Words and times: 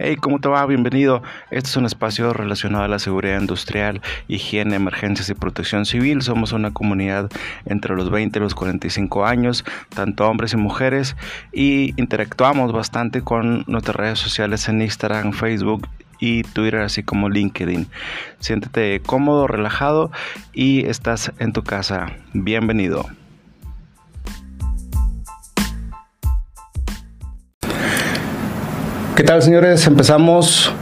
Hey, 0.00 0.14
¿cómo 0.14 0.38
te 0.38 0.48
va? 0.48 0.64
Bienvenido. 0.64 1.24
Este 1.50 1.70
es 1.70 1.76
un 1.76 1.84
espacio 1.84 2.32
relacionado 2.32 2.84
a 2.84 2.88
la 2.88 3.00
seguridad 3.00 3.40
industrial, 3.40 4.00
higiene, 4.28 4.76
emergencias 4.76 5.28
y 5.28 5.34
protección 5.34 5.86
civil. 5.86 6.22
Somos 6.22 6.52
una 6.52 6.70
comunidad 6.70 7.28
entre 7.66 7.96
los 7.96 8.08
20 8.08 8.38
y 8.38 8.42
los 8.42 8.54
45 8.54 9.26
años, 9.26 9.64
tanto 9.88 10.28
hombres 10.28 10.52
y 10.52 10.56
mujeres, 10.56 11.16
y 11.52 12.00
interactuamos 12.00 12.70
bastante 12.70 13.22
con 13.22 13.64
nuestras 13.66 13.96
redes 13.96 14.20
sociales 14.20 14.68
en 14.68 14.82
Instagram, 14.82 15.32
Facebook 15.32 15.88
y 16.20 16.44
Twitter, 16.44 16.82
así 16.82 17.02
como 17.02 17.28
LinkedIn. 17.28 17.88
Siéntete 18.38 19.00
cómodo, 19.00 19.48
relajado 19.48 20.12
y 20.52 20.86
estás 20.86 21.32
en 21.40 21.52
tu 21.52 21.64
casa. 21.64 22.12
Bienvenido. 22.34 23.04
¿Qué 29.18 29.24
tal, 29.24 29.42
señores? 29.42 29.84
Empezamos 29.88 30.72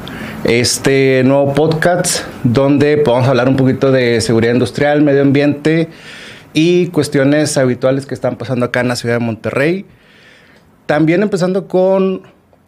este 0.45 1.23
nuevo 1.24 1.55
podcast 1.55 2.27
donde 2.45 2.98
podemos 2.98 3.27
hablar 3.27 3.48
un 3.48 3.56
poquito 3.56 3.91
de 3.91 4.20
seguridad 4.20 4.52
industrial, 4.52 5.01
medio 5.01 5.23
ambiente 5.23 5.88
y 6.52 6.88
cuestiones 6.88 7.56
habituales 7.56 8.05
que 8.05 8.12
están 8.12 8.37
pasando 8.37 8.66
acá 8.66 8.80
en 8.80 8.88
la 8.88 8.97
ciudad 8.97 9.14
de 9.14 9.25
Monterrey. 9.25 9.87
También 10.84 11.23
empezando 11.23 11.66
con 11.66 12.25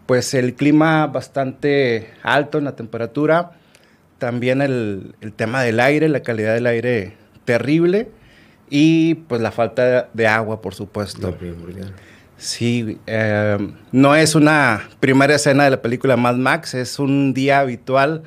pues 0.07 0.33
el 0.33 0.55
clima 0.55 1.07
bastante 1.07 2.13
alto 2.23 2.57
en 2.57 2.65
la 2.65 2.75
temperatura, 2.75 3.51
también 4.17 4.63
el 4.63 5.13
tema 5.37 5.63
del 5.63 5.81
aire, 5.81 6.09
la 6.09 6.21
calidad 6.21 6.55
del 6.55 6.67
aire 6.67 7.13
terrible 7.45 8.09
y 8.71 9.17
pues 9.17 9.43
la 9.43 9.51
falta 9.51 10.09
de 10.15 10.27
agua, 10.27 10.63
por 10.63 10.75
supuesto. 10.75 11.37
Sí, 12.39 12.99
eh, 13.07 13.59
no 13.93 14.15
es 14.15 14.35
una 14.35 14.89
primera 15.01 15.35
escena 15.35 15.65
de 15.65 15.71
la 15.71 15.83
película 15.83 16.17
Mad 16.17 16.37
Max, 16.37 16.75
es 16.75 16.99
un 16.99 17.35
día 17.35 17.61
habitual 17.61 18.23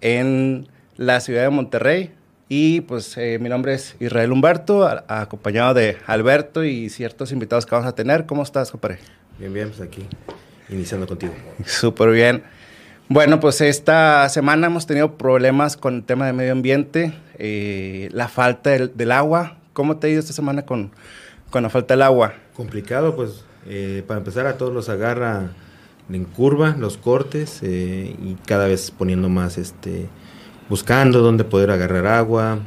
en 0.00 0.68
la 0.96 1.20
ciudad 1.20 1.42
de 1.42 1.50
Monterrey. 1.50 2.12
Y 2.48 2.82
pues 2.82 3.16
eh, 3.16 3.38
mi 3.40 3.48
nombre 3.48 3.74
es 3.74 3.96
Israel 3.98 4.30
Humberto, 4.30 4.86
acompañado 5.08 5.72
de 5.72 5.96
Alberto 6.06 6.64
y 6.64 6.90
ciertos 6.90 7.32
invitados 7.32 7.64
que 7.64 7.74
vamos 7.74 7.88
a 7.88 7.94
tener. 7.94 8.26
¿Cómo 8.26 8.42
estás, 8.42 8.70
compadre? 8.70 8.98
Bien, 9.38 9.54
bien, 9.54 9.68
pues 9.70 9.80
aquí, 9.80 10.06
iniciando 10.68 11.06
contigo. 11.06 11.32
Súper 11.64 12.10
bien. 12.10 12.42
Bueno, 13.08 13.40
pues 13.40 13.60
esta 13.60 14.28
semana 14.28 14.66
hemos 14.66 14.86
tenido 14.86 15.16
problemas 15.16 15.76
con 15.76 15.96
el 15.96 16.04
tema 16.04 16.26
de 16.26 16.32
medio 16.32 16.52
ambiente, 16.52 17.14
eh, 17.38 18.08
la 18.12 18.28
falta 18.28 18.70
del, 18.70 19.12
agua. 19.12 19.56
¿Cómo 19.72 19.96
te 19.96 20.06
ha 20.06 20.10
ido 20.10 20.20
esta 20.20 20.32
semana 20.32 20.66
con, 20.66 20.92
la 21.60 21.70
falta 21.70 21.94
del 21.94 22.02
agua? 22.02 22.34
Complicado, 22.54 23.14
pues 23.14 23.44
eh, 23.66 24.02
para 24.06 24.18
empezar 24.18 24.46
a 24.46 24.56
todos 24.56 24.72
los 24.72 24.88
agarra 24.88 25.50
en 26.10 26.24
curva 26.24 26.76
los 26.78 26.96
cortes 26.96 27.60
eh, 27.62 28.16
y 28.22 28.36
cada 28.46 28.66
vez 28.66 28.90
poniendo 28.90 29.28
más, 29.28 29.58
este, 29.58 30.08
buscando 30.68 31.20
dónde 31.20 31.44
poder 31.44 31.70
agarrar 31.70 32.06
agua, 32.06 32.60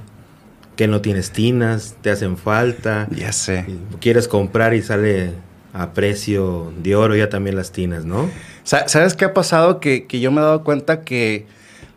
que 0.76 0.88
no 0.88 1.02
tienes 1.02 1.32
tinas, 1.32 1.96
te 2.02 2.12
hacen 2.12 2.38
falta. 2.38 3.08
Ya 3.12 3.32
sé. 3.32 3.66
Quieres 4.00 4.28
comprar 4.28 4.74
y 4.74 4.82
sale 4.82 5.32
a 5.74 5.94
precio 5.94 6.74
de 6.78 6.96
oro 6.96 7.16
ya 7.16 7.30
también 7.30 7.56
las 7.56 7.72
tinas, 7.72 8.06
¿no? 8.06 8.30
¿Sabes 8.64 9.14
qué 9.16 9.26
ha 9.26 9.34
pasado? 9.34 9.80
Que, 9.80 10.06
que 10.06 10.20
yo 10.20 10.32
me 10.32 10.42
he 10.42 10.44
dado 10.44 10.64
cuenta 10.64 11.02
que 11.02 11.48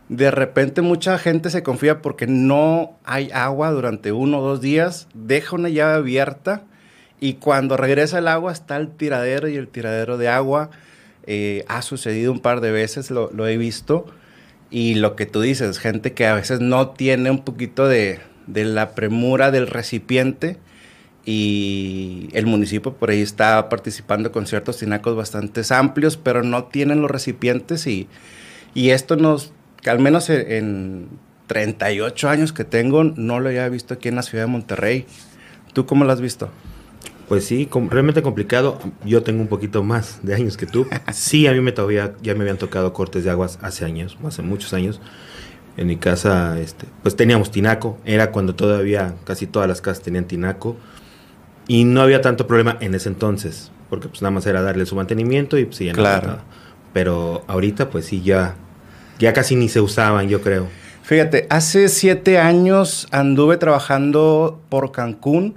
de 0.09 0.31
repente 0.31 0.83
mucha 0.83 1.19
gente 1.19 1.51
se 1.51 1.63
confía 1.63 2.03
porque 2.03 2.27
no 2.27 2.99
hay 3.05 3.31
agua 3.33 3.71
durante 3.71 4.13
uno 4.13 4.39
o 4.39 4.43
dos 4.43 4.61
días, 4.61 5.07
deja 5.15 5.57
una 5.57 5.69
llave 5.69 5.95
abierta 5.95 6.65
y 7.21 7.35
cuando 7.35 7.77
regresa 7.77 8.19
el 8.19 8.29
agua 8.29 8.53
está 8.53 8.77
el 8.77 8.89
tiradero 8.89 9.49
y 9.49 9.57
el 9.57 9.69
tiradero 9.69 10.19
de 10.19 10.29
agua. 10.29 10.71
Eh, 11.27 11.65
ha 11.69 11.83
sucedido 11.83 12.33
un 12.33 12.41
par 12.41 12.61
de 12.61 12.71
veces, 12.71 13.11
lo, 13.11 13.47
he 13.47 13.57
visto. 13.57 14.07
Y 14.71 14.95
lo 14.95 15.17
que 15.17 15.27
tú 15.27 15.41
dices, 15.41 15.79
gente 15.79 16.13
que 16.13 16.27
a 16.27 16.35
veces 16.35 16.61
no 16.61 16.91
tiene 16.91 17.31
un 17.31 17.45
poquito 17.45 17.89
de, 17.89 18.21
de 18.47 18.65
la 18.65 18.95
premura 18.95 19.51
del 19.51 19.67
recipiente 19.67 20.59
y 21.25 22.29
el 22.33 22.47
municipio 22.47 22.95
por 22.95 23.11
ahí 23.11 23.21
está 23.21 23.69
participando 23.69 24.33
con 24.33 24.47
ciertos 24.47 24.79
tinacos 24.79 25.17
bastante 25.17 25.63
amplios, 25.71 26.17
pero 26.17 26.43
no 26.43 26.65
tienen 26.65 27.03
los 27.03 27.11
recipientes 27.11 27.87
y, 27.87 28.09
y 28.75 28.91
esto 28.91 29.17
nos, 29.17 29.53
que 29.83 29.91
al 29.91 29.99
menos 29.99 30.31
en 30.31 31.09
38 31.49 32.29
años 32.29 32.53
que 32.53 32.65
tengo, 32.65 33.05
no 33.05 33.41
lo 33.41 33.49
había 33.49 33.69
visto 33.69 33.95
aquí 33.95 34.09
en 34.09 34.15
la 34.15 34.23
ciudad 34.23 34.45
de 34.45 34.51
Monterrey. 34.51 35.07
¿Tú 35.73 35.87
cómo 35.87 36.05
lo 36.05 36.13
has 36.13 36.21
visto? 36.21 36.51
Pues 37.29 37.45
sí, 37.45 37.69
realmente 37.91 38.23
complicado. 38.23 38.79
Yo 39.05 39.23
tengo 39.23 39.43
un 39.43 39.49
poquito 39.49 39.83
más 39.83 40.21
de 40.23 40.35
años 40.35 40.57
que 40.57 40.67
tú. 40.67 40.87
Sí, 41.13 41.47
a 41.47 41.53
mí 41.53 41.61
me 41.61 41.73
todavía 41.73 42.15
ya 42.23 42.35
me 42.35 42.41
habían 42.41 42.57
tocado 42.57 42.93
cortes 42.93 43.25
de 43.25 43.31
aguas 43.31 43.59
hace 43.61 43.85
años, 43.85 44.17
hace 44.25 44.43
muchos 44.43 44.73
años. 44.73 45.01
En 45.77 45.87
mi 45.87 45.97
casa, 45.97 46.59
este, 46.59 46.87
pues 47.03 47.15
teníamos 47.15 47.51
tinaco. 47.51 47.99
Era 48.05 48.33
cuando 48.33 48.55
todavía 48.55 49.15
casi 49.25 49.47
todas 49.47 49.69
las 49.69 49.81
casas 49.81 50.03
tenían 50.03 50.25
tinaco 50.25 50.77
y 51.69 51.85
no 51.85 52.01
había 52.01 52.21
tanto 52.21 52.47
problema 52.47 52.79
en 52.81 52.95
ese 52.95 53.11
entonces, 53.11 53.71
porque 53.91 54.09
pues 54.09 54.23
nada 54.23 54.33
más 54.33 54.47
era 54.47 54.63
darle 54.63 54.87
su 54.87 54.97
mantenimiento 54.97 55.59
y 55.59 55.67
pues 55.67 55.79
ya 55.79 55.93
claro. 55.93 56.39
Pero 56.93 57.45
ahorita 57.47 57.91
pues 57.91 58.07
sí 58.07 58.23
ya 58.23 58.57
ya 59.19 59.33
casi 59.33 59.55
ni 59.55 59.69
se 59.69 59.81
usaban, 59.81 60.29
yo 60.29 60.41
creo. 60.41 60.67
Fíjate, 61.03 61.47
hace 61.51 61.89
siete 61.89 62.39
años 62.39 63.07
anduve 63.13 63.57
trabajando 63.57 64.61
por 64.69 64.93
Cancún 64.93 65.57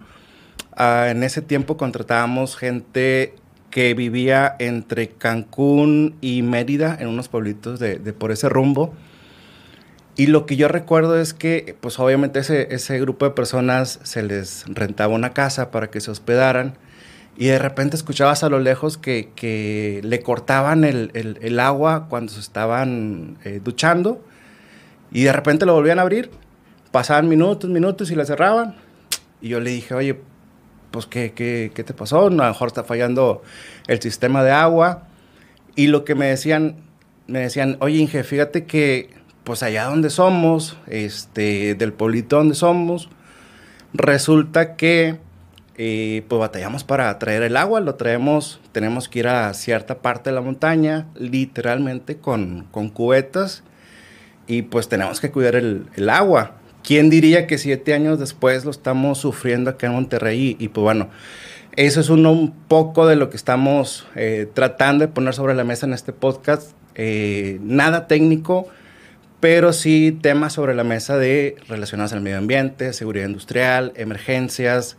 Ah, 0.76 1.08
en 1.10 1.24
ese 1.24 1.42
tiempo 1.42 1.78
contratábamos 1.78 2.56
gente 2.56 3.36
que 3.70 3.94
vivía 3.94 4.56
entre 4.60 5.10
Cancún 5.10 6.16
y 6.22 6.42
Mérida, 6.42 6.98
en 7.00 7.08
unos 7.08 7.30
pueblitos 7.30 7.80
de, 7.80 7.98
por 8.14 8.32
ese 8.32 8.50
rumbo. 8.50 8.94
Y 10.18 10.28
lo 10.28 10.46
que 10.46 10.58
yo 10.58 10.68
recuerdo 10.68 11.20
es 11.20 11.34
que, 11.34 11.76
pues 11.80 11.98
obviamente 12.00 12.40
ese, 12.40 12.74
ese 12.74 13.00
grupo 13.00 13.26
de 13.26 13.32
personas 13.32 14.00
se 14.04 14.24
les 14.24 14.66
rentaba 14.68 15.14
una 15.14 15.32
casa 15.34 15.72
para 15.72 15.90
que 15.90 16.02
se 16.02 16.12
hospedaran 16.12 16.76
y 17.38 17.48
de 17.48 17.60
repente 17.60 17.96
escuchabas 17.96 18.44
a 18.44 18.50
lo 18.50 18.60
lejos 18.60 18.98
que, 18.98 20.02
le 20.04 20.20
cortaban 20.22 20.84
el, 20.84 21.60
agua 21.60 22.08
cuando 22.10 22.32
se 22.32 22.40
estaban 22.40 23.38
eh, 23.44 23.62
duchando 23.64 24.24
y 25.12 25.24
de 25.24 25.34
repente 25.34 25.66
lo 25.66 25.74
volvían 25.74 26.00
a 26.00 26.04
abrir. 26.04 26.30
Pasaban 26.92 27.30
minutos, 27.30 27.70
minutos 27.70 28.12
y 28.12 28.16
la 28.16 28.26
cerraban. 28.26 28.76
Y 29.42 29.50
yo 29.50 29.60
le 29.60 29.72
dije, 29.72 29.94
oye, 29.94 30.20
pues, 30.92 31.06
¿qué, 31.08 31.32
qué, 31.34 31.72
qué 31.74 31.84
te 31.84 31.94
pasó? 31.94 32.28
A 32.28 32.30
lo 32.30 32.44
mejor 32.44 32.68
está 32.68 32.84
fallando 32.84 33.42
el 33.88 34.02
sistema 34.02 34.44
de 34.44 34.52
agua. 34.52 35.08
Y 35.76 35.88
lo 35.88 36.04
que 36.04 36.16
me 36.16 36.28
decían, 36.28 36.76
me 37.28 37.40
decían, 37.40 37.78
oye, 37.80 37.98
Inge, 37.98 38.24
fíjate 38.24 38.66
que, 38.66 39.10
pues 39.44 39.64
allá 39.64 39.86
donde 39.86 40.10
somos, 40.10 40.78
este, 40.88 41.76
del 41.76 41.94
pueblito 41.94 42.36
donde 42.36 42.56
somos, 42.56 43.10
resulta 43.94 44.76
que, 44.76 45.18
eh, 45.78 46.24
pues 46.28 46.40
batallamos 46.40 46.84
para 46.84 47.18
traer 47.20 47.42
el 47.44 47.58
agua, 47.58 47.80
lo 47.80 47.96
traemos, 47.96 48.60
tenemos 48.74 49.08
que 49.08 49.20
ir 49.20 49.28
a 49.28 49.54
cierta 49.54 50.00
parte 50.00 50.30
de 50.30 50.36
la 50.36 50.42
montaña, 50.42 51.08
literalmente 51.16 52.18
con, 52.18 52.68
con 52.72 52.90
cubetas, 52.90 53.64
y 54.48 54.64
pues 54.64 54.90
tenemos 54.90 55.22
que 55.22 55.32
cuidar 55.32 55.56
el, 55.56 55.88
el 55.96 56.10
agua. 56.10 56.61
¿Quién 56.84 57.10
diría 57.10 57.46
que 57.46 57.58
siete 57.58 57.94
años 57.94 58.20
después 58.20 58.66
lo 58.66 58.72
estamos 58.72 59.20
sufriendo 59.20 59.70
acá 59.70 59.88
en 59.88 59.94
Monterrey? 59.94 60.56
Y, 60.60 60.70
pues 60.70 60.84
bueno, 60.84 61.10
eso 61.76 62.00
es 62.00 62.10
un 62.10 62.54
poco 62.68 63.06
de 63.06 63.16
lo 63.16 63.30
que 63.30 63.38
estamos 63.38 64.08
eh, 64.16 64.48
tratando 64.52 65.06
de 65.06 65.12
poner 65.12 65.34
sobre 65.34 65.54
la 65.54 65.64
mesa 65.64 65.86
en 65.86 65.94
este 65.94 66.12
podcast. 66.12 66.72
Eh, 66.96 67.60
nada 67.62 68.08
técnico, 68.08 68.68
pero 69.40 69.74
sí 69.74 70.18
temas 70.22 70.54
sobre 70.54 70.74
la 70.74 70.84
mesa 70.84 71.18
de 71.18 71.56
relacionados 71.68 72.14
al 72.14 72.22
medio 72.22 72.40
ambiente, 72.40 72.94
seguridad 72.94 73.28
industrial, 73.28 73.94
emergencias, 73.96 74.98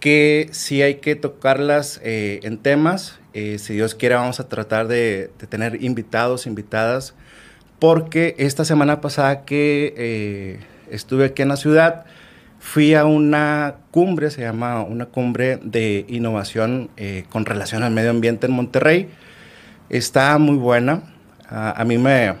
que 0.00 0.48
sí 0.50 0.82
hay 0.82 0.96
que 0.96 1.14
tocarlas 1.14 2.00
eh, 2.02 2.40
en 2.42 2.58
temas. 2.58 3.20
si 3.32 3.74
Dios 3.74 3.94
quiere, 3.94 4.16
vamos 4.16 4.40
a 4.40 4.48
tratar 4.48 4.88
de, 4.88 5.30
tener 5.48 5.84
invitados, 5.84 6.46
invitadas, 6.46 7.14
porque 7.78 8.34
esta 8.38 8.64
semana 8.64 9.00
pasada 9.00 9.44
que 9.44 10.58
estuve 10.90 11.26
aquí 11.26 11.42
en 11.42 11.48
la 11.48 11.56
ciudad, 11.56 12.04
fui 12.58 12.94
a 12.94 13.04
una 13.04 13.76
cumbre, 13.90 14.30
se 14.30 14.42
llama 14.42 14.82
una 14.82 15.06
cumbre 15.06 15.58
de 15.62 16.04
innovación 16.08 16.90
eh, 16.96 17.24
con 17.30 17.46
relación 17.46 17.82
al 17.82 17.92
medio 17.92 18.10
ambiente 18.10 18.46
en 18.46 18.52
Monterrey. 18.52 19.08
Está 19.88 20.36
muy 20.38 20.56
buena. 20.56 21.02
a 21.48 21.84
mí 21.84 21.96
me, 21.96 22.34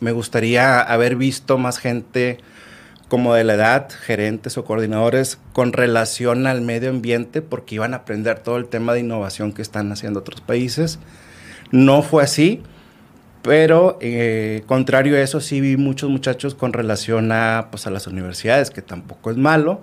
me 0.00 0.12
gustaría 0.12 0.80
haber 0.80 1.16
visto 1.16 1.56
más 1.58 1.78
gente 1.78 2.38
como 3.10 3.34
de 3.34 3.44
la 3.44 3.54
edad, 3.54 3.90
gerentes 3.90 4.56
o 4.56 4.64
coordinadores 4.64 5.38
con 5.52 5.72
relación 5.72 6.46
al 6.46 6.62
medio 6.62 6.90
ambiente, 6.90 7.42
porque 7.42 7.74
iban 7.74 7.92
a 7.92 7.98
aprender 7.98 8.38
todo 8.38 8.56
el 8.56 8.68
tema 8.68 8.94
de 8.94 9.00
innovación 9.00 9.52
que 9.52 9.62
están 9.62 9.90
haciendo 9.90 10.20
otros 10.20 10.40
países. 10.40 11.00
No 11.72 12.02
fue 12.02 12.22
así. 12.22 12.62
Pero, 13.42 13.98
eh, 14.02 14.62
contrario 14.66 15.16
a 15.16 15.20
eso, 15.20 15.40
sí 15.40 15.60
vi 15.60 15.76
muchos 15.76 16.10
muchachos 16.10 16.54
con 16.54 16.72
relación 16.72 17.32
a, 17.32 17.68
pues, 17.70 17.86
a 17.86 17.90
las 17.90 18.06
universidades, 18.06 18.70
que 18.70 18.82
tampoco 18.82 19.30
es 19.30 19.38
malo. 19.38 19.80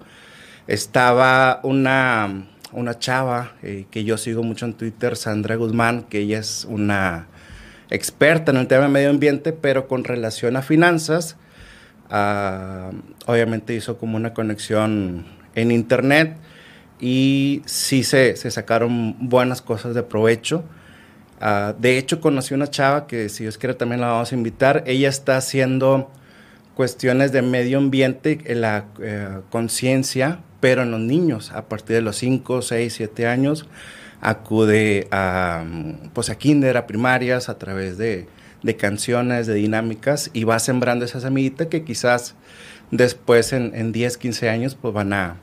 Estaba 0.68 1.60
una, 1.64 2.46
una 2.72 3.00
chava 3.00 3.54
eh, 3.64 3.86
que 3.90 4.04
yo 4.04 4.18
sigo 4.18 4.44
mucho 4.44 4.66
en 4.66 4.74
Twitter, 4.74 5.16
Sandra 5.16 5.56
Guzmán, 5.56 6.04
que 6.04 6.20
ella 6.20 6.40
es 6.40 6.66
una 6.70 7.28
experta 7.90 8.52
en 8.52 8.58
el 8.58 8.68
tema 8.68 8.84
de 8.84 8.90
medio 8.90 9.10
ambiente, 9.10 9.54
pero 9.54 9.88
con 9.88 10.04
relación 10.04 10.56
a 10.58 10.62
finanzas, 10.62 11.38
obviamente 13.26 13.74
hizo 13.74 13.98
como 13.98 14.18
una 14.18 14.34
conexión 14.34 15.26
en 15.56 15.72
internet 15.72 16.38
y 17.00 17.62
sí 17.66 18.04
se, 18.04 18.36
se 18.38 18.52
sacaron 18.52 19.16
buenas 19.30 19.62
cosas 19.62 19.94
de 19.96 20.04
provecho. 20.04 20.64
Ah, 21.40 21.76
de 21.78 21.98
hecho, 21.98 22.20
conocí 22.20 22.54
una 22.54 22.68
chava 22.68 23.08
que 23.08 23.30
si 23.30 23.44
Dios 23.44 23.58
quiere 23.58 23.76
también 23.76 24.02
la 24.02 24.08
vamos 24.08 24.32
a 24.32 24.36
invitar. 24.36 24.84
Ella 24.88 25.10
está 25.10 25.38
haciendo 25.38 26.10
cuestiones 26.76 27.32
de 27.32 27.42
medio 27.42 27.78
ambiente, 27.78 28.40
en 28.46 28.62
la 28.62 28.86
eh, 29.02 29.40
conciencia, 29.50 30.40
pero 30.60 30.84
en 30.84 30.92
los 30.92 31.00
niños, 31.00 31.52
a 31.52 31.68
partir 31.68 31.96
de 31.96 32.02
los 32.02 32.18
5, 32.18 32.62
6, 32.62 32.94
7 32.94 33.28
años, 33.28 33.68
acude 34.22 35.08
a, 35.12 35.64
pues 36.14 36.30
a 36.30 36.38
kinder, 36.38 36.78
a 36.78 36.88
primarias, 36.88 37.50
a 37.50 37.58
través 37.58 37.98
de, 37.98 38.28
de 38.64 38.76
canciones, 38.76 39.48
de 39.48 39.56
dinámicas, 39.56 40.30
y 40.34 40.44
va 40.44 40.60
sembrando 40.60 41.06
esa 41.06 41.20
semillita 41.20 41.70
que 41.70 41.84
quizás 41.84 42.36
después 42.92 43.54
en, 43.54 43.74
en 43.76 43.92
10, 43.92 44.18
15 44.18 44.50
años, 44.50 44.76
pues 44.76 44.94
van 44.94 45.14
a, 45.14 45.38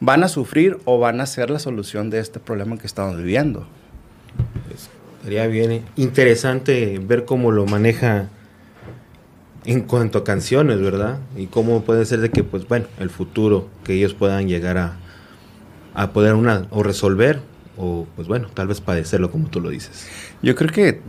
van 0.00 0.24
a 0.24 0.28
sufrir 0.28 0.78
o 0.84 0.98
van 0.98 1.20
a 1.20 1.26
ser 1.26 1.50
la 1.50 1.58
solución 1.58 2.10
de 2.10 2.18
este 2.18 2.40
problema 2.40 2.76
que 2.78 2.86
estamos 2.86 3.16
viviendo. 3.16 3.66
Sería 5.22 5.46
bien 5.46 5.84
interesante 5.96 7.00
ver 7.04 7.24
cómo 7.24 7.52
lo 7.52 7.66
maneja 7.66 8.28
en 9.64 9.82
cuanto 9.82 10.18
a 10.18 10.24
canciones, 10.24 10.80
¿verdad? 10.80 11.18
Y 11.36 11.46
cómo 11.46 11.82
puede 11.82 12.04
ser 12.04 12.20
de 12.20 12.30
que, 12.30 12.42
pues 12.42 12.66
bueno, 12.66 12.86
el 12.98 13.10
futuro, 13.10 13.68
que 13.84 13.94
ellos 13.94 14.14
puedan 14.14 14.48
llegar 14.48 14.78
a, 14.78 14.96
a 15.94 16.10
poder 16.10 16.34
una, 16.34 16.66
o 16.70 16.82
resolver, 16.82 17.40
o 17.76 18.06
pues 18.16 18.26
bueno, 18.26 18.48
tal 18.52 18.66
vez 18.66 18.80
padecerlo 18.80 19.30
como 19.30 19.48
tú 19.48 19.60
lo 19.60 19.70
dices. 19.70 20.08
Yo 20.42 20.56
creo 20.56 20.70
que 20.70 21.00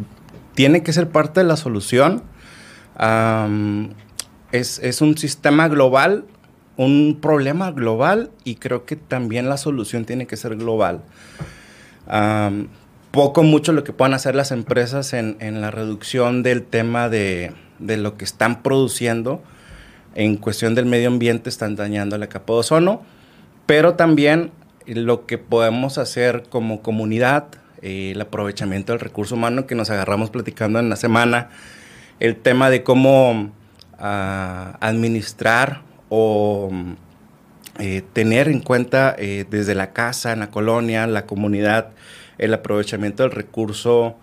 tiene 0.53 0.83
que 0.83 0.93
ser 0.93 1.09
parte 1.09 1.39
de 1.39 1.47
la 1.47 1.57
solución. 1.57 2.21
es, 4.51 4.79
es, 4.79 5.01
un 5.01 5.17
sistema 5.17 5.67
global 5.67 6.25
un 6.77 7.19
problema 7.21 7.71
global 7.71 8.31
y 8.43 8.55
creo 8.55 8.85
que 8.85 8.95
también 8.95 9.49
la 9.49 9.57
solución 9.57 10.05
tiene 10.05 10.27
que 10.27 10.37
ser 10.37 10.55
global. 10.55 11.03
Poco, 13.13 13.43
mucho 13.43 13.73
lo 13.73 13.83
que 13.83 13.93
puedan 13.93 14.15
hacer 14.15 14.33
las 14.33 14.49
empresas 14.49 15.13
en, 15.13 15.61
la 15.61 15.69
reducción 15.69 16.41
del 16.41 16.63
tema 16.63 17.09
de, 17.09 17.53
lo 17.77 18.17
que 18.17 18.25
están 18.25 18.63
produciendo 18.63 19.43
en 20.15 20.35
cuestión 20.35 20.73
del 20.73 20.87
medio 20.87 21.09
ambiente 21.09 21.47
están 21.47 21.75
dañando 21.75 22.17
la 22.17 22.25
capa 22.25 22.53
de 22.53 22.59
ozono, 22.59 23.03
pero 23.67 23.93
también 23.93 24.49
lo 24.87 25.27
que 25.27 25.37
podemos 25.37 25.99
hacer 25.99 26.45
como 26.49 26.81
comunidad, 26.81 27.45
el 27.83 28.19
aprovechamiento 28.19 28.93
del 28.93 28.99
recurso 28.99 29.35
humano 29.35 29.67
que 29.67 29.75
nos 29.75 29.91
agarramos 29.91 30.31
platicando 30.31 30.79
en 30.79 30.89
la 30.89 30.95
semana, 30.95 31.51
el 32.19 32.35
tema 32.35 32.71
de 32.71 32.81
cómo 32.81 33.51
ah, 33.99 34.75
administrar 34.81 35.83
o 36.09 36.71
eh, 37.77 38.01
tener 38.13 38.47
en 38.47 38.59
cuenta 38.59 39.15
eh, 39.19 39.45
desde 39.47 39.75
la 39.75 39.93
casa, 39.93 40.33
en 40.33 40.39
la 40.39 40.49
colonia, 40.49 41.05
la 41.05 41.27
comunidad, 41.27 41.91
el 42.43 42.53
aprovechamiento 42.53 43.23
del 43.23 43.31
recurso 43.31 44.15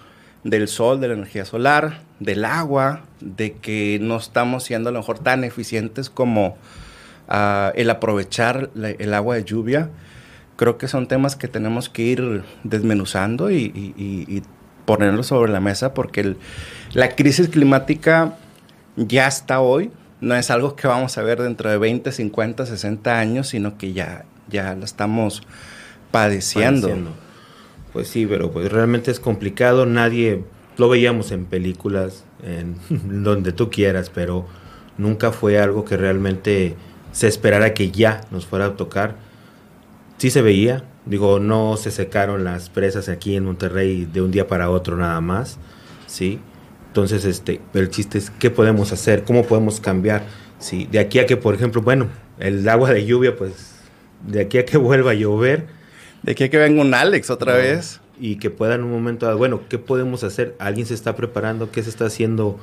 del 0.45 0.69
sol, 0.69 1.01
de 1.01 1.09
la 1.09 1.15
energía 1.15 1.45
solar, 1.45 2.01
del 2.19 2.45
agua, 2.45 3.03
de 3.21 3.53
que 3.53 3.99
no 4.01 4.17
estamos 4.17 4.65
siendo 4.65 4.91
a 4.91 4.93
lo 4.93 4.99
mejor 4.99 5.19
tan 5.19 5.45
eficientes 5.45 6.11
como 6.11 6.57
ah, 7.29 7.73
el 7.75 7.89
aprovechar 7.91 8.71
el 8.75 9.15
agua 9.15 9.37
de 9.37 9.45
lluvia. 9.45 9.91
Creo 10.57 10.77
que 10.77 10.89
son 10.89 11.09
temas 11.09 11.37
que 11.37 11.49
tenemos 11.49 11.89
que 11.89 12.03
ir 12.03 12.43
desmenuzando 12.65 13.51
y, 13.51 13.73
y, 13.75 14.43
ponerlos 14.85 15.29
sobre 15.29 15.53
la 15.53 15.61
mesa 15.61 15.95
porque 15.95 16.35
la 16.95 17.15
crisis 17.15 17.49
climática 17.49 18.35
ya 18.97 19.29
está 19.29 19.61
hoy, 19.61 19.93
no 20.21 20.35
es 20.35 20.51
algo 20.51 20.75
que 20.75 20.89
vamos 20.89 21.17
a 21.17 21.23
ver 21.23 21.41
dentro 21.41 21.71
de 21.71 21.79
20, 21.79 22.11
50, 22.11 22.67
60 22.67 23.19
años, 23.19 23.49
sino 23.49 23.79
que 23.79 23.93
ya, 23.93 24.25
ya 24.49 24.75
lo 24.75 24.85
estamos 24.85 25.43
padeciendo. 26.11 27.15
Pues 27.93 28.09
sí, 28.09 28.27
pero 28.27 28.51
pues 28.51 28.71
realmente 28.71 29.11
es 29.11 29.21
complicado, 29.21 29.87
nadie, 29.87 30.45
lo 30.77 30.89
veíamos 30.89 31.33
en 31.33 31.45
películas, 31.45 32.25
en 32.43 32.77
donde 33.25 33.53
tú 33.53 33.71
quieras, 33.71 34.11
pero 34.11 34.47
nunca 34.99 35.33
fue 35.33 35.59
algo 35.59 35.85
que 35.85 35.97
realmente 35.97 36.77
se 37.13 37.27
esperara 37.27 37.75
que 37.75 37.91
ya 37.91 38.21
nos 38.31 38.47
fuera 38.47 38.67
a 38.67 38.77
tocar. 38.77 39.17
Sí 40.19 40.31
se 40.31 40.43
veía, 40.43 40.85
digo, 41.07 41.41
no 41.41 41.77
se 41.77 41.91
secaron 41.91 42.45
las 42.45 42.69
presas 42.69 43.09
aquí 43.09 43.37
en 43.37 43.45
Monterrey 43.45 44.05
de 44.05 44.21
un 44.23 44.31
día 44.31 44.47
para 44.47 44.71
otro 44.71 44.97
nada 44.97 45.21
más, 45.21 45.59
sí, 46.07 46.41
entonces, 46.91 47.25
este, 47.25 47.61
el 47.73 47.89
chiste 47.89 48.19
es 48.19 48.31
qué 48.31 48.51
podemos 48.51 48.91
hacer, 48.93 49.23
cómo 49.23 49.45
podemos 49.45 49.79
cambiar. 49.79 50.25
Sí, 50.59 50.89
de 50.91 50.99
aquí 50.99 51.21
a 51.21 51.27
que, 51.27 51.37
por 51.37 51.55
ejemplo, 51.55 51.83
bueno, 51.83 52.09
el 52.41 52.69
agua 52.69 52.93
de 52.93 53.07
lluvia, 53.07 53.37
pues, 53.37 53.77
de 54.27 54.41
aquí 54.41 54.59
a 54.59 54.65
que 54.65 54.77
vuelva 54.77 55.13
a 55.13 55.15
llover. 55.15 55.69
De 56.23 56.33
a 56.33 56.35
que 56.35 56.59
venga 56.59 56.83
un 56.83 56.95
Alex 56.95 57.31
otra 57.31 57.55
vez. 57.55 58.01
Y 58.19 58.37
que 58.37 58.51
pueda 58.51 58.75
en 58.75 58.85
un 58.85 58.93
momento, 58.93 59.35
bueno, 59.39 59.63
¿qué 59.69 59.79
podemos 59.79 60.25
hacer? 60.25 60.55
¿Alguien 60.59 60.87
se 60.87 60.93
está 60.93 61.17
preparando? 61.17 61.71
¿Qué 61.71 61.83
se 61.83 61.89
está 61.89 62.05
haciendo? 62.05 62.59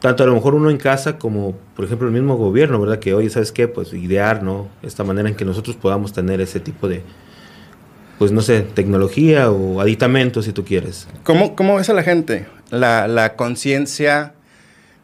Tanto 0.00 0.22
a 0.22 0.26
lo 0.26 0.34
mejor 0.34 0.54
uno 0.54 0.68
en 0.68 0.76
casa 0.76 1.18
como, 1.18 1.56
por 1.74 1.86
ejemplo, 1.86 2.06
el 2.06 2.12
mismo 2.12 2.36
gobierno, 2.36 2.78
¿verdad? 2.78 2.98
Que, 2.98 3.14
oye, 3.14 3.30
¿sabes 3.30 3.50
qué? 3.50 3.66
Pues 3.66 3.94
idear, 3.94 4.42
¿no? 4.42 4.68
Esta 4.82 5.04
manera 5.04 5.28
en 5.28 5.36
que 5.36 5.46
nosotros 5.46 5.74
podamos 5.76 6.12
tener 6.12 6.42
ese 6.42 6.60
tipo 6.60 6.86
de, 6.86 7.02
pues 8.18 8.30
no 8.30 8.42
sé, 8.42 8.60
tecnología 8.60 9.50
o 9.50 9.80
aditamentos, 9.80 10.44
si 10.44 10.52
tú 10.52 10.64
quieres. 10.64 11.08
¿Cómo, 11.24 11.56
cómo 11.56 11.76
ves 11.76 11.88
a 11.88 11.94
la 11.94 12.02
gente? 12.02 12.46
la, 12.70 13.34
conciencia 13.36 14.34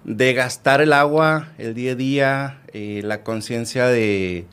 de 0.04 0.34
gastar 0.34 0.80
el 0.80 0.92
agua 0.92 1.48
el 1.58 1.74
día 1.74 1.92
a 1.92 1.94
día, 1.94 2.58
eh, 2.72 3.00
la 3.04 3.22
conciencia 3.22 3.86
de, 3.86 4.44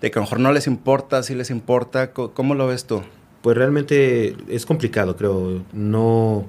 que 0.00 0.18
a 0.18 0.20
lo 0.20 0.22
mejor 0.22 0.40
no 0.40 0.52
les 0.52 0.66
importa, 0.66 1.22
si 1.22 1.34
les 1.34 1.50
importa. 1.50 2.12
¿Cómo, 2.12 2.54
lo 2.54 2.66
ves 2.66 2.84
tú? 2.84 3.02
Pues 3.42 3.56
realmente 3.56 4.36
es 4.48 4.66
complicado, 4.66 5.16
creo. 5.16 5.62
No, 5.72 6.46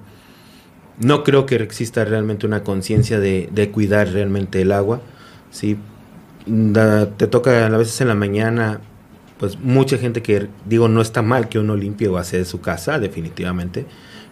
no 1.00 1.24
creo 1.24 1.46
que 1.46 1.56
exista 1.56 2.06
realmente 2.06 2.46
una 2.46 2.64
conciencia 2.64 3.20
de, 3.20 3.50
de, 3.52 3.72
cuidar 3.72 4.10
realmente 4.10 4.62
el 4.62 4.72
agua. 4.72 5.02
¿sí? 5.52 5.78
te 6.46 7.28
toca 7.28 7.68
a 7.68 7.78
veces 7.78 8.02
en 8.02 8.08
la 8.08 8.16
mañana, 8.16 8.82
pues 9.38 9.60
mucha 9.60 9.98
gente 9.98 10.24
que, 10.24 10.48
digo, 10.66 10.88
no 10.88 11.02
está 11.02 11.22
mal 11.22 11.48
que 11.48 11.60
uno 11.60 11.76
limpie 11.76 12.08
o 12.08 12.18
hace 12.18 12.44
su 12.46 12.62
casa, 12.62 12.98
definitivamente 12.98 13.86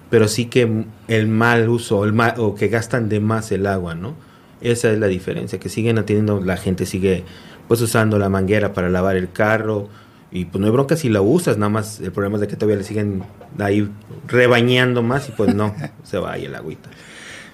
pero 0.09 0.27
sí 0.27 0.45
que 0.45 0.85
el 1.07 1.27
mal 1.27 1.69
uso 1.69 2.05
el 2.05 2.13
mal, 2.13 2.35
o 2.37 2.55
que 2.55 2.67
gastan 2.67 3.09
de 3.09 3.19
más 3.19 3.51
el 3.51 3.65
agua, 3.67 3.95
¿no? 3.95 4.15
Esa 4.61 4.91
es 4.91 4.99
la 4.99 5.07
diferencia, 5.07 5.59
que 5.59 5.69
siguen 5.69 5.97
atendiendo, 5.97 6.41
la 6.41 6.57
gente 6.57 6.85
sigue 6.85 7.23
pues 7.67 7.81
usando 7.81 8.17
la 8.17 8.29
manguera 8.29 8.73
para 8.73 8.89
lavar 8.89 9.15
el 9.15 9.31
carro 9.31 9.89
y 10.31 10.45
pues 10.45 10.59
no 10.59 10.67
hay 10.67 10.71
bronca 10.71 10.95
si 10.95 11.09
la 11.09 11.21
usas, 11.21 11.57
nada 11.57 11.69
más 11.69 11.99
el 11.99 12.11
problema 12.11 12.35
es 12.35 12.41
de 12.41 12.47
que 12.47 12.55
todavía 12.55 12.77
le 12.77 12.83
siguen 12.83 13.23
ahí 13.59 13.89
rebañando 14.27 15.01
más 15.01 15.29
y 15.29 15.31
pues 15.31 15.53
no, 15.55 15.75
se 16.03 16.17
va 16.17 16.33
ahí 16.33 16.45
el 16.45 16.55
agüita. 16.55 16.89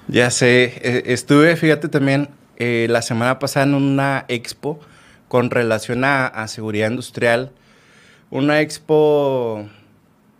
Ya 0.07 0.29
sé, 0.31 0.63
e, 0.81 1.13
estuve, 1.13 1.55
fíjate 1.55 1.87
también, 1.87 2.29
eh, 2.57 2.87
la 2.89 3.01
semana 3.01 3.39
pasada 3.39 3.65
en 3.65 3.73
una 3.73 4.25
expo 4.27 4.79
con 5.27 5.49
relación 5.49 6.03
a 6.03 6.47
seguridad 6.47 6.89
industrial, 6.89 7.51
una 8.29 8.61
expo 8.61 9.67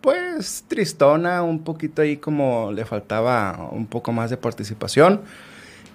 pues 0.03 0.65
tristona, 0.67 1.43
un 1.43 1.63
poquito 1.63 2.01
ahí 2.01 2.17
como 2.17 2.73
le 2.73 2.83
faltaba 2.83 3.69
un 3.71 3.87
poco 3.87 4.11
más 4.11 4.29
de 4.29 4.35
participación. 4.35 5.21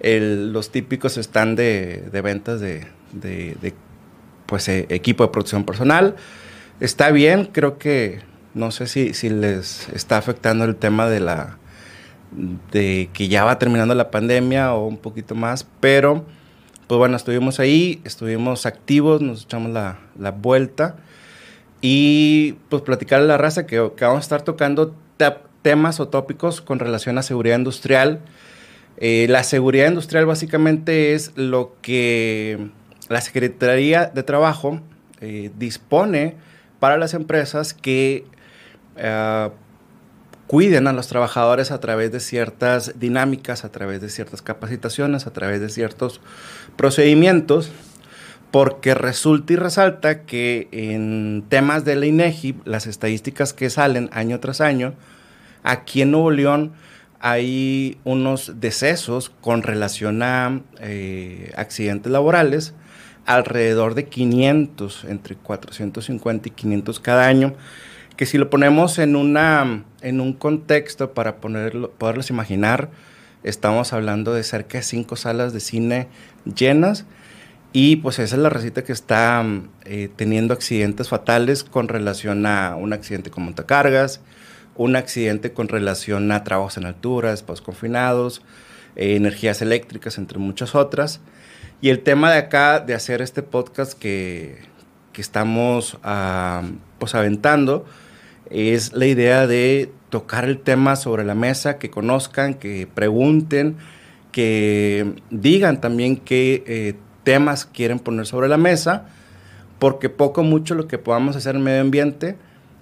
los 0.01 0.71
típicos 0.71 1.17
están 1.17 1.55
de, 1.55 2.09
ventas 2.23 2.59
de, 2.59 2.87
pues, 4.45 4.67
e, 4.67 4.87
equipo 4.89 5.23
de 5.23 5.29
protección 5.29 5.63
personal. 5.63 6.15
Está 6.79 7.11
bien, 7.11 7.45
creo 7.45 7.77
que 7.77 8.21
no 8.53 8.71
sé 8.71 8.87
si, 8.87 9.13
si 9.13 9.29
les 9.29 9.89
está 9.89 10.17
afectando 10.17 10.65
el 10.65 10.75
tema 10.75 11.07
de 11.07 11.19
la 11.19 11.57
de 12.71 13.09
que 13.11 13.27
ya 13.27 13.43
va 13.43 13.57
terminando 13.57 13.95
la 13.95 14.11
pandemia 14.11 14.73
o 14.73 14.85
un 14.85 14.97
poquito 14.97 15.33
más, 15.33 15.65
pero 15.79 16.25
pues 16.87 16.97
bueno, 16.97 17.15
estuvimos 17.15 17.59
ahí, 17.59 18.01
estuvimos 18.03 18.65
activos, 18.65 19.21
nos 19.21 19.43
echamos 19.43 19.71
la, 19.71 19.99
la 20.17 20.31
vuelta 20.31 20.97
y 21.81 22.53
pues 22.69 22.81
platicar 22.81 23.21
a 23.21 23.23
la 23.23 23.37
raza 23.37 23.65
que, 23.65 23.79
vamos 23.79 24.17
a 24.17 24.19
estar 24.19 24.41
tocando 24.41 24.95
temas 25.61 25.99
o 25.99 26.07
tópicos 26.07 26.61
con 26.61 26.79
relación 26.79 27.17
a 27.17 27.23
seguridad 27.23 27.57
industrial. 27.57 28.19
Eh, 28.97 29.27
la 29.29 29.43
seguridad 29.43 29.87
industrial 29.87 30.25
básicamente 30.25 31.13
es 31.13 31.31
lo 31.35 31.75
que 31.81 32.69
la 33.09 33.21
Secretaría 33.21 34.05
de 34.05 34.23
Trabajo 34.23 34.79
eh, 35.19 35.51
dispone 35.57 36.35
para 36.79 36.97
las 36.97 37.13
empresas 37.13 37.73
que 37.73 38.25
eh, 38.95 39.49
cuiden 40.47 40.87
a 40.87 40.93
los 40.93 41.07
trabajadores 41.07 41.71
a 41.71 41.79
través 41.79 42.11
de 42.11 42.19
ciertas 42.19 42.99
dinámicas, 42.99 43.65
a 43.65 43.71
través 43.71 43.99
de 44.01 44.09
ciertas 44.09 44.41
capacitaciones, 44.41 45.27
a 45.27 45.33
través 45.33 45.59
de 45.59 45.69
ciertos 45.69 46.21
procedimientos 46.77 47.71
porque 48.51 48.95
resulta 48.95 49.53
y 49.53 49.55
resalta 49.57 50.23
que 50.23 50.67
en 50.71 51.45
temas 51.49 51.85
de 51.85 51.95
la 51.95 52.05
INEGI, 52.05 52.55
las 52.65 52.87
estadísticas 52.87 53.53
que 53.53 53.69
salen 53.69 54.09
año 54.11 54.39
tras 54.39 54.61
año, 54.61 54.93
aquí 55.63 56.01
en 56.01 56.11
Nuevo 56.11 56.31
León 56.31 56.73
hay 57.19 57.97
unos 58.05 58.59
decesos 58.59 59.29
con 59.29 59.61
relación 59.61 60.23
a 60.23 60.61
eh, 60.79 61.51
accidentes 61.57 62.11
laborales, 62.11 62.73
alrededor 63.25 63.95
de 63.95 64.05
500, 64.05 65.05
entre 65.05 65.35
450 65.35 66.47
y 66.47 66.51
500 66.51 66.99
cada 66.99 67.27
año, 67.27 67.53
que 68.17 68.25
si 68.25 68.37
lo 68.37 68.49
ponemos 68.49 68.99
en, 68.99 69.15
una, 69.15 69.83
en 70.01 70.19
un 70.19 70.33
contexto 70.33 71.13
para 71.13 71.37
ponerlo, 71.37 71.91
poderlos 71.91 72.29
imaginar, 72.29 72.89
estamos 73.43 73.93
hablando 73.93 74.33
de 74.33 74.43
cerca 74.43 74.79
de 74.79 74.83
cinco 74.83 75.15
salas 75.15 75.53
de 75.53 75.61
cine 75.61 76.07
llenas 76.43 77.05
y 77.71 77.97
pues 77.97 78.17
esa 78.19 78.35
es 78.35 78.41
la 78.41 78.49
receta 78.49 78.83
que 78.83 78.91
está 78.91 79.45
eh, 79.85 80.09
teniendo 80.15 80.53
accidentes 80.53 81.07
fatales 81.07 81.63
con 81.63 81.87
relación 81.87 82.45
a 82.45 82.75
un 82.75 82.93
accidente 82.93 83.29
con 83.29 83.43
montacargas, 83.43 84.21
un 84.75 84.95
accidente 84.95 85.53
con 85.53 85.67
relación 85.67 86.31
a 86.31 86.43
trabajos 86.43 86.77
en 86.77 86.85
altura, 86.85 87.31
espacios 87.31 87.61
confinados, 87.61 88.41
eh, 88.95 89.15
energías 89.15 89.61
eléctricas, 89.61 90.17
entre 90.17 90.39
muchas 90.39 90.73
otras. 90.73 91.21
Y 91.81 91.89
el 91.89 92.01
tema 92.01 92.31
de 92.31 92.39
acá, 92.39 92.79
de 92.79 92.93
hacer 92.93 93.21
este 93.21 93.41
podcast 93.41 93.93
que, 93.93 94.57
que 95.13 95.21
estamos 95.21 95.97
pues 96.97 97.15
aventando, 97.15 97.85
es 98.49 98.93
la 98.93 99.05
idea 99.05 99.47
de 99.47 99.91
tocar 100.09 100.45
el 100.45 100.59
tema 100.59 100.95
sobre 100.95 101.23
la 101.23 101.35
mesa, 101.35 101.77
que 101.77 101.89
conozcan, 101.89 102.55
que 102.55 102.87
pregunten, 102.93 103.77
que 104.31 105.13
digan 105.29 105.81
también 105.81 106.17
qué 106.17 106.63
eh, 106.67 106.95
temas 107.23 107.65
quieren 107.65 107.99
poner 107.99 108.25
sobre 108.25 108.47
la 108.47 108.57
mesa, 108.57 109.07
porque 109.77 110.09
poco 110.09 110.43
mucho 110.43 110.75
lo 110.75 110.87
que 110.87 110.97
podamos 110.97 111.35
hacer 111.35 111.55
en 111.55 111.63
medio 111.63 111.81
ambiente, 111.81 112.35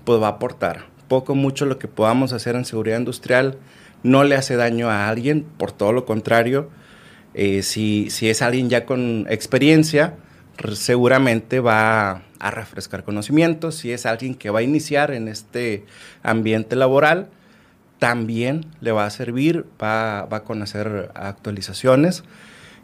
pues 0.06 0.22
va 0.22 0.28
a 0.28 0.32
aportar. 0.32 0.86
Poco 1.08 1.36
mucho 1.36 1.66
lo 1.66 1.80
que 1.80 1.88
podamos 1.88 2.34
hacer 2.34 2.56
en 2.56 2.66
seguridad 2.66 2.98
industrial 2.98 3.58
no 4.04 4.24
le 4.24 4.36
hace 4.36 4.56
daño 4.56 4.90
a 4.90 5.08
alguien, 5.08 5.46
por 5.58 5.72
todo 5.72 5.92
lo 5.92 6.06
contrario, 6.06 6.70
eh, 7.40 7.62
si, 7.62 8.08
es 8.22 8.42
alguien 8.42 8.68
ya 8.68 8.88
con 8.88 9.28
experiencia, 9.30 10.16
seguramente 10.74 11.60
va 11.60 12.24
a 12.40 12.50
refrescar 12.50 13.04
conocimientos, 13.04 13.76
si 13.76 13.92
es 13.92 14.08
alguien 14.08 14.34
que 14.34 14.50
va 14.50 14.60
a 14.60 14.64
iniciar 14.64 15.12
en 15.12 15.28
este 15.28 15.86
ambiente 16.24 16.76
laboral, 16.76 17.30
también 18.00 18.66
le 18.82 18.92
va 18.92 19.06
a 19.06 19.12
servir, 19.12 19.68
va, 19.80 20.22
a 20.22 20.44
conocer 20.46 21.12
actualizaciones. 21.14 22.24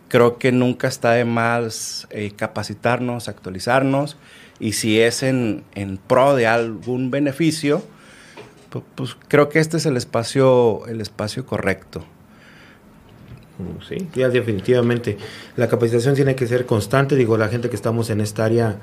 Creo 0.07 0.38
que 0.38 0.51
nunca 0.51 0.88
está 0.88 1.13
de 1.13 1.25
más 1.25 2.07
eh, 2.12 2.31
capacitarnos, 2.36 3.29
actualizarnos, 3.29 4.17
y 4.60 4.74
si 4.74 5.00
es 5.01 5.24
en, 5.24 5.63
en 5.74 5.98
pro 5.98 6.36
de 6.36 6.45
algún 6.45 7.10
beneficio, 7.10 7.83
pues 8.93 9.17
creo 9.27 9.50
que 9.50 9.57
este 9.57 9.77
es 9.77 9.88
el 9.88 9.98
espacio, 9.98 10.86
el 10.86 11.01
espacio 11.01 11.43
correcto. 11.48 12.05
Sí, 13.88 14.07
ya 14.15 14.29
definitivamente. 14.29 15.17
La 15.55 15.67
capacitación 15.67 16.15
tiene 16.15 16.36
que 16.36 16.48
ser 16.48 16.65
constante. 16.65 17.15
Digo, 17.15 17.38
la 17.38 17.50
gente 17.50 17.69
que 17.69 17.75
estamos 17.75 18.10
en 18.10 18.22
esta 18.22 18.45
área 18.45 18.79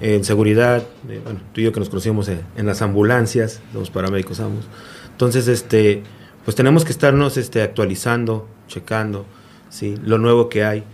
en 0.00 0.24
seguridad, 0.24 0.82
eh, 1.08 1.20
bueno, 1.22 1.40
tú 1.52 1.60
y 1.60 1.64
yo 1.64 1.72
que 1.72 1.80
nos 1.80 1.88
conocimos 1.88 2.28
en, 2.28 2.66
las 2.66 2.82
ambulancias, 2.82 3.60
los 3.74 3.90
paramédicos 3.90 4.40
ambos. 4.40 4.66
Entonces, 5.10 5.48
este, 5.48 6.02
pues 6.44 6.56
tenemos 6.56 6.84
que 6.84 6.92
estarnos 6.92 7.36
este, 7.36 7.62
actualizando, 7.62 8.48
checando, 8.68 9.26
¿sí? 9.70 9.94
lo 10.02 10.18
nuevo 10.18 10.48
que 10.48 10.64
hay. 10.64 10.84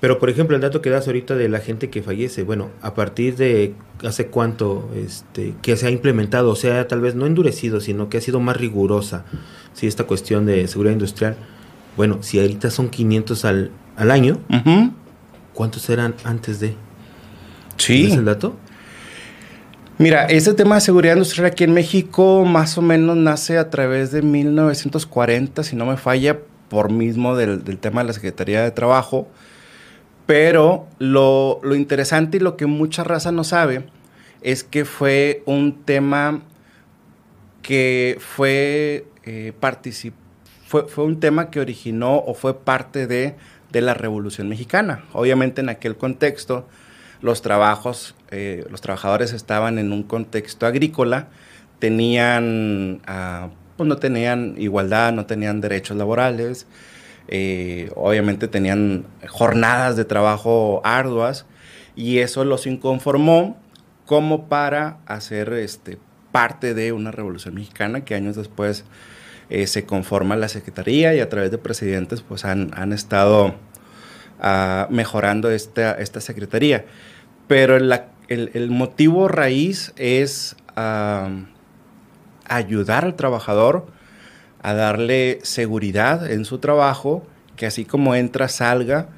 Pero, 0.00 0.18
por 0.18 0.30
ejemplo, 0.30 0.56
el 0.56 0.62
dato 0.62 0.82
que 0.82 0.90
das 0.90 1.06
ahorita 1.06 1.36
de 1.36 1.48
la 1.48 1.60
gente 1.60 1.88
que 1.88 2.02
fallece, 2.02 2.42
bueno, 2.42 2.70
a 2.82 2.94
partir 2.94 3.36
de 3.36 3.74
hace 4.04 4.26
cuánto 4.26 4.90
este, 4.96 5.54
que 5.62 5.76
se 5.76 5.86
ha 5.86 5.90
implementado, 5.90 6.50
o 6.50 6.56
sea, 6.56 6.88
tal 6.88 7.00
vez 7.00 7.14
no 7.14 7.24
endurecido, 7.24 7.80
sino 7.80 8.08
que 8.08 8.18
ha 8.18 8.20
sido 8.20 8.40
más 8.40 8.56
rigurosa, 8.56 9.24
¿sí? 9.74 9.86
esta 9.86 10.04
cuestión 10.04 10.44
de 10.44 10.66
seguridad 10.66 10.94
industrial. 10.94 11.36
Bueno, 11.96 12.22
si 12.22 12.40
ahorita 12.40 12.70
son 12.70 12.88
500 12.88 13.44
al, 13.44 13.70
al 13.96 14.10
año, 14.10 14.38
¿cuántos 15.52 15.88
eran 15.90 16.14
antes 16.24 16.60
de? 16.60 16.74
Sí. 17.76 18.06
¿Es 18.06 18.14
el 18.14 18.24
dato? 18.24 18.56
Mira, 19.98 20.24
ese 20.26 20.54
tema 20.54 20.76
de 20.76 20.80
seguridad 20.80 21.14
industrial 21.14 21.46
aquí 21.46 21.64
en 21.64 21.74
México 21.74 22.44
más 22.44 22.76
o 22.78 22.82
menos 22.82 23.16
nace 23.16 23.58
a 23.58 23.70
través 23.70 24.10
de 24.10 24.22
1940, 24.22 25.62
si 25.62 25.76
no 25.76 25.86
me 25.86 25.96
falla, 25.96 26.38
por 26.68 26.90
mismo 26.90 27.36
del, 27.36 27.62
del 27.62 27.78
tema 27.78 28.00
de 28.00 28.08
la 28.08 28.12
Secretaría 28.14 28.62
de 28.62 28.70
Trabajo 28.70 29.28
pero 30.26 30.86
lo, 30.98 31.60
interesante 31.74 32.36
y 32.36 32.40
lo 32.40 32.56
que 32.56 32.66
mucha 32.66 33.04
raza 33.04 33.32
no 33.32 33.44
sabe 33.44 33.84
es 34.40 34.64
que 34.64 34.84
fue 34.84 35.42
un 35.46 35.84
tema 35.84 36.42
que 37.62 38.16
fue, 38.18 39.06
eh, 39.24 39.52
fue, 40.72 40.88
fue, 40.88 41.04
un 41.04 41.20
tema 41.20 41.50
que 41.50 41.60
originó 41.60 42.16
o 42.16 42.32
fue 42.32 42.64
parte 42.64 43.06
de, 43.06 43.36
la 43.78 43.92
Revolución 43.92 44.48
Mexicana. 44.48 45.04
Obviamente 45.12 45.60
en 45.60 45.68
aquel 45.68 45.98
contexto 45.98 46.66
los 47.20 47.42
trabajos, 47.42 48.14
eh, 48.30 48.64
los 48.70 48.80
trabajadores 48.80 49.34
estaban 49.34 49.78
en 49.78 49.92
un 49.92 50.02
contexto 50.02 50.64
agrícola, 50.64 51.28
tenían, 51.78 53.02
ah, 53.06 53.50
pues 53.76 53.86
no 53.86 53.96
tenían 53.96 54.54
igualdad, 54.56 55.12
no 55.12 55.26
tenían 55.26 55.60
derechos 55.60 55.98
laborales, 55.98 56.66
eh, 57.28 57.90
obviamente 57.94 58.48
tenían 58.48 59.04
jornadas 59.28 59.94
de 59.96 60.06
trabajo 60.06 60.80
arduas 60.84 61.44
y 61.96 62.20
eso 62.20 62.46
los 62.46 62.66
inconformó 62.66 63.58
como 64.06 64.48
para 64.48 65.00
hacer 65.04 65.52
este, 65.52 65.98
parte 66.32 66.72
de 66.72 66.92
una 66.92 67.10
revolución 67.10 67.56
mexicana 67.56 68.06
que 68.06 68.14
años 68.14 68.36
después 68.36 68.86
eh, 69.52 69.66
se 69.66 69.84
conforma 69.84 70.34
la 70.34 70.48
Secretaría 70.48 71.14
y 71.14 71.20
a 71.20 71.28
través 71.28 71.50
de 71.50 71.58
presidentes 71.58 72.22
pues 72.22 72.46
han, 72.46 72.70
han 72.74 72.94
estado 72.94 73.48
uh, 74.42 74.90
mejorando 74.90 75.50
esta, 75.50 75.92
esta 75.92 76.22
Secretaría. 76.22 76.86
Pero 77.48 77.76
el, 77.76 77.92
el, 78.28 78.70
motivo 78.70 79.28
raíz 79.28 79.92
es 79.96 80.56
uh, 80.74 81.44
ayudar 82.48 83.04
al 83.04 83.14
trabajador 83.14 83.86
a 84.62 84.72
darle 84.72 85.40
seguridad 85.42 86.30
en 86.30 86.46
su 86.46 86.56
trabajo, 86.56 87.26
que 87.56 87.66
así 87.66 87.84
como 87.84 88.14
entra, 88.14 88.48
salga 88.48 89.08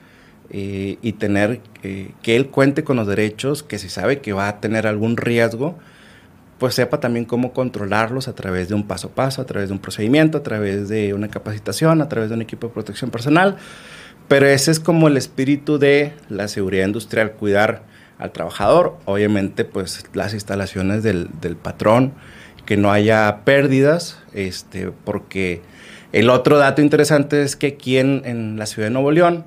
eh, 0.51 0.99
y 1.01 1.13
tener 1.13 1.61
eh, 1.85 2.11
que 2.23 2.35
él 2.35 2.49
cuente 2.49 2.83
con 2.83 2.97
los 2.97 3.07
derechos, 3.07 3.63
que 3.63 3.79
si 3.79 3.89
sabe 3.89 4.21
que 4.21 4.33
va 4.33 4.49
a 4.49 4.61
tener 4.61 4.89
algún 4.89 5.17
riesgo, 5.17 5.79
pues 6.65 6.77
sepa 6.77 6.99
también 6.99 7.27
cómo 7.27 7.53
controlarlos 7.53 8.27
a 8.27 8.35
través 8.35 8.71
de 8.71 8.75
un 8.75 8.85
paso 8.85 9.09
a 9.09 9.11
paso, 9.11 9.43
a 9.43 9.45
través 9.45 9.69
de 9.69 9.75
un 9.75 9.81
procedimiento, 9.81 10.39
a 10.39 10.43
través 10.43 10.89
de 10.89 11.13
una 11.13 11.29
capacitación, 11.29 12.01
a 12.01 12.09
través 12.09 12.31
de 12.31 12.37
un 12.37 12.41
equipo 12.41 12.69
de 12.69 12.73
protección 12.73 13.11
personal. 13.11 13.59
Pero 14.29 14.47
ese 14.47 14.71
es 14.71 14.81
como 14.81 15.09
el 15.09 15.19
espíritu 15.19 15.77
de 15.79 16.15
la 16.31 16.49
seguridad 16.49 16.87
industrial, 16.87 17.33
cuidar 17.33 17.83
al 18.17 18.33
trabajador, 18.33 18.97
obviamente 19.05 19.67
pues 19.67 20.07
las 20.15 20.33
instalaciones 20.33 21.03
del, 21.03 21.29
del 21.43 21.57
patrón, 21.57 22.15
que 22.65 22.79
no 22.79 22.91
haya 22.91 23.41
pérdidas, 23.45 24.19
este, 24.33 24.91
porque 25.05 25.61
el 26.13 26.31
otro 26.31 26.57
dato 26.57 26.81
interesante 26.81 27.43
es 27.43 27.57
que 27.57 27.67
aquí 27.67 27.99
en, 27.99 28.57
la 28.57 28.65
ciudad 28.65 28.89
de 28.89 28.95
Nuevo 28.95 29.11
León 29.11 29.45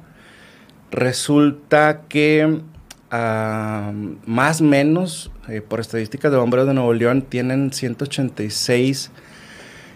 resulta 0.92 2.02
que 2.10 2.62
más 3.10 4.62
o 4.62 4.64
menos, 4.64 5.32
eh, 5.48 5.62
por 5.62 5.80
estadísticas 5.80 6.32
de 6.32 6.38
bomberos 6.38 6.68
de 6.68 6.74
Nuevo 6.74 6.94
León, 6.94 7.22
tienen 7.22 7.72
186 7.72 9.12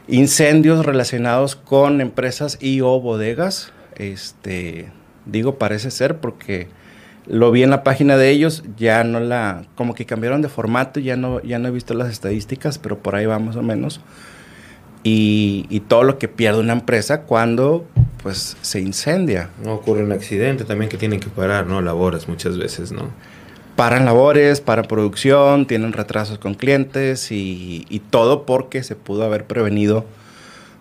incendios 0.08 0.86
relacionados 0.86 1.56
con 1.56 2.02
empresas 2.02 2.58
y 2.62 2.82
o 2.82 3.00
bodegas. 3.00 3.74
Este, 3.96 4.92
digo, 5.26 5.58
parece 5.58 5.92
ser 5.92 6.18
porque 6.20 6.68
lo 7.28 7.52
vi 7.52 7.64
en 7.64 7.70
la 7.70 7.84
página 7.84 8.18
de 8.18 8.30
ellos, 8.30 8.64
ya 8.78 9.04
no 9.04 9.20
la, 9.20 9.66
como 9.76 9.94
que 9.94 10.06
cambiaron 10.06 10.42
de 10.42 10.50
formato, 10.50 11.00
ya 11.00 11.16
no, 11.18 11.42
ya 11.42 11.60
no 11.60 11.68
he 11.68 11.72
visto 11.72 11.94
las 11.94 12.10
estadísticas, 12.10 12.78
pero 12.78 13.00
por 13.00 13.16
ahí 13.16 13.26
va 13.26 13.40
más 13.40 13.56
o 13.56 13.62
menos. 13.62 14.02
Y 15.04 15.82
todo 15.88 16.04
lo 16.04 16.20
que 16.20 16.28
pierde 16.28 16.60
una 16.60 16.74
empresa 16.74 17.24
cuando 17.24 17.88
pues 18.24 18.58
se 18.62 18.80
incendia. 18.80 19.50
No 19.64 19.74
ocurre 19.76 20.04
un 20.04 20.12
accidente 20.12 20.64
también 20.64 20.90
que 20.90 20.98
tienen 20.98 21.20
que 21.20 21.30
parar, 21.30 21.68
¿no? 21.68 21.82
Labores 21.82 22.28
muchas 22.28 22.58
veces, 22.58 22.92
¿no? 22.92 23.10
Paran 23.76 24.06
labores, 24.06 24.62
paran 24.62 24.86
producción, 24.86 25.66
tienen 25.66 25.94
retrasos 25.94 26.38
con 26.38 26.54
clientes 26.54 27.32
y, 27.32 27.86
y 27.90 28.00
todo 28.00 28.46
porque 28.46 28.84
se 28.84 28.96
pudo 28.96 29.24
haber 29.24 29.46
prevenido 29.46 30.06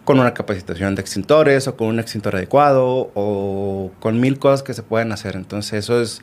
con 0.04 0.18
una 0.18 0.34
capacitación 0.34 0.94
de 0.94 1.02
extintores 1.02 1.68
o 1.68 1.76
con 1.76 1.86
un 1.86 2.00
extintor 2.00 2.36
adecuado 2.36 3.10
o 3.14 3.92
con 4.00 4.20
mil 4.20 4.38
cosas 4.38 4.62
que 4.62 4.74
se 4.74 4.82
pueden 4.82 5.12
hacer. 5.12 5.36
Entonces 5.36 5.84
eso 5.84 6.00
es 6.00 6.22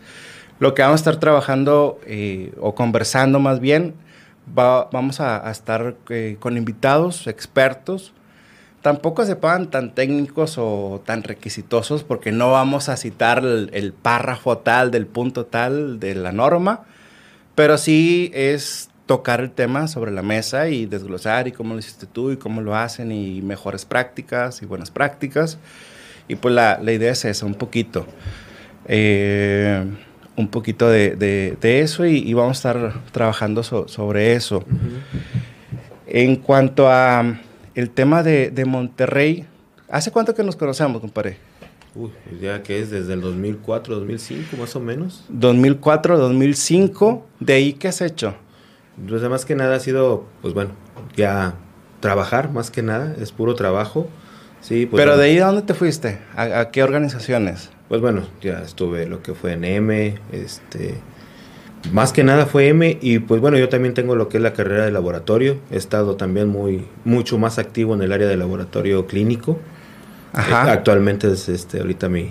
lo 0.60 0.74
que 0.74 0.82
vamos 0.82 1.00
a 1.00 1.02
estar 1.02 1.18
trabajando 1.18 2.00
eh, 2.06 2.52
o 2.60 2.76
conversando 2.76 3.40
más 3.40 3.60
bien. 3.60 3.94
vamos 4.54 5.20
a, 5.20 5.50
estar 5.50 5.96
eh, 6.10 6.38
con 6.40 6.58
invitados, 6.58 7.28
expertos. 7.28 8.14
Tampoco 8.81 9.25
se 9.25 9.36
pagan 9.36 9.69
tan 9.69 9.93
técnicos 9.93 10.57
o 10.57 11.01
tan 11.05 11.24
requisitosos 11.24 12.03
porque 12.03 12.31
no 12.31 12.51
vamos 12.51 12.89
a 12.89 12.98
citar 12.98 13.39
el, 13.39 13.69
el 13.74 13.91
párrafo 13.91 14.60
tal 14.60 14.91
del 14.91 15.07
punto 15.07 15.46
tal 15.46 16.00
de 16.00 16.15
la 16.15 16.31
norma, 16.31 16.84
pero 17.55 17.77
sí 17.77 18.31
es 18.34 18.89
tocar 19.07 19.39
el 19.39 19.51
tema 19.51 19.88
sobre 19.88 20.12
la 20.12 20.22
mesa 20.22 20.69
y 20.69 20.86
desglosar 20.86 21.48
y 21.48 21.51
cómo 21.53 21.74
lo 21.74 21.79
hiciste 21.79 22.05
tú 22.05 22.31
y 22.31 22.38
cómo 22.38 22.62
lo 22.62 22.75
hacen 22.75 23.12
y 23.12 23.41
mejores 23.41 23.86
prácticas 23.86 24.62
y 24.62 24.65
buenas 24.65 24.91
prácticas. 24.91 25.57
Y 26.27 26.36
pues 26.36 26.53
la, 26.53 26.79
la 26.81 26.91
idea 26.91 27.12
es 27.12 27.25
esa, 27.25 27.46
un 27.46 27.55
poquito. 27.55 28.05
Eh, 28.86 29.84
un 30.36 30.50
poquito 30.50 30.88
de, 30.88 31.15
de, 31.15 31.79
eso 31.81 32.05
y, 32.05 32.31
vamos 32.34 32.63
a 32.63 32.69
estar 32.69 32.93
trabajando 33.12 33.63
sobre 33.63 34.34
eso. 34.34 34.63
En 36.05 36.36
cuanto 36.36 36.89
a 36.89 37.39
el 37.77 37.91
tema 37.91 38.24
de, 38.24 38.50
de, 38.50 38.65
Monterrey, 38.65 39.46
¿hace 39.88 40.10
cuánto 40.10 40.34
que 40.34 40.43
nos 40.43 40.55
conocemos, 40.55 41.00
compadre? 41.00 41.38
Uy, 41.93 42.10
pues 42.27 42.41
ya 42.41 42.63
que 42.63 42.79
es 42.79 42.89
desde 42.89 43.13
el 43.13 43.22
2004, 43.22 43.98
2005 43.98 44.57
más 44.57 44.75
o 44.75 44.79
menos. 44.79 45.24
2004, 45.29 46.17
2005, 46.17 47.27
¿de 47.39 47.53
ahí 47.53 47.74
qué 47.74 47.89
has 47.89 48.01
hecho? 48.01 48.34
Pues 49.07 49.22
más 49.22 49.46
que 49.46 49.53
nada 49.53 49.75
ha 49.75 49.79
sido, 49.79 50.25
pues 50.41 50.55
bueno, 50.55 50.72
ya 51.15 51.53
trabajar 52.00 52.51
más 52.51 52.72
que 52.72 52.81
nada, 52.81 53.15
es 53.19 53.31
puro 53.31 53.53
trabajo. 53.53 54.07
Sí, 54.60 54.88
pues 54.88 55.00
Pero 55.00 55.15
de 55.15 55.25
ahí 55.25 55.38
a 55.38 55.46
dónde 55.46 55.62
te 55.62 55.75
fuiste? 55.75 56.17
¿A, 56.36 56.72
qué 56.72 56.81
organizaciones? 56.81 57.69
Pues 57.89 58.01
bueno, 58.01 58.24
ya 58.41 58.63
estuve 58.63 59.05
lo 59.05 59.22
que 59.22 59.36
fue 59.36 59.53
en 59.53 59.63
M, 59.63 60.15
este, 60.31 60.96
más 61.91 62.12
que 62.12 62.24
nada 62.24 62.46
fue 62.46 62.67
M 62.67 62.98
y 63.01 63.19
pues 63.19 63.39
bueno, 63.41 63.57
yo 63.57 63.69
también 63.69 63.93
tengo 63.93 64.15
lo 64.15 64.29
que 64.29 64.38
es 64.38 64.43
la 64.43 64.53
carrera 64.53 64.86
de 64.86 64.91
laboratorio, 64.91 65.57
he 65.72 65.77
estado 65.77 66.15
también 66.15 66.50
muy, 66.50 66.86
mucho 67.05 67.38
más 67.38 67.60
activo 67.60 67.93
en 67.96 68.01
el 68.01 68.12
área 68.12 68.27
de 68.27 68.38
laboratorio 68.38 69.07
clínico. 69.07 69.60
Ajá. 70.34 70.72
actualmente 70.72 71.31
es 71.31 71.50
este, 71.50 71.79
ahorita 71.79 72.10
mi, 72.10 72.29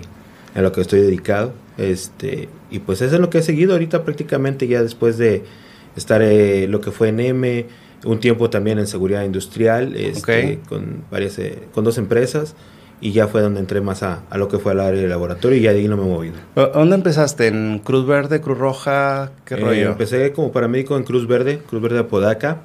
en 0.55 0.63
lo 0.63 0.71
que 0.71 0.81
estoy 0.81 1.01
dedicado, 1.01 1.53
este, 1.77 2.47
y 2.69 2.79
pues 2.79 3.01
eso 3.01 3.15
es 3.15 3.21
lo 3.21 3.29
que 3.29 3.39
he 3.39 3.43
seguido 3.43 3.73
ahorita 3.73 4.03
prácticamente 4.03 4.67
ya 4.67 4.81
después 4.81 5.17
de 5.17 5.43
estar 5.95 6.21
eh, 6.21 6.67
lo 6.67 6.79
que 6.79 6.91
fue 6.91 7.09
en 7.09 7.19
M, 7.19 7.65
un 8.05 8.19
tiempo 8.19 8.49
también 8.49 8.79
en 8.79 8.87
seguridad 8.87 9.23
industrial, 9.23 9.95
este, 9.95 10.59
con, 10.69 11.03
varias, 11.11 11.37
eh, 11.39 11.63
con 11.73 11.83
dos 11.83 11.97
empresas, 11.97 12.55
y 12.99 13.11
ya 13.11 13.27
fue 13.27 13.41
donde 13.41 13.59
entré 13.59 13.81
más 13.81 14.01
a, 14.03 14.23
lo 14.35 14.47
que 14.47 14.57
fue 14.57 14.71
al 14.71 14.79
área 14.79 15.01
de 15.01 15.07
laboratorio 15.07 15.57
y 15.57 15.61
ya 15.61 15.71
de 15.71 15.79
ahí 15.79 15.87
no 15.87 15.97
me 15.97 16.03
he 16.03 16.07
movido. 16.07 16.35
¿Dónde 16.55 16.95
empezaste? 16.95 17.47
¿En 17.47 17.79
Cruz 17.79 18.07
Verde, 18.07 18.41
Cruz 18.41 18.57
Roja? 18.57 19.31
¿Qué 19.45 19.55
eh, 19.55 19.57
rollo? 19.57 19.91
Empecé 19.91 20.33
como 20.33 20.51
paramédico 20.51 20.97
en 20.97 21.03
Cruz 21.03 21.27
Verde, 21.27 21.59
Cruz 21.59 21.81
Verde 21.81 21.99
Apodaca. 21.99 22.61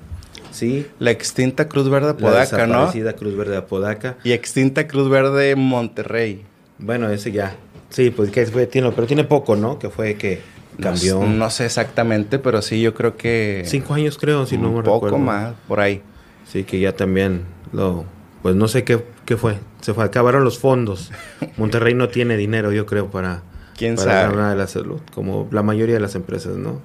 Sí. 0.51 0.87
La 0.99 1.11
extinta 1.11 1.69
Cruz 1.69 1.89
Verde 1.89 2.11
Apodaca, 2.11 2.67
¿no? 2.67 2.91
La 2.95 3.13
Cruz 3.15 3.37
Verde 3.37 3.57
Apodaca. 3.57 4.17
Y 4.25 4.33
extinta 4.33 4.87
Cruz 4.87 5.09
Verde 5.09 5.57
Monterrey. 5.57 6.45
Bueno, 6.79 7.11
ese 7.11 7.33
ya. 7.33 7.57
Sí, 7.91 8.11
pues 8.11 8.31
que 8.31 8.47
fue, 8.47 8.67
tiene, 8.67 8.91
pero 8.93 9.07
tiene 9.07 9.25
poco, 9.25 9.55
¿no? 9.55 9.79
Que 9.79 9.91
fue 9.91 10.15
que 10.15 10.41
cambió. 10.81 11.23
No, 11.25 11.51
sé 11.51 11.67
exactamente, 11.67 12.39
pero 12.39 12.63
sí, 12.63 12.81
yo 12.81 12.95
creo 12.95 13.17
que. 13.17 13.63
Cinco 13.67 13.95
años, 13.95 14.19
creo, 14.19 14.47
si 14.47 14.57
no 14.57 14.71
me 14.71 14.79
recuerdo. 14.79 14.95
Un 14.95 15.01
poco 15.01 15.19
más, 15.19 15.55
por 15.69 15.81
ahí. 15.81 16.03
Sí, 16.51 16.65
que 16.65 16.81
ya 16.81 16.93
también 16.93 17.43
lo. 17.73 18.05
Pues 18.43 18.57
no 18.57 18.67
sé 18.69 18.85
qué, 18.85 19.05
qué 19.25 19.37
fue. 19.37 19.59
Se 19.81 19.95
fue, 19.95 20.05
acabaron 20.05 20.45
los 20.45 20.59
fondos. 20.59 21.11
Monterrey 21.57 21.95
no 21.95 22.09
tiene 22.09 22.37
dinero, 22.37 22.73
yo 22.73 22.87
creo, 22.87 23.11
para. 23.11 23.43
¿Quién 23.77 23.97
sabe? 23.97 24.37
de 24.37 24.57
la 24.57 24.67
salud, 24.67 25.01
como 25.15 25.49
la 25.51 25.63
mayoría 25.63 25.95
de 25.95 26.01
las 26.01 26.15
empresas, 26.15 26.57
¿no? 26.57 26.81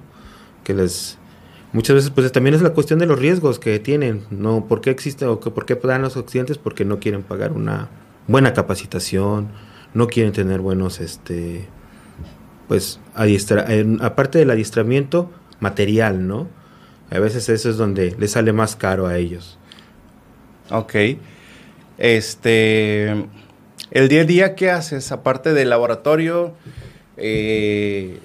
Que 0.64 0.74
les. 0.74 1.18
Muchas 1.72 1.96
veces, 1.96 2.10
pues 2.10 2.32
también 2.32 2.54
es 2.54 2.62
la 2.62 2.70
cuestión 2.70 2.98
de 2.98 3.06
los 3.06 3.18
riesgos 3.18 3.58
que 3.58 3.78
tienen, 3.78 4.24
¿no? 4.30 4.66
¿Por 4.66 4.80
qué 4.80 4.90
existe 4.90 5.26
o 5.26 5.38
que, 5.38 5.50
por 5.50 5.66
qué 5.66 5.74
dan 5.74 6.00
los 6.00 6.16
accidentes? 6.16 6.56
Porque 6.56 6.84
no 6.86 6.98
quieren 6.98 7.22
pagar 7.22 7.52
una 7.52 7.88
buena 8.26 8.54
capacitación, 8.54 9.48
no 9.92 10.06
quieren 10.06 10.32
tener 10.32 10.60
buenos, 10.60 11.00
este, 11.00 11.68
pues 12.68 13.00
adiestra 13.14 13.66
aparte 14.00 14.38
del 14.38 14.50
adiestramiento 14.50 15.30
material, 15.60 16.26
¿no? 16.26 16.48
A 17.10 17.18
veces 17.18 17.48
eso 17.48 17.68
es 17.68 17.76
donde 17.76 18.14
le 18.18 18.28
sale 18.28 18.52
más 18.52 18.76
caro 18.76 19.06
a 19.06 19.16
ellos. 19.16 19.58
Ok. 20.70 20.94
Este, 21.98 23.08
el 23.90 24.08
día 24.08 24.22
a 24.22 24.24
día, 24.24 24.54
¿qué 24.54 24.70
haces? 24.70 25.12
Aparte 25.12 25.52
del 25.52 25.70
laboratorio, 25.70 26.54
eh, 27.16 28.18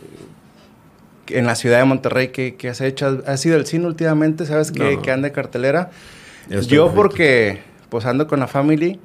en 1.28 1.46
la 1.46 1.56
ciudad 1.56 1.80
de 1.80 1.86
Monterrey, 1.86 2.30
¿qué, 2.30 2.70
has 2.70 2.82
hecho? 2.82 3.24
¿Has 3.26 3.46
ido 3.46 3.56
al 3.56 3.66
cine 3.66 3.86
últimamente? 3.86 4.46
¿Sabes 4.46 4.72
qué, 4.72 5.00
anda 5.12 5.30
de 5.30 5.32
cartelera? 5.32 5.92
Yo 6.68 6.94
porque, 6.94 7.62
pues 7.90 8.06
ando 8.06 8.28
con 8.28 8.40
la 8.40 8.48
family, 8.48 9.00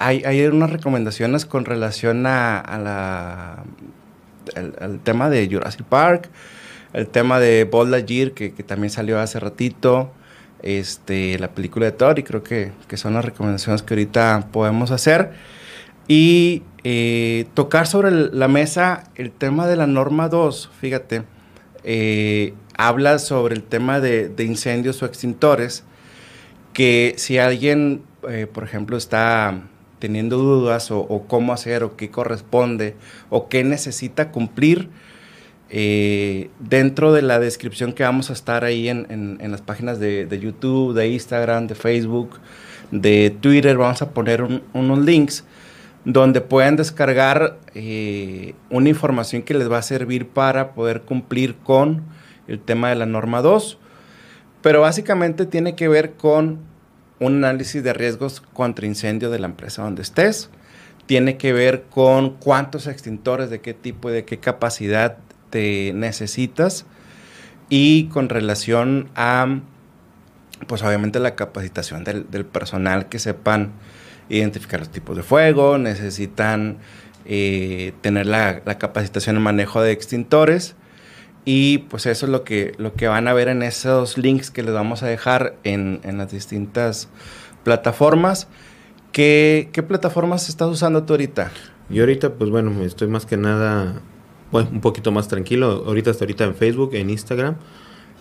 hay, 0.00 0.22
hay 0.24 0.46
unas 0.46 0.70
recomendaciones 0.70 1.44
con 1.44 1.64
relación 1.64 2.26
a 2.26 2.78
la 2.82 3.64
el, 4.54 5.00
tema 5.00 5.30
de 5.30 5.48
Jurassic 5.50 5.84
Park, 5.84 6.28
el 6.92 7.08
tema 7.08 7.40
de 7.40 7.64
Buzz 7.64 7.88
Lightyear, 7.88 8.32
que, 8.32 8.52
que, 8.52 8.62
también 8.62 8.90
salió 8.90 9.18
hace 9.18 9.40
ratito, 9.40 10.12
este, 10.62 11.38
la 11.38 11.48
película 11.48 11.86
de 11.86 11.92
Thor, 11.92 12.18
y 12.18 12.22
creo 12.22 12.42
que, 12.42 12.72
que 12.88 12.96
son 12.96 13.14
las 13.14 13.24
recomendaciones 13.24 13.82
que 13.82 13.94
ahorita 13.94 14.48
podemos 14.52 14.90
hacer. 14.90 15.32
Y 16.08 16.62
eh, 16.84 17.46
tocar 17.54 17.86
sobre 17.86 18.10
la 18.10 18.48
mesa 18.48 19.04
el 19.14 19.30
tema 19.30 19.66
de 19.66 19.76
la 19.76 19.86
norma 19.86 20.28
2, 20.28 20.70
fíjate, 20.80 21.22
eh, 21.84 22.54
habla 22.76 23.18
sobre 23.18 23.54
el 23.54 23.62
tema 23.62 24.00
de, 24.00 24.32
incendios 24.40 25.02
o 25.02 25.06
extintores, 25.06 25.84
que 26.72 27.14
si 27.18 27.38
alguien, 27.38 28.02
eh, 28.28 28.48
por 28.52 28.64
ejemplo, 28.64 28.96
está 28.96 29.62
teniendo 30.00 30.38
dudas 30.38 30.90
o, 30.90 31.24
cómo 31.28 31.52
hacer 31.52 31.84
o 31.84 31.96
qué 31.96 32.10
corresponde 32.10 32.96
o 33.30 33.48
qué 33.48 33.62
necesita 33.62 34.32
cumplir, 34.32 34.88
eh, 35.74 36.50
dentro 36.58 37.14
de 37.14 37.22
la 37.22 37.38
descripción 37.38 37.94
que 37.94 38.02
vamos 38.02 38.28
a 38.28 38.34
estar 38.34 38.62
ahí 38.62 38.90
en, 38.90 39.38
las 39.40 39.62
páginas 39.62 39.98
de, 39.98 40.38
YouTube, 40.38 40.92
de 40.92 41.08
Instagram, 41.08 41.66
de 41.66 41.74
Facebook, 41.74 42.38
de 42.90 43.34
Twitter, 43.40 43.78
vamos 43.78 44.02
a 44.02 44.10
poner 44.10 44.42
unos 44.74 44.98
links 44.98 45.44
donde 46.04 46.42
puedan 46.42 46.76
descargar 46.76 47.58
eh, 47.74 48.54
una 48.68 48.90
información 48.90 49.40
que 49.40 49.54
les 49.54 49.72
va 49.72 49.78
a 49.78 49.82
servir 49.82 50.28
para 50.28 50.74
poder 50.74 51.02
cumplir 51.02 51.56
con 51.56 52.02
el 52.48 52.60
tema 52.60 52.90
de 52.90 52.96
la 52.96 53.06
norma 53.06 53.40
2. 53.40 53.78
Pero 54.60 54.82
básicamente 54.82 55.46
tiene 55.46 55.74
que 55.74 55.88
ver 55.88 56.12
con 56.12 56.58
un 57.18 57.36
análisis 57.44 57.82
de 57.82 57.94
riesgos 57.94 58.42
contra 58.42 58.84
incendio 58.84 59.30
de 59.30 59.38
la 59.38 59.46
empresa 59.46 59.84
donde 59.84 60.02
estés. 60.02 60.50
Tiene 61.06 61.38
que 61.38 61.54
ver 61.54 61.84
con 61.88 62.34
cuántos 62.34 62.86
extintores, 62.86 63.48
de 63.48 63.62
qué 63.62 63.72
tipo 63.72 64.10
y 64.10 64.12
de 64.12 64.26
qué 64.26 64.38
capacidad 64.38 65.16
te 65.52 65.92
necesitas. 65.94 66.86
Y 67.68 68.06
con 68.06 68.28
relación 68.28 69.08
a, 69.14 69.60
pues 70.66 70.82
obviamente 70.82 71.20
la 71.20 71.36
capacitación 71.36 72.02
del, 72.02 72.44
personal 72.44 73.08
que 73.08 73.20
sepan 73.20 73.70
identificar 74.28 74.80
los 74.80 74.90
tipos 74.90 75.16
de 75.16 75.22
fuego, 75.22 75.78
necesitan 75.78 76.78
eh, 77.26 77.92
tener 78.00 78.26
la, 78.26 78.62
la, 78.64 78.78
capacitación 78.78 79.36
en 79.36 79.42
manejo 79.42 79.80
de 79.80 79.92
extintores 79.92 80.74
y 81.44 81.78
pues 81.78 82.06
eso 82.06 82.26
es 82.26 82.32
lo 82.32 82.44
que, 82.44 82.74
lo 82.78 82.94
que 82.94 83.08
van 83.08 83.26
a 83.26 83.32
ver 83.32 83.48
en 83.48 83.62
esos 83.62 84.16
links 84.16 84.50
que 84.50 84.62
les 84.62 84.72
vamos 84.72 85.02
a 85.02 85.06
dejar 85.06 85.56
en, 85.64 86.00
las 86.04 86.30
distintas 86.30 87.08
plataformas. 87.64 88.46
¿Qué, 89.10 89.68
¿Qué, 89.72 89.82
plataformas 89.82 90.48
estás 90.48 90.68
usando 90.68 91.02
tú 91.02 91.14
ahorita? 91.14 91.50
Yo 91.88 92.04
ahorita, 92.04 92.34
pues 92.34 92.50
bueno, 92.50 92.82
estoy 92.84 93.08
más 93.08 93.26
que 93.26 93.36
nada, 93.36 94.00
bueno, 94.52 94.68
un 94.70 94.80
poquito 94.80 95.10
más 95.10 95.26
tranquilo. 95.26 95.82
Ahorita 95.86 96.10
estoy 96.10 96.26
ahorita 96.26 96.44
en 96.44 96.54
Facebook, 96.54 96.94
en 96.94 97.10
Instagram. 97.10 97.56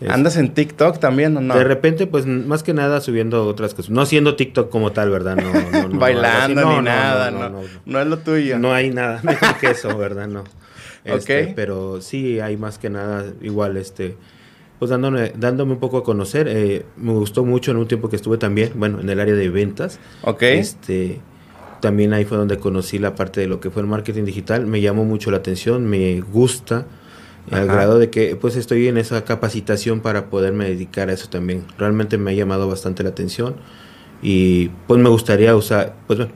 ¿Andas 0.10 0.38
en 0.38 0.54
TikTok 0.54 1.00
también 1.00 1.38
o 1.38 1.41
no? 1.41 1.56
De 1.56 1.63
repente, 1.63 2.08
pues 2.08 2.26
más 2.26 2.63
que 2.63 2.74
nada 2.74 3.02
subiendo 3.02 3.46
otras 3.46 3.76
cosas. 3.76 3.91
No 3.91 4.06
siendo 4.06 4.36
TikTok 4.36 4.70
como 4.70 4.91
tal, 4.91 5.12
¿verdad? 5.12 5.36
No, 5.36 5.88
no, 5.88 6.00
Bailando 6.00 6.78
ni 6.78 6.82
nada, 6.82 7.30
no, 7.30 7.62
no, 7.86 8.02
es 8.02 8.08
lo 8.08 8.17
tuyo. 8.17 8.58
No 8.58 8.74
hay 8.74 8.89
nada 8.89 9.20
mejor 9.24 9.58
que 9.58 9.67
eso, 9.67 9.96
¿verdad? 9.96 10.28
No. 10.28 10.44
Este, 11.04 11.54
Pero 11.56 12.02
sí 12.02 12.39
hay 12.39 12.58
más 12.58 12.78
que 12.78 12.89
nada 12.89 13.26
igual, 13.41 13.78
este, 13.78 14.17
pues 14.80 14.89
dándome, 14.89 15.34
dándome 15.36 15.74
un 15.74 15.80
poco 15.80 15.98
a 16.00 16.04
conocer. 16.04 16.48
Eh, 16.48 16.86
me 16.98 17.12
gustó 17.12 17.44
mucho 17.46 17.72
en 17.72 17.78
un 17.78 17.88
tiempo 17.88 18.10
que 18.10 18.15
estuve 18.15 18.38
también, 18.38 18.72
bueno, 18.76 19.02
en 19.02 19.10
el 19.10 19.20
área 19.20 19.36
de 19.36 19.50
ventas. 19.50 20.00
Ok. 20.24 20.44
Este, 20.44 21.22
también 21.82 22.13
ahí 22.13 22.26
fue 22.26 22.38
donde 22.38 22.58
conocí 22.58 23.00
la 23.00 23.15
parte 23.15 23.41
de 23.41 23.48
lo 23.48 23.60
que 23.60 23.70
fue 23.70 23.82
el 23.82 23.88
marketing 23.88 24.24
digital. 24.24 24.65
Me 24.65 24.82
llamó 24.82 25.04
mucho 25.04 25.32
la 25.32 25.38
atención, 25.38 25.86
me 25.86 26.22
gusta. 26.22 26.86
Al 27.50 27.65
grado 27.65 27.98
de 27.98 28.12
que 28.12 28.36
pues 28.36 28.56
estoy 28.56 28.88
en 28.88 28.98
esa 28.98 29.26
capacitación 29.26 30.00
para 30.00 30.30
poderme 30.30 30.65
dedicar 30.65 31.10
a 31.10 31.13
eso 31.13 31.28
también. 31.28 31.65
Realmente 31.78 32.17
me 32.17 32.32
ha 32.32 32.34
llamado 32.36 32.67
bastante 32.67 33.02
la 33.04 33.10
atención 33.10 33.56
y 34.22 34.70
pues 34.88 35.02
me 35.02 35.10
gustaría 35.10 35.56
usar, 35.56 35.96
pues 36.06 36.20
bueno, 36.20 36.34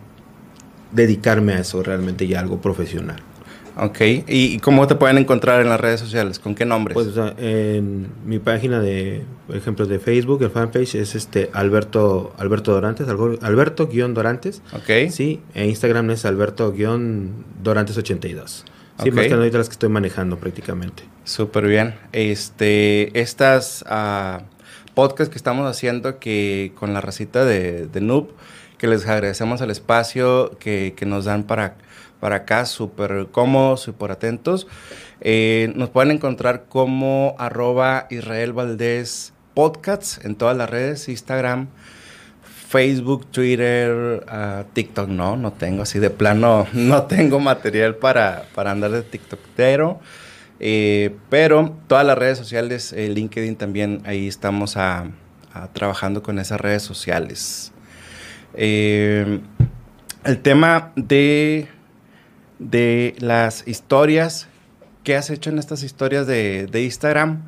dedicarme 0.92 1.54
a 1.54 1.60
eso 1.60 1.84
realmente 1.84 2.28
ya 2.28 2.40
algo 2.40 2.60
profesional. 2.60 3.22
Ok, 3.78 4.00
¿Y, 4.28 4.60
cómo 4.60 4.88
te 4.88 4.96
pueden 4.96 5.18
encontrar 5.18 5.60
en 5.62 5.68
las 5.68 5.78
redes 5.80 6.00
sociales? 6.00 6.40
¿Con 6.40 6.56
qué 6.56 6.64
nombres? 6.66 6.94
Pues 6.94 7.10
en 7.38 8.08
mi 8.26 8.40
página 8.40 8.80
de, 8.80 9.26
por 9.48 9.58
ejemplo, 9.58 9.86
de 9.86 10.00
Facebook, 10.00 10.42
el 10.44 10.50
fanpage 10.50 10.96
es 10.96 11.14
este 11.14 11.50
Alberto 11.54 12.34
Alberto 12.38 12.72
Dorantes, 12.72 13.10
Alberto-Dorantes. 13.10 14.62
Ok. 14.74 15.10
Sí, 15.10 15.42
e 15.54 15.68
Instagram 15.68 16.10
es 16.12 16.24
Alberto-Dorantes82. 16.26 18.64
Sí, 19.04 19.12
más 19.12 19.28
que 19.28 19.34
ahorita 19.34 19.58
las 19.58 19.68
que 19.68 19.74
estoy 19.74 19.90
manejando 19.90 20.38
prácticamente. 20.38 21.04
Súper 21.26 21.68
bien. 21.68 21.96
Este, 22.14 23.20
estas 23.20 23.84
uh, 23.90 24.42
podcasts 24.94 25.30
que 25.30 25.38
estamos 25.38 25.70
haciendo 25.70 26.20
que 26.20 26.72
con 26.76 26.94
la 26.94 27.02
racita 27.02 27.44
de, 27.44 27.88
de 27.88 28.02
Noob, 28.02 28.30
que 28.78 28.88
les 28.88 29.06
agradecemos 29.06 29.60
el 29.62 29.70
espacio 29.70 30.58
que, 30.60 30.94
que 30.96 31.06
nos 31.06 31.26
dan 31.26 31.44
para, 31.44 31.76
para 32.26 32.38
acá, 32.38 32.66
súper 32.66 33.28
cómodos, 33.32 33.82
súper 33.82 34.10
atentos. 34.10 34.66
Eh, 35.22 35.72
nos 35.76 35.92
pueden 35.92 36.10
encontrar 36.10 36.66
como 36.68 37.36
arroba 37.38 38.08
Israel 38.10 38.52
Podcasts 39.54 40.20
en 40.26 40.34
todas 40.34 40.58
las 40.58 40.68
redes, 40.68 41.08
Instagram, 41.08 41.68
Facebook, 42.42 43.28
Twitter, 43.28 44.26
uh, 44.26 44.64
TikTok 44.74 45.08
no, 45.08 45.38
no 45.38 45.54
tengo 45.54 45.84
así 45.84 46.00
de 46.00 46.10
plano, 46.10 46.66
no 46.74 47.04
tengo 47.04 47.40
material 47.40 47.98
para, 47.98 48.46
para 48.56 48.72
andar 48.72 48.90
de 48.90 49.04
TikTokero. 49.04 50.00
Eh, 50.60 51.16
pero 51.30 51.78
todas 51.86 52.08
las 52.08 52.18
redes 52.18 52.40
sociales, 52.40 52.92
eh, 52.92 53.08
LinkedIn 53.08 53.56
también, 53.56 54.02
ahí 54.04 54.28
estamos 54.28 54.78
a, 54.78 55.12
trabajando 55.74 56.24
con 56.24 56.40
esas 56.40 56.60
redes 56.60 56.82
sociales. 56.82 57.72
El 60.26 60.40
tema 60.42 60.92
de, 60.96 61.68
de 62.60 63.16
las 63.20 63.68
historias, 63.68 64.48
¿qué 65.04 65.16
has 65.16 65.30
hecho 65.30 65.50
en 65.50 65.60
estas 65.60 65.84
historias 65.84 66.28
de, 66.28 66.68
de 66.68 66.84
Instagram? 66.84 67.44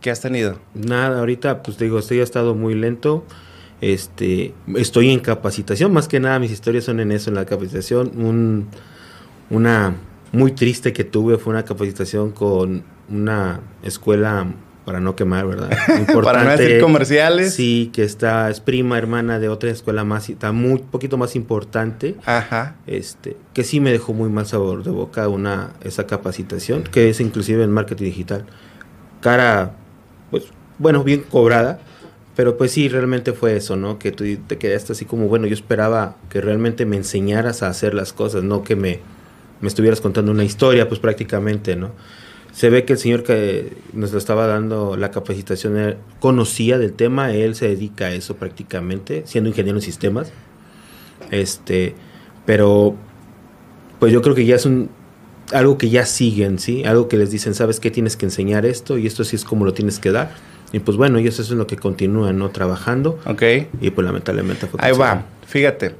¿Qué 0.00 0.10
has 0.10 0.20
tenido? 0.20 0.60
Nada, 0.74 1.18
ahorita 1.18 1.62
pues 1.62 1.78
digo, 1.78 1.98
estoy 1.98 2.20
ha 2.20 2.22
estado 2.22 2.54
muy 2.54 2.74
lento. 2.74 3.24
Este, 3.80 4.54
estoy 4.76 5.10
en 5.10 5.20
capacitación, 5.20 5.92
más 5.92 6.08
que 6.08 6.20
nada 6.20 6.38
mis 6.38 6.50
historias 6.50 6.84
son 6.84 7.00
en 7.00 7.12
eso, 7.12 7.30
en 7.30 7.36
la 7.36 7.44
capacitación. 7.44 8.12
Un, 8.16 8.68
una 9.50 9.96
muy 10.32 10.52
triste 10.52 10.92
que 10.92 11.04
tuve 11.04 11.38
fue 11.38 11.52
una 11.52 11.64
capacitación 11.64 12.32
con 12.32 12.84
una 13.08 13.60
escuela 13.82 14.46
para 14.86 15.00
no 15.00 15.16
quemar, 15.16 15.48
¿verdad? 15.48 15.68
Importante, 15.98 16.22
para 16.22 16.44
no 16.44 16.50
decir 16.56 16.80
comerciales. 16.80 17.52
Sí, 17.52 17.90
que 17.92 18.04
está, 18.04 18.48
es 18.48 18.60
prima 18.60 18.96
hermana 18.96 19.40
de 19.40 19.48
otra 19.48 19.68
escuela 19.68 20.04
más, 20.04 20.30
está 20.30 20.52
muy 20.52 20.78
poquito 20.78 21.18
más 21.18 21.34
importante. 21.34 22.14
Ajá. 22.24 22.76
Este, 22.86 23.36
que 23.52 23.64
sí 23.64 23.80
me 23.80 23.90
dejó 23.90 24.14
muy 24.14 24.30
mal 24.30 24.46
sabor 24.46 24.84
de 24.84 24.92
boca 24.92 25.28
una, 25.28 25.72
esa 25.82 26.06
capacitación, 26.06 26.84
que 26.84 27.10
es 27.10 27.20
inclusive 27.20 27.64
en 27.64 27.72
marketing 27.72 28.04
digital. 28.04 28.46
Cara, 29.20 29.72
pues, 30.30 30.44
bueno, 30.78 31.02
bien 31.02 31.24
cobrada, 31.28 31.80
pero 32.36 32.56
pues 32.56 32.70
sí, 32.70 32.88
realmente 32.88 33.32
fue 33.32 33.56
eso, 33.56 33.74
¿no? 33.74 33.98
Que 33.98 34.12
tú 34.12 34.24
te 34.46 34.56
quedaste 34.56 34.92
así 34.92 35.04
como, 35.04 35.26
bueno, 35.26 35.48
yo 35.48 35.54
esperaba 35.54 36.14
que 36.30 36.40
realmente 36.40 36.86
me 36.86 36.96
enseñaras 36.96 37.64
a 37.64 37.68
hacer 37.68 37.92
las 37.92 38.12
cosas, 38.12 38.44
no 38.44 38.62
que 38.62 38.76
me, 38.76 39.00
me 39.60 39.66
estuvieras 39.66 40.00
contando 40.00 40.30
una 40.30 40.44
historia, 40.44 40.86
pues 40.86 41.00
prácticamente, 41.00 41.74
¿no? 41.74 41.90
Se 42.56 42.70
ve 42.70 42.86
que 42.86 42.94
el 42.94 42.98
señor 42.98 43.22
que 43.22 43.76
nos 43.92 44.12
lo 44.12 44.18
estaba 44.18 44.46
dando 44.46 44.96
la 44.96 45.10
capacitación 45.10 45.96
conocía 46.20 46.78
del 46.78 46.94
tema, 46.94 47.30
él 47.30 47.54
se 47.54 47.68
dedica 47.68 48.06
a 48.06 48.14
eso 48.14 48.36
prácticamente, 48.36 49.24
siendo 49.26 49.50
ingeniero 49.50 49.76
en 49.76 49.82
sistemas. 49.82 50.32
Este, 51.30 51.94
pero 52.46 52.94
pues 53.98 54.10
yo 54.10 54.22
creo 54.22 54.34
que 54.34 54.46
ya 54.46 54.56
es 54.56 54.64
un 54.64 54.88
algo 55.52 55.76
que 55.76 55.90
ya 55.90 56.06
siguen, 56.06 56.58
¿sí? 56.58 56.82
Algo 56.84 57.08
que 57.08 57.18
les 57.18 57.30
dicen, 57.30 57.52
¿sabes 57.52 57.78
qué? 57.78 57.90
Tienes 57.90 58.16
que 58.16 58.24
enseñar 58.24 58.64
esto 58.64 58.96
y 58.96 59.06
esto 59.06 59.22
sí 59.22 59.36
es 59.36 59.44
como 59.44 59.66
lo 59.66 59.74
tienes 59.74 59.98
que 59.98 60.10
dar. 60.10 60.30
Y 60.72 60.78
pues 60.78 60.96
bueno, 60.96 61.18
ellos 61.18 61.38
eso 61.38 61.52
es 61.52 61.58
lo 61.58 61.66
que 61.66 61.76
continúan, 61.76 62.38
¿no? 62.38 62.48
Trabajando. 62.48 63.18
Ok. 63.26 63.42
Y 63.82 63.90
pues 63.90 64.06
lamentablemente 64.06 64.66
fue 64.66 64.80
Ahí 64.82 64.96
va, 64.96 65.26
fíjate. 65.46 65.94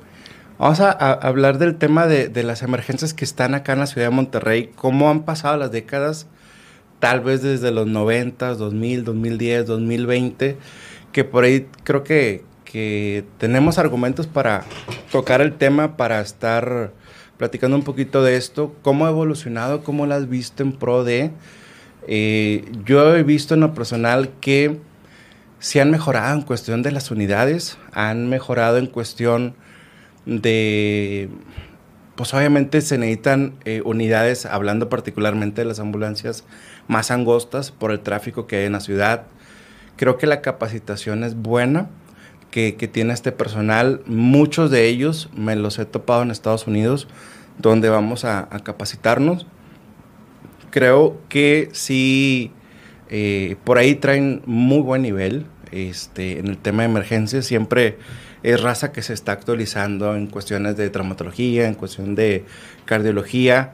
Vamos 0.59 0.81
a, 0.81 0.91
a 0.91 1.13
hablar 1.13 1.59
del 1.59 1.77
tema 1.77 2.07
de, 2.07 2.29
de, 2.29 2.43
las 2.45 2.63
emergencias 2.63 3.13
que 3.13 3.27
están 3.27 3.55
acá 3.55 3.75
en 3.75 3.81
la 3.81 3.87
ciudad 3.87 4.07
de 4.07 4.15
Monterrey, 4.15 4.71
cómo 4.75 5.11
han 5.11 5.25
pasado 5.27 5.59
las 5.59 5.71
décadas 5.71 6.29
tal 6.99 7.21
vez 7.21 7.43
desde 7.43 7.71
los 7.71 7.87
90, 7.87 8.55
2000, 8.55 9.05
2010, 9.05 9.67
2020, 9.67 10.57
que 11.13 11.25
por 11.25 11.45
ahí 11.45 11.67
creo 11.85 12.05
que, 12.05 12.45
que 12.65 13.25
tenemos 13.39 13.79
argumentos 13.79 14.27
para 14.27 14.65
tocar 15.11 15.41
el 15.41 15.55
tema, 15.55 15.97
para 15.97 16.21
estar 16.21 16.93
platicando 17.37 17.77
un 17.77 17.83
poquito 17.83 18.23
de 18.23 18.37
esto, 18.37 18.75
cómo 18.83 19.07
ha 19.07 19.11
evolucionado, 19.11 19.85
cómo 19.85 20.07
lo 20.07 20.15
has 20.15 20.29
visto 20.29 20.63
en 20.63 20.73
pro 20.73 21.05
de... 21.05 21.31
Eh, 22.09 22.65
yo 22.85 23.17
he 23.17 23.23
visto 23.25 23.55
en 23.55 23.61
lo 23.61 23.75
personal 23.75 24.31
que 24.41 24.79
se 25.59 25.81
han 25.81 25.91
mejorado 25.91 26.35
en 26.35 26.43
cuestión 26.43 26.83
de 26.83 26.93
las 26.93 27.11
unidades, 27.11 27.79
han 27.93 28.29
mejorado 28.29 28.79
en 28.79 28.87
cuestión 28.87 29.55
de 30.25 31.29
pues 32.17 32.33
obviamente 32.35 32.81
se 32.81 32.99
necesitan 32.99 33.55
eh, 33.65 33.83
unidades, 33.85 34.47
hablando 34.47 34.89
particularmente 34.89 35.61
de 35.61 35.67
las 35.67 35.81
ambulancias 35.81 36.45
más 36.89 37.11
angostas 37.11 37.71
por 37.71 37.91
el 37.93 38.01
tráfico 38.01 38.47
que 38.47 38.57
hay 38.57 38.65
en 38.65 38.73
la 38.73 38.81
ciudad. 38.81 39.25
Creo 39.97 40.17
que 40.19 40.27
la 40.27 40.41
capacitación 40.41 41.25
es 41.25 41.37
buena 41.37 41.89
que, 42.51 42.73
tiene 42.91 43.13
este 43.13 43.33
personal. 43.33 44.01
Muchos 44.07 44.71
de 44.71 44.87
ellos 44.87 45.29
me 45.37 45.57
los 45.57 45.79
he 45.79 45.85
topado 45.85 46.23
en 46.23 46.31
Estados 46.31 46.67
Unidos, 46.67 47.07
donde 47.59 47.91
vamos 47.91 48.25
a, 48.25 48.49
capacitarnos. 48.65 49.47
Creo 50.71 51.21
que 51.29 51.69
sí, 51.73 52.51
eh, 53.11 53.57
por 53.65 53.77
ahí 53.77 53.95
traen 53.95 54.43
muy 54.47 54.81
buen 54.81 55.03
nivel. 55.03 55.47
Este, 55.71 56.39
en 56.39 56.47
el 56.47 56.57
tema 56.57 56.83
de 56.85 56.89
emergencias 56.89 57.45
siempre 57.45 57.99
es 58.47 58.61
raza 58.61 58.93
que 58.93 59.03
se 59.03 59.13
está 59.13 59.33
actualizando 59.33 60.15
en 60.15 60.29
cuestiones 60.29 60.77
de 60.77 60.89
traumatología, 60.89 61.67
en 61.67 61.75
cuestión 61.75 62.15
de 62.15 62.45
cardiología. 62.85 63.73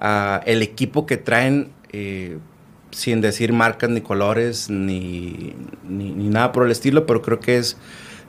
Uh, 0.00 0.38
el 0.46 0.62
equipo 0.62 1.06
que 1.06 1.16
traen, 1.16 1.72
eh, 1.92 2.38
sin 2.92 3.20
decir 3.20 3.52
marcas 3.52 3.90
ni 3.90 4.00
colores 4.00 4.70
ni, 4.70 5.54
ni, 5.82 6.12
nada 6.12 6.52
por 6.52 6.64
el 6.66 6.70
estilo, 6.70 7.04
pero 7.04 7.20
creo 7.20 7.40
que 7.40 7.58
es 7.58 7.76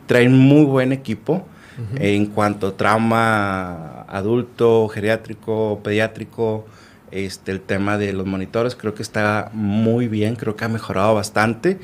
traen 0.08 0.36
muy 0.36 0.66
buen 0.66 0.94
equipo 0.94 1.34
uh 1.78 1.96
-huh. 1.96 2.02
en 2.02 2.26
cuanto 2.26 2.70
a 2.70 2.78
trauma 2.78 4.02
adulto, 4.08 4.88
geriátrico, 4.88 5.80
pediátrico. 5.84 6.66
Este, 7.12 7.52
el 7.52 7.62
tema 7.62 8.00
de 8.00 8.14
los 8.14 8.26
monitores 8.26 8.76
creo 8.76 8.96
que 8.96 9.04
está 9.04 9.52
muy 9.54 10.08
bien, 10.08 10.36
creo 10.36 10.56
que 10.56 10.66
ha 10.66 10.70
mejorado 10.70 11.14
bastante. 11.14 11.78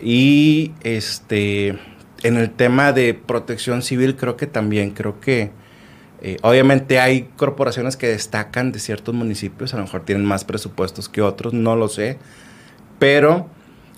Y 0.00 0.70
este, 0.84 1.76
en 2.22 2.36
el 2.36 2.50
tema 2.50 2.92
de 2.92 3.14
protección 3.14 3.82
civil 3.82 4.16
creo 4.16 4.36
que 4.36 4.46
también, 4.46 4.90
creo 4.90 5.20
que 5.20 5.50
eh, 6.20 6.36
obviamente 6.42 6.98
hay 6.98 7.28
corporaciones 7.36 7.96
que 7.96 8.08
destacan 8.08 8.72
de 8.72 8.80
ciertos 8.80 9.14
municipios, 9.14 9.72
a 9.72 9.76
lo 9.76 9.84
mejor 9.84 10.04
tienen 10.04 10.24
más 10.24 10.44
presupuestos 10.44 11.08
que 11.08 11.22
otros, 11.22 11.54
no 11.54 11.76
lo 11.76 11.88
sé, 11.88 12.18
pero 12.98 13.48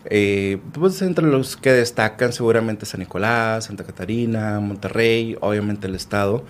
eh, 0.05 0.59
pues 0.73 1.01
entre 1.03 1.27
los 1.27 1.57
que 1.57 1.73
destacan 1.73 2.33
seguramente 2.33 2.85
San 2.85 3.01
Nicolás, 3.01 3.65
Santa 3.67 3.85
Catarina, 3.85 4.61
Monterrey, 4.61 5.37
obviamente 5.41 5.87
el 5.87 5.95
estado, 5.95 6.45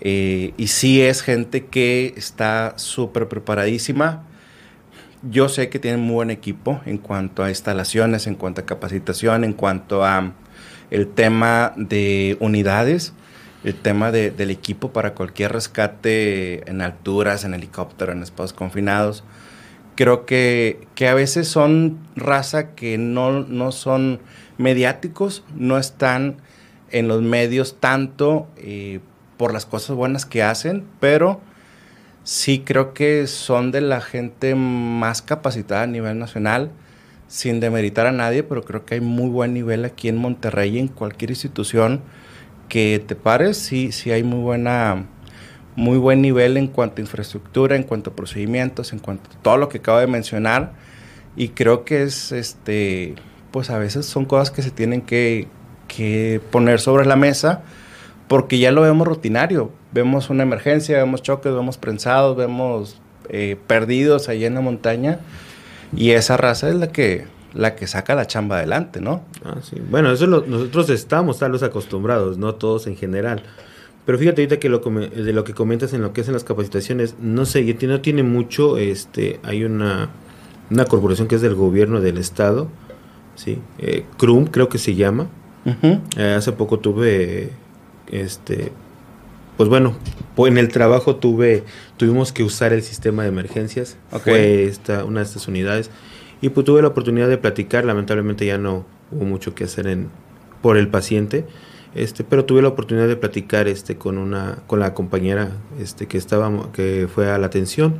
eh, 0.00 0.54
y 0.56 0.68
sí 0.68 1.02
es 1.02 1.22
gente 1.22 1.66
que 1.66 2.14
está 2.16 2.74
súper 2.76 3.28
preparadísima. 3.28 4.24
Yo 5.22 5.48
sé 5.48 5.70
que 5.70 5.78
tienen 5.78 6.00
muy 6.00 6.14
buen 6.14 6.30
equipo 6.30 6.82
en 6.84 6.98
cuanto 6.98 7.42
a 7.42 7.48
instalaciones, 7.48 8.26
en 8.26 8.34
cuanto 8.34 8.60
a 8.60 8.66
capacitación, 8.66 9.44
en 9.44 9.54
cuanto 9.54 10.04
a 10.04 10.34
el 10.94 11.08
tema 11.08 11.72
de 11.74 12.36
unidades, 12.38 13.14
el 13.64 13.74
tema 13.74 14.12
de, 14.12 14.30
del 14.30 14.52
equipo 14.52 14.92
para 14.92 15.14
cualquier 15.14 15.50
rescate 15.50 16.70
en 16.70 16.82
alturas, 16.82 17.44
en 17.44 17.52
helicóptero, 17.52 18.12
en 18.12 18.22
espacios 18.22 18.52
confinados. 18.52 19.24
Creo 19.96 20.24
que, 20.24 20.86
que 20.94 21.08
a 21.08 21.14
veces 21.14 21.48
son 21.48 21.98
raza 22.14 22.76
que 22.76 22.96
no, 22.96 23.40
no 23.40 23.72
son 23.72 24.20
mediáticos, 24.56 25.42
no 25.56 25.78
están 25.78 26.36
en 26.92 27.08
los 27.08 27.22
medios 27.22 27.80
tanto 27.80 28.46
eh, 28.56 29.00
por 29.36 29.52
las 29.52 29.66
cosas 29.66 29.96
buenas 29.96 30.24
que 30.26 30.44
hacen, 30.44 30.84
pero 31.00 31.40
sí 32.22 32.62
creo 32.64 32.94
que 32.94 33.26
son 33.26 33.72
de 33.72 33.80
la 33.80 34.00
gente 34.00 34.54
más 34.54 35.22
capacitada 35.22 35.82
a 35.82 35.86
nivel 35.88 36.20
nacional 36.20 36.70
sin 37.34 37.58
demeritar 37.58 38.06
a 38.06 38.12
nadie, 38.12 38.44
pero 38.44 38.62
creo 38.62 38.84
que 38.86 38.94
hay 38.94 39.00
muy 39.00 39.28
buen 39.28 39.54
nivel 39.54 39.84
aquí 39.84 40.06
en 40.06 40.16
Monterrey, 40.16 40.78
en 40.78 40.86
cualquier 40.86 41.30
institución 41.30 42.00
que 42.68 43.02
te 43.04 43.16
pares, 43.16 43.56
sí, 43.56 43.90
sí 43.90 44.12
hay 44.12 44.22
muy 44.22 44.38
buena, 44.38 45.06
muy 45.74 45.98
buen 45.98 46.22
nivel 46.22 46.56
en 46.56 46.68
cuanto 46.68 46.98
a 46.98 47.00
infraestructura, 47.00 47.74
en 47.74 47.82
cuanto 47.82 48.10
a 48.10 48.12
procedimientos, 48.14 48.92
en 48.92 49.00
cuanto 49.00 49.28
a 49.30 49.42
todo 49.42 49.56
lo 49.56 49.68
que 49.68 49.78
acabo 49.78 49.98
de 49.98 50.06
mencionar. 50.06 50.74
Y 51.34 51.48
creo 51.48 51.84
que 51.84 52.04
es, 52.04 52.30
este, 52.30 53.16
pues 53.50 53.68
a 53.68 53.78
veces 53.78 54.06
son 54.06 54.26
cosas 54.26 54.52
que 54.52 54.62
se 54.62 54.70
tienen 54.70 55.00
que, 55.00 55.48
que 55.88 56.40
poner 56.52 56.78
sobre 56.78 57.04
la 57.04 57.16
mesa 57.16 57.62
porque 58.28 58.60
ya 58.60 58.70
lo 58.70 58.82
vemos 58.82 59.08
rutinario. 59.08 59.72
Vemos 59.90 60.30
una 60.30 60.44
emergencia, 60.44 60.98
vemos 60.98 61.20
choques, 61.20 61.52
vemos 61.52 61.78
prensados, 61.78 62.36
vemos 62.36 63.00
eh, 63.28 63.56
perdidos 63.66 64.28
allá 64.28 64.46
en 64.46 64.54
la 64.54 64.60
montaña 64.60 65.18
y 65.96 66.10
esa 66.10 66.36
raza 66.36 66.68
es 66.68 66.76
la 66.76 66.88
que, 66.88 67.26
la 67.52 67.74
que 67.76 67.86
saca 67.86 68.14
la 68.14 68.26
chamba 68.26 68.58
adelante, 68.58 69.00
¿no? 69.00 69.22
Ah, 69.44 69.56
sí. 69.62 69.76
Bueno, 69.90 70.12
eso 70.12 70.26
lo, 70.26 70.44
nosotros 70.46 70.90
estamos 70.90 71.38
tal 71.38 71.52
vez 71.52 71.62
acostumbrados, 71.62 72.38
no 72.38 72.54
todos 72.54 72.86
en 72.86 72.96
general. 72.96 73.42
Pero 74.04 74.18
fíjate 74.18 74.42
ahorita 74.42 74.58
que 74.58 74.68
lo 74.68 74.80
de 74.80 75.32
lo 75.32 75.44
que 75.44 75.54
comentas 75.54 75.94
en 75.94 76.02
lo 76.02 76.12
que 76.12 76.20
es 76.20 76.28
en 76.28 76.34
las 76.34 76.44
capacitaciones, 76.44 77.16
no 77.20 77.46
sé, 77.46 77.62
no 77.86 78.00
tiene 78.00 78.22
mucho, 78.22 78.76
este, 78.76 79.40
hay 79.42 79.64
una, 79.64 80.10
una 80.70 80.84
corporación 80.84 81.26
que 81.26 81.36
es 81.36 81.40
del 81.40 81.54
gobierno 81.54 82.00
del 82.00 82.18
estado, 82.18 82.68
sí, 83.34 83.58
eh, 83.78 84.04
CRUM 84.18 84.46
creo 84.46 84.68
que 84.68 84.78
se 84.78 84.94
llama. 84.94 85.28
Eh, 86.16 86.34
hace 86.36 86.52
poco 86.52 86.78
tuve, 86.78 87.50
este, 88.10 88.72
pues 89.56 89.68
bueno, 89.68 89.96
en 90.36 90.58
el 90.58 90.68
trabajo 90.68 91.16
tuve, 91.16 91.64
tuvimos 91.96 92.32
que 92.32 92.42
usar 92.42 92.72
el 92.72 92.82
sistema 92.82 93.22
de 93.22 93.28
emergencias, 93.28 93.96
fue 94.22 94.64
esta, 94.64 95.04
una 95.04 95.20
de 95.20 95.26
estas 95.26 95.48
unidades, 95.48 95.90
y 96.40 96.48
pues 96.50 96.64
tuve 96.64 96.82
la 96.82 96.88
oportunidad 96.88 97.28
de 97.28 97.38
platicar, 97.38 97.84
lamentablemente 97.84 98.46
ya 98.46 98.58
no 98.58 98.84
hubo 99.10 99.24
mucho 99.24 99.54
que 99.54 99.64
hacer 99.64 99.86
en, 99.86 100.08
por 100.62 100.76
el 100.76 100.88
paciente, 100.88 101.46
este, 101.94 102.24
pero 102.24 102.44
tuve 102.44 102.62
la 102.62 102.68
oportunidad 102.68 103.06
de 103.06 103.16
platicar 103.16 103.68
este, 103.68 103.96
con, 103.96 104.18
una, 104.18 104.58
con 104.66 104.80
la 104.80 104.94
compañera 104.94 105.52
este, 105.80 106.06
que, 106.06 106.18
estaba, 106.18 106.72
que 106.72 107.08
fue 107.12 107.30
a 107.30 107.38
la 107.38 107.46
atención 107.46 107.94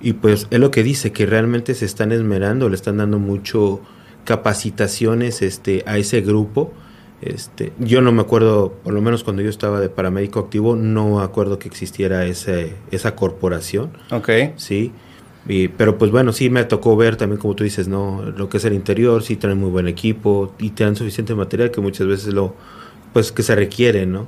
y 0.00 0.14
pues 0.14 0.46
es 0.50 0.58
lo 0.60 0.70
que 0.70 0.82
dice, 0.82 1.12
que 1.12 1.26
realmente 1.26 1.74
se 1.74 1.84
están 1.84 2.12
esmerando, 2.12 2.68
le 2.68 2.76
están 2.76 2.98
dando 2.98 3.18
mucho 3.18 3.80
capacitaciones 4.24 5.42
este, 5.42 5.82
a 5.86 5.96
ese 5.98 6.20
grupo. 6.20 6.72
Este, 7.22 7.72
yo 7.78 8.02
no 8.02 8.12
me 8.12 8.20
acuerdo, 8.20 8.74
por 8.84 8.92
lo 8.92 9.00
menos 9.00 9.24
cuando 9.24 9.42
yo 9.42 9.48
estaba 9.48 9.80
de 9.80 9.88
paramédico 9.88 10.38
activo, 10.38 10.76
no 10.76 11.16
me 11.16 11.22
acuerdo 11.22 11.58
que 11.58 11.68
existiera 11.68 12.26
ese, 12.26 12.74
esa 12.90 13.14
corporación. 13.16 13.90
Ok. 14.10 14.30
Sí. 14.56 14.92
pero 15.76 15.96
pues 15.96 16.10
bueno, 16.10 16.32
sí 16.32 16.50
me 16.50 16.64
tocó 16.64 16.96
ver 16.96 17.16
también, 17.16 17.40
como 17.40 17.54
tú 17.54 17.64
dices, 17.64 17.88
¿no? 17.88 18.22
Lo 18.36 18.48
que 18.48 18.58
es 18.58 18.64
el 18.64 18.74
interior, 18.74 19.22
sí 19.22 19.36
traen 19.36 19.58
muy 19.58 19.70
buen 19.70 19.88
equipo 19.88 20.54
y 20.58 20.70
te 20.70 20.84
dan 20.84 20.96
suficiente 20.96 21.34
material 21.34 21.70
que 21.70 21.80
muchas 21.80 22.06
veces 22.06 22.34
lo, 22.34 22.54
pues 23.12 23.32
que 23.32 23.42
se 23.42 23.54
requiere, 23.54 24.04
¿no? 24.04 24.26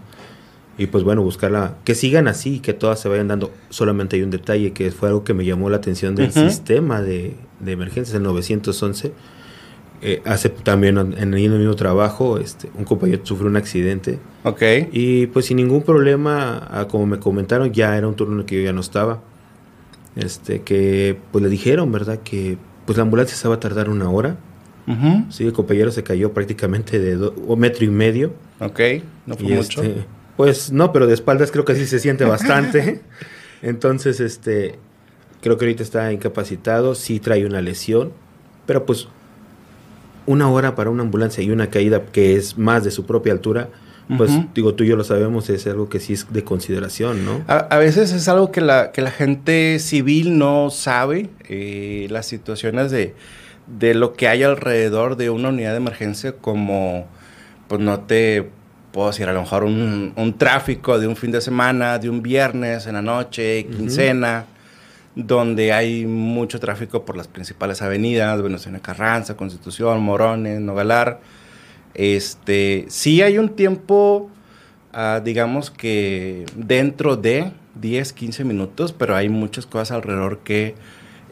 Y 0.79 0.87
pues 0.87 1.03
bueno, 1.03 1.22
buscarla, 1.22 1.77
que 1.85 1.96
sigan 1.96 2.29
así, 2.29 2.61
que 2.61 2.72
todas 2.72 3.01
se 3.01 3.09
vayan 3.09 3.27
dando. 3.27 3.51
Solamente 3.68 4.14
hay 4.14 4.22
un 4.22 4.31
detalle 4.31 4.72
que 4.72 4.92
fue 4.92 5.09
algo 5.09 5.24
que 5.24 5.35
me 5.35 5.44
llamó 5.44 5.68
la 5.70 5.79
atención 5.79 6.14
del 6.14 6.33
sistema 6.33 7.03
de, 7.03 7.35
de, 7.59 7.72
emergencias, 7.72 8.14
el 8.14 8.22
911. 8.22 9.12
Eh, 10.00 10.22
hace 10.24 10.48
también 10.48 10.96
en 10.96 11.34
el 11.34 11.50
mismo 11.50 11.74
trabajo, 11.74 12.38
este, 12.38 12.70
un 12.74 12.84
compañero 12.84 13.24
sufrió 13.24 13.48
un 13.48 13.56
accidente. 13.56 14.18
Ok. 14.44 14.62
Y 14.92 15.26
pues 15.28 15.46
sin 15.46 15.56
ningún 15.56 15.82
problema, 15.82 16.87
como 16.88 17.06
me 17.06 17.18
comentaron, 17.18 17.72
ya 17.72 17.96
era 17.96 18.06
un 18.06 18.14
turno 18.14 18.34
en 18.34 18.40
el 18.40 18.46
que 18.46 18.56
yo 18.56 18.62
ya 18.62 18.72
no 18.72 18.80
estaba. 18.80 19.20
Este, 20.14 20.62
que 20.62 21.18
pues 21.32 21.42
le 21.42 21.50
dijeron, 21.50 21.90
¿verdad? 21.92 22.20
Que 22.22 22.58
pues 22.87 22.96
la 22.96 23.02
ambulancia 23.02 23.37
se 23.37 23.48
va 23.48 23.56
a 23.56 23.61
tardar 23.61 23.88
una 23.88 24.08
hora 24.11 24.37
Sí, 25.28 25.44
el 25.44 25.52
compañero 25.52 25.90
se 25.90 26.02
cayó 26.02 26.32
prácticamente 26.32 26.98
de 26.98 27.16
un 27.28 27.58
metro 27.58 27.84
y 27.84 27.90
medio. 27.90 28.32
Ok, 28.58 28.80
no 29.26 29.37
fue 29.37 29.48
mucho. 29.56 29.82
Este, 29.82 30.04
pues 30.37 30.72
no, 30.72 30.92
pero 30.92 31.06
de 31.06 31.12
espaldas 31.12 31.50
creo 31.50 31.66
que 31.66 31.74
sí 31.74 31.87
se 31.87 31.98
siente 31.98 32.24
bastante. 32.24 33.02
Entonces, 33.62 34.20
este, 34.20 34.76
creo 35.42 35.58
que 35.58 35.66
ahorita 35.66 35.82
está 35.82 36.11
incapacitado, 36.11 36.94
sí 36.94 37.20
trae 37.20 37.44
una 37.44 37.61
lesión, 37.61 38.12
pero 38.64 38.87
pues 38.87 39.08
una 40.28 40.48
hora 40.50 40.74
para 40.74 40.90
una 40.90 41.02
ambulancia 41.02 41.42
y 41.42 41.50
una 41.50 41.70
caída 41.70 42.04
que 42.04 42.36
es 42.36 42.56
más 42.56 42.84
de 42.84 42.90
su 42.90 43.04
propia 43.04 43.32
altura, 43.32 43.68
pues 44.16 44.30
digo, 44.54 44.72
tú 44.72 44.84
y 44.84 44.86
yo 44.86 44.96
lo 44.96 45.04
sabemos, 45.04 45.50
es 45.50 45.66
algo 45.66 45.90
que 45.90 46.00
sí 46.00 46.14
es 46.14 46.32
de 46.32 46.42
consideración, 46.42 47.26
¿no? 47.26 47.42
A, 47.46 47.76
veces 47.76 48.10
es 48.12 48.26
algo 48.28 48.50
que 48.50 48.62
la, 48.62 48.90
que 48.90 49.02
la 49.02 49.10
gente 49.10 49.78
civil 49.80 50.38
no 50.38 50.70
sabe, 50.70 51.28
eh, 51.46 52.06
las 52.08 52.24
situaciones 52.24 52.90
de 52.90 53.14
de 53.68 53.94
lo 53.94 54.14
que 54.14 54.28
hay 54.28 54.42
alrededor 54.42 55.16
de 55.16 55.30
una 55.30 55.50
unidad 55.50 55.72
de 55.72 55.76
emergencia 55.76 56.32
como, 56.32 57.06
pues 57.68 57.80
no 57.80 58.00
te 58.00 58.48
puedo 58.92 59.08
decir, 59.08 59.28
a 59.28 59.32
lo 59.32 59.42
mejor 59.42 59.64
un, 59.64 60.12
un 60.16 60.38
tráfico 60.38 60.98
de 60.98 61.06
un 61.06 61.16
fin 61.16 61.30
de 61.30 61.40
semana, 61.40 61.98
de 61.98 62.08
un 62.08 62.22
viernes 62.22 62.86
en 62.86 62.94
la 62.94 63.02
noche, 63.02 63.66
quincena, 63.66 64.46
donde 65.18 65.72
hay 65.72 66.07
mucho 66.07 66.61
tráfico 66.61 67.04
por 67.04 67.16
las 67.16 67.26
principales 67.26 67.83
avenidas, 67.83 68.40
Venustiano 68.40 68.81
Carranza, 68.81 69.37
Constitución, 69.37 70.00
Morones, 70.00 70.61
Nogalar. 70.61 71.20
Este, 71.94 72.87
sí 72.88 73.20
hay 73.20 73.37
un 73.38 73.48
tiempo, 73.48 74.31
ah, 74.92 75.20
digamos 75.24 75.72
que 75.72 76.46
dentro 76.54 77.16
de 77.16 77.50
10, 77.81 78.12
15 78.12 78.44
minutos, 78.44 78.92
pero 78.92 79.16
hay 79.16 79.28
muchas 79.28 79.66
cosas 79.66 79.90
alrededor 79.90 80.38
que 80.38 80.76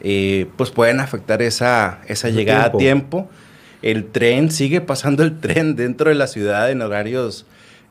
eh, 0.01 0.47
pues 0.57 0.69
pueden 0.69 0.99
afectar 0.99 1.41
esa, 1.41 2.01
esa 2.07 2.27
llegada 2.27 2.65
a 2.65 2.71
tiempo. 2.73 3.29
El 3.81 4.07
tren, 4.11 4.51
sigue 4.51 4.81
pasando 4.81 5.23
el 5.23 5.39
tren 5.39 5.77
dentro 5.77 6.09
de 6.09 6.15
la 6.15 6.27
ciudad 6.27 6.69
en 6.71 6.81
horarios, 6.81 7.45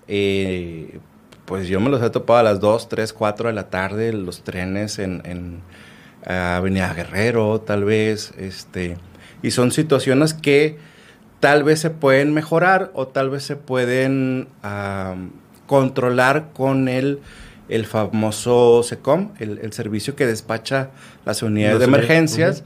eh, 0.08 0.98
pues 1.46 1.68
yo 1.68 1.80
me 1.80 1.88
los 1.88 2.02
he 2.02 2.10
topado 2.10 2.40
a 2.40 2.42
las 2.42 2.60
2, 2.60 2.90
3, 2.90 3.14
4 3.14 3.48
de 3.48 3.54
la 3.54 3.70
tarde, 3.70 4.12
los 4.12 4.42
trenes 4.42 4.98
en, 4.98 5.22
en 5.24 5.62
Avenida 6.26 6.92
Guerrero, 6.92 7.60
tal 7.60 7.84
vez, 7.84 8.32
este, 8.36 8.96
y 9.42 9.52
son 9.52 9.70
situaciones 9.72 10.34
que 10.34 10.78
tal 11.40 11.64
vez 11.64 11.80
se 11.80 11.90
pueden 11.90 12.34
mejorar 12.34 12.90
o 12.94 13.06
tal 13.06 13.30
vez 13.30 13.44
se 13.44 13.56
pueden 13.56 14.48
controlar 15.66 16.50
con 16.52 16.88
el 16.88 17.20
el 17.68 17.86
famoso 17.86 18.82
SECOM, 18.82 19.30
el, 19.38 19.72
servicio 19.72 20.14
que 20.14 20.26
despacha 20.26 20.90
las 21.24 21.42
unidades 21.42 21.80
de 21.80 21.84
emergencias, 21.84 22.64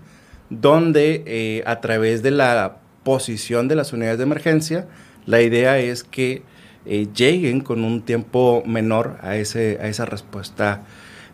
donde 0.51 1.23
eh, 1.27 1.63
a 1.67 1.81
través 1.81 2.23
de 2.23 2.31
la 2.31 2.79
posición 3.03 3.69
de 3.69 3.77
las 3.77 3.93
unidades 3.93 4.19
de 4.19 4.25
emergencia, 4.25 4.87
la 5.27 5.41
idea 5.41 5.79
es 5.79 6.05
que 6.05 6.43
eh, 6.87 7.09
lleguen 7.15 7.61
con 7.61 7.85
un 7.85 8.03
tiempo 8.03 8.63
menor 8.67 9.19
a, 9.23 9.37
ese, 9.37 9.79
a 9.81 9.89
esa 9.89 10.05
respuesta 10.05 10.83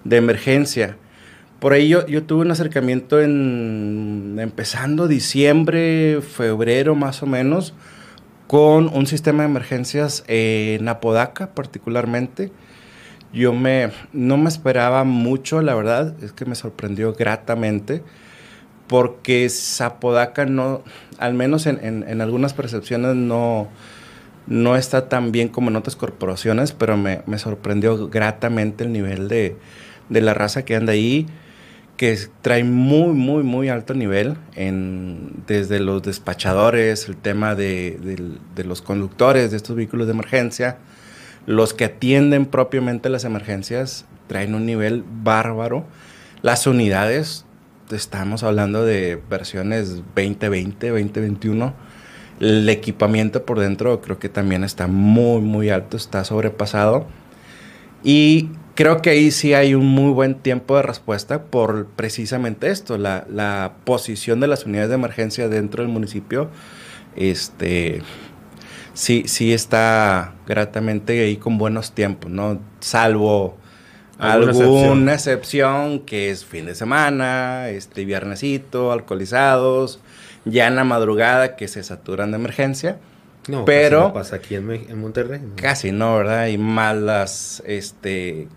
de 0.04 0.16
emergencia. 0.16 0.96
Por 1.60 1.74
ello, 1.74 2.06
yo 2.06 2.22
tuve 2.24 2.42
un 2.42 2.50
acercamiento 2.50 3.20
en 3.20 4.36
empezando 4.38 5.08
diciembre, 5.08 6.20
febrero 6.20 6.94
más 6.94 7.22
o 7.22 7.26
menos, 7.26 7.72
con 8.46 8.88
un 8.88 9.06
sistema 9.06 9.42
de 9.42 9.48
emergencias 9.48 10.22
en 10.28 10.86
Apodaca 10.88 11.54
particularmente, 11.54 12.52
yo 13.32 13.52
me, 13.52 13.90
no 14.12 14.36
me 14.36 14.48
esperaba 14.48 15.04
mucho, 15.04 15.60
la 15.60 15.74
verdad, 15.74 16.14
es 16.22 16.32
que 16.32 16.44
me 16.44 16.54
sorprendió 16.54 17.12
gratamente, 17.12 18.02
porque 18.86 19.48
Zapodaca 19.50 20.46
no, 20.46 20.82
al 21.18 21.34
menos 21.34 21.66
en, 21.66 22.20
algunas 22.20 22.54
percepciones 22.54 23.16
no, 23.16 23.68
no 24.46 24.76
está 24.76 25.08
tan 25.08 25.32
bien 25.32 25.48
como 25.48 25.70
en 25.70 25.76
otras 25.76 25.96
corporaciones, 25.96 26.72
pero 26.72 26.96
me, 26.96 27.20
sorprendió 27.38 28.08
gratamente 28.08 28.84
el 28.84 28.92
nivel 28.92 29.28
de, 29.28 29.56
la 30.08 30.32
raza 30.32 30.64
que 30.64 30.76
anda 30.76 30.92
ahí, 30.92 31.26
que 31.96 32.18
trae 32.42 32.64
muy, 32.64 33.14
muy, 33.14 33.42
muy 33.42 33.68
alto 33.68 33.94
nivel, 33.94 34.36
en, 34.54 35.42
desde 35.46 35.80
los 35.80 36.02
despachadores, 36.02 37.08
el 37.08 37.16
tema 37.16 37.54
de, 37.54 37.98
de 38.54 38.64
los 38.64 38.82
conductores 38.82 39.50
de 39.50 39.56
estos 39.56 39.76
vehículos 39.76 40.06
de 40.06 40.12
emergencia, 40.12 40.78
los 41.46 41.74
que 41.74 41.84
atienden 41.84 42.46
propiamente 42.46 43.08
las 43.08 43.24
emergencias 43.24 44.04
traen 44.26 44.54
un 44.54 44.66
nivel 44.66 45.04
bárbaro. 45.22 45.84
Las 46.42 46.66
unidades, 46.66 47.44
estamos 47.90 48.42
hablando 48.42 48.84
de 48.84 49.20
versiones 49.30 50.02
2020, 50.14 50.90
2021. 50.90 51.74
El 52.40 52.68
equipamiento 52.68 53.44
por 53.44 53.60
dentro 53.60 54.00
creo 54.02 54.18
que 54.18 54.28
también 54.28 54.64
está 54.64 54.88
muy, 54.88 55.40
muy 55.40 55.70
alto, 55.70 55.96
está 55.96 56.24
sobrepasado. 56.24 57.06
Y 58.02 58.50
creo 58.76 59.02
que 59.02 59.10
ahí 59.10 59.32
sí 59.32 59.54
hay 59.54 59.74
un 59.74 59.86
muy 59.86 60.12
buen 60.12 60.36
tiempo 60.36 60.76
de 60.76 60.82
respuesta 60.82 61.42
por 61.44 61.86
precisamente 61.86 62.70
esto, 62.70 62.98
la, 62.98 63.26
la 63.28 63.72
posición 63.84 64.38
de 64.38 64.46
las 64.46 64.66
unidades 64.66 64.90
de 64.90 64.94
emergencia 64.94 65.48
dentro 65.48 65.82
del 65.82 65.90
municipio. 65.90 66.50
Este, 67.16 68.02
sí, 68.94 69.24
sí 69.26 69.52
está 69.52 70.34
gratamente 70.46 71.24
ahí 71.24 71.38
con 71.38 71.58
buenos 71.58 71.92
tiempos, 71.92 72.30
¿no? 72.30 72.60
Salvo 72.78 73.56
alguna, 74.18 75.14
excepción? 75.14 76.00
que 76.00 76.30
es 76.30 76.44
fin 76.44 76.66
de 76.66 76.74
semana, 76.74 77.68
este 77.70 78.04
viernesito, 78.04 78.92
alcoholizados, 78.92 80.00
ya 80.44 80.66
en 80.66 80.76
la 80.76 80.84
madrugada 80.84 81.56
que 81.56 81.66
se 81.66 81.82
saturan 81.82 82.30
de 82.30 82.36
emergencia. 82.36 82.98
No, 83.48 83.64
pero 83.64 84.00
no 84.00 84.12
pasa 84.12 84.36
aquí 84.36 84.56
en, 84.56 85.00
Monterrey. 85.00 85.40
Casi 85.54 85.92
no, 85.92 86.16
¿verdad? 86.16 86.48
Y 86.48 86.58
más 86.58 86.96
las, 86.96 87.62
este, 87.64 88.48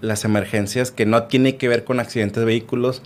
las 0.00 0.24
emergencias 0.24 0.90
que 0.90 1.06
no 1.06 1.24
tienen 1.24 1.58
que 1.58 1.68
ver 1.68 1.84
con 1.84 2.00
accidentes 2.00 2.40
de 2.40 2.44
vehículos, 2.44 3.02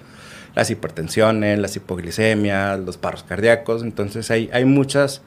las 0.54 0.70
hipertensiones, 0.70 1.58
las 1.58 1.76
hipoglicemias, 1.76 2.80
los 2.80 2.96
paros 2.96 3.22
cardíacos. 3.22 3.82
Entonces 3.82 4.30
hay, 4.30 4.50
hay 4.52 4.64
muchas 4.64 5.22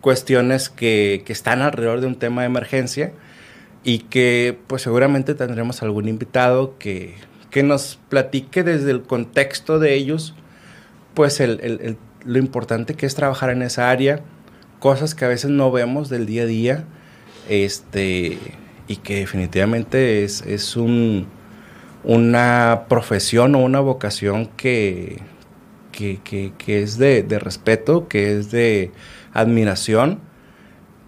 cuestiones 0.00 0.68
que, 0.68 1.22
que, 1.24 1.32
están 1.32 1.62
alrededor 1.62 2.00
de 2.00 2.06
un 2.06 2.16
tema 2.16 2.42
de 2.42 2.46
emergencia 2.46 3.12
y 3.82 4.00
que 4.00 4.58
pues 4.66 4.82
seguramente 4.82 5.34
tendremos 5.34 5.82
algún 5.82 6.08
invitado 6.08 6.78
que, 6.78 7.14
que 7.50 7.62
nos 7.62 7.98
platique 8.08 8.62
desde 8.62 8.90
el 8.90 9.02
contexto 9.02 9.78
de 9.78 9.94
ellos 9.94 10.34
pues 11.14 11.40
el, 11.40 11.60
el, 11.60 11.96
lo 12.24 12.38
importante 12.38 12.94
que 12.94 13.06
es 13.06 13.14
trabajar 13.14 13.50
en 13.50 13.62
esa 13.62 13.90
área, 13.90 14.20
cosas 14.80 15.14
que 15.14 15.24
a 15.24 15.28
veces 15.28 15.50
no 15.50 15.70
vemos 15.70 16.08
del 16.08 16.26
día 16.26 16.42
a 16.42 16.46
día, 16.46 16.84
este, 17.48 18.38
y 18.86 18.96
que 18.96 19.16
definitivamente 19.16 20.24
es, 20.24 20.42
es 20.42 20.76
un, 20.76 21.26
una 22.02 22.84
profesión 22.88 23.54
o 23.54 23.58
una 23.60 23.80
vocación 23.80 24.46
que, 24.56 25.20
que, 25.92 26.20
que, 26.22 26.82
es 26.82 26.98
de, 26.98 27.22
de, 27.22 27.38
respeto, 27.38 28.08
que 28.08 28.36
es 28.36 28.50
de 28.50 28.92
admiración 29.32 30.20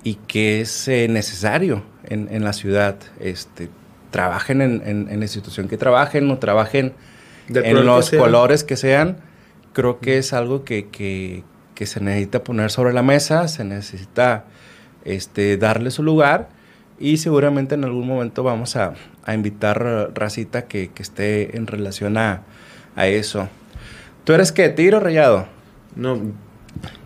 y 0.03 0.15
que 0.15 0.61
es 0.61 0.89
eh, 0.89 1.09
necesario 1.09 1.83
en, 2.05 2.29
en, 2.31 2.45
la 2.45 2.53
ciudad. 2.53 2.97
Este, 3.21 3.69
trabajen 4.11 4.63
en, 4.63 4.83
en, 4.85 5.19
la 5.19 5.25
institución 5.25 5.69
que 5.69 5.77
trabajen 5.77 6.31
o 6.31 6.39
trabajen 6.39 6.95
en 7.49 7.87
los 7.87 8.11
colores 8.11 8.65
que 8.65 8.77
sean, 8.77 9.19
creo 9.73 10.01
que 10.01 10.19
es 10.19 10.33
algo 10.33 10.65
que, 10.65 10.89
que, 10.89 11.45
que, 11.75 11.87
se 11.87 12.01
necesita 12.01 12.43
poner 12.43 12.71
sobre 12.71 12.95
la 12.95 13.03
mesa, 13.03 13.47
se 13.49 13.65
necesita 13.65 14.47
este, 15.05 15.59
darle 15.59 15.91
su 15.91 16.03
lugar 16.03 16.56
y 16.99 17.19
seguramente 17.19 17.75
en 17.75 17.85
algún 17.85 18.07
momento 18.07 18.43
vamos 18.43 18.77
a, 18.77 18.95
a 19.25 19.35
invitar 19.35 20.13
racita 20.15 20.67
que, 20.67 20.91
que, 20.93 21.03
esté 21.03 21.57
en 21.57 21.67
relación 21.67 22.17
a, 22.17 22.43
a, 22.95 23.07
eso. 23.07 23.49
¿Tú 24.25 24.33
eres 24.33 24.53
qué, 24.53 24.69
tigre 24.69 24.97
o 24.97 25.01
rayado? 25.01 25.47
No, 25.95 26.21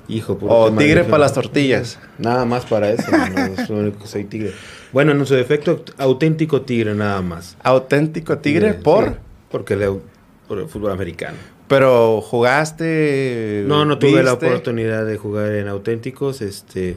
hijo. 0.09 0.39
o 0.43 0.73
tigre 0.73 1.05
para 1.05 1.19
las 1.19 1.35
tortillas. 1.35 1.99
Nada 2.19 2.45
más 2.45 2.65
para 2.67 2.91
eso, 2.91 3.11
no, 3.11 4.07
soy 4.07 4.25
tigre. 4.25 4.53
Bueno, 4.93 5.13
en 5.13 5.25
su 5.27 5.35
defecto, 5.35 5.85
auténtico 5.99 6.63
tigre 6.63 6.95
nada 6.95 7.23
más. 7.23 7.57
¿Auténtico 7.63 8.39
tigre? 8.39 8.75
¿Por? 8.75 9.19
porque 9.51 9.77
leo 9.77 10.01
por 10.49 10.59
el 10.59 10.69
fútbol 10.69 10.93
americano. 10.93 11.37
Pero 11.69 12.21
jugaste. 12.21 13.65
No, 13.67 13.85
no 13.85 13.99
tuve 13.99 14.23
la 14.23 14.33
oportunidad 14.33 15.07
de 15.07 15.17
jugar 15.17 15.53
en 15.53 15.69
auténticos, 15.69 16.43
este. 16.43 16.97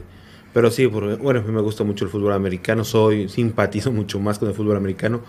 Pero 0.54 0.70
sí, 0.70 0.86
por, 0.86 1.18
bueno, 1.18 1.42
me 1.42 1.60
gusta 1.60 1.84
mucho 1.84 2.06
el 2.06 2.10
fútbol 2.10 2.32
americano, 2.32 2.84
soy, 2.84 3.28
simpatizo 3.28 3.92
mucho 3.92 4.18
más 4.20 4.38
con 4.38 4.48
el 4.48 4.54
fútbol 4.54 4.78
americano, 4.78 5.20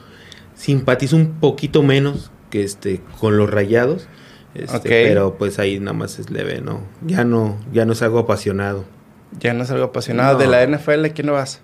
simpatizo 0.55 1.17
un 1.17 1.39
poquito 1.41 1.83
menos 1.83 2.31
que 2.49 2.63
este, 2.63 3.01
con 3.19 3.37
los 3.37 3.49
rayados, 3.49 4.07
este, 4.53 4.87
pero 4.87 5.35
pues 5.37 5.59
ahí 5.59 5.79
nada 5.79 5.93
más 5.93 6.17
es 6.19 6.29
leve, 6.29 6.61
¿no? 6.61 6.81
Ya 7.05 7.25
no, 7.25 7.57
ya 7.73 7.85
no 7.85 7.91
es 7.91 8.01
algo 8.01 8.19
apasionado. 8.19 8.85
Ya 9.37 9.53
no 9.53 9.63
es 9.63 9.71
algo 9.71 9.85
apasionado. 9.85 10.37
¿De 10.37 10.47
la 10.47 10.65
NFL 10.65 11.07
quién 11.07 11.27
no 11.27 11.33
vas? 11.33 11.59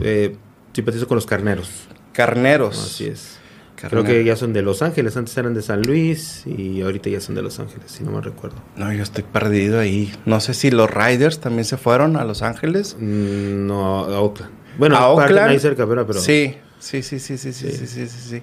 Eh, 0.00 0.34
simpatizo 0.72 1.06
con 1.06 1.14
los 1.14 1.26
carneros. 1.26 1.70
Carneros. 2.12 2.82
Así 2.82 3.06
es. 3.06 3.38
Creo 3.76 4.04
que 4.04 4.24
ya 4.24 4.36
son 4.36 4.52
de 4.52 4.62
Los 4.62 4.80
Ángeles, 4.80 5.16
antes 5.16 5.36
eran 5.36 5.52
de 5.52 5.60
San 5.60 5.82
Luis 5.82 6.44
y 6.46 6.80
ahorita 6.80 7.10
ya 7.10 7.20
son 7.20 7.34
de 7.34 7.42
Los 7.42 7.60
Ángeles, 7.60 7.90
si 7.90 8.04
no 8.04 8.10
me 8.10 8.22
recuerdo. 8.22 8.56
No, 8.76 8.90
yo 8.92 9.02
estoy 9.02 9.22
perdido 9.22 9.78
ahí. 9.78 10.12
No 10.24 10.40
sé 10.40 10.54
si 10.54 10.70
los 10.70 10.90
Riders 10.90 11.40
también 11.40 11.64
se 11.66 11.76
fueron 11.76 12.16
a 12.16 12.24
Los 12.24 12.42
Ángeles. 12.42 12.96
Mm, 12.98 13.66
no, 13.66 14.04
a 14.04 14.20
Oakland. 14.20 14.52
Bueno, 14.78 14.96
a 14.96 15.08
Oakland. 15.08 15.50
Ahí 15.50 15.58
cerca, 15.58 15.86
pero, 15.86 16.06
Sí, 16.14 16.56
sí, 16.78 17.02
sí, 17.02 17.18
sí, 17.18 17.36
sí, 17.36 17.52
sí, 17.52 17.70
sí, 17.70 17.86
sí, 17.86 18.08
sí, 18.08 18.42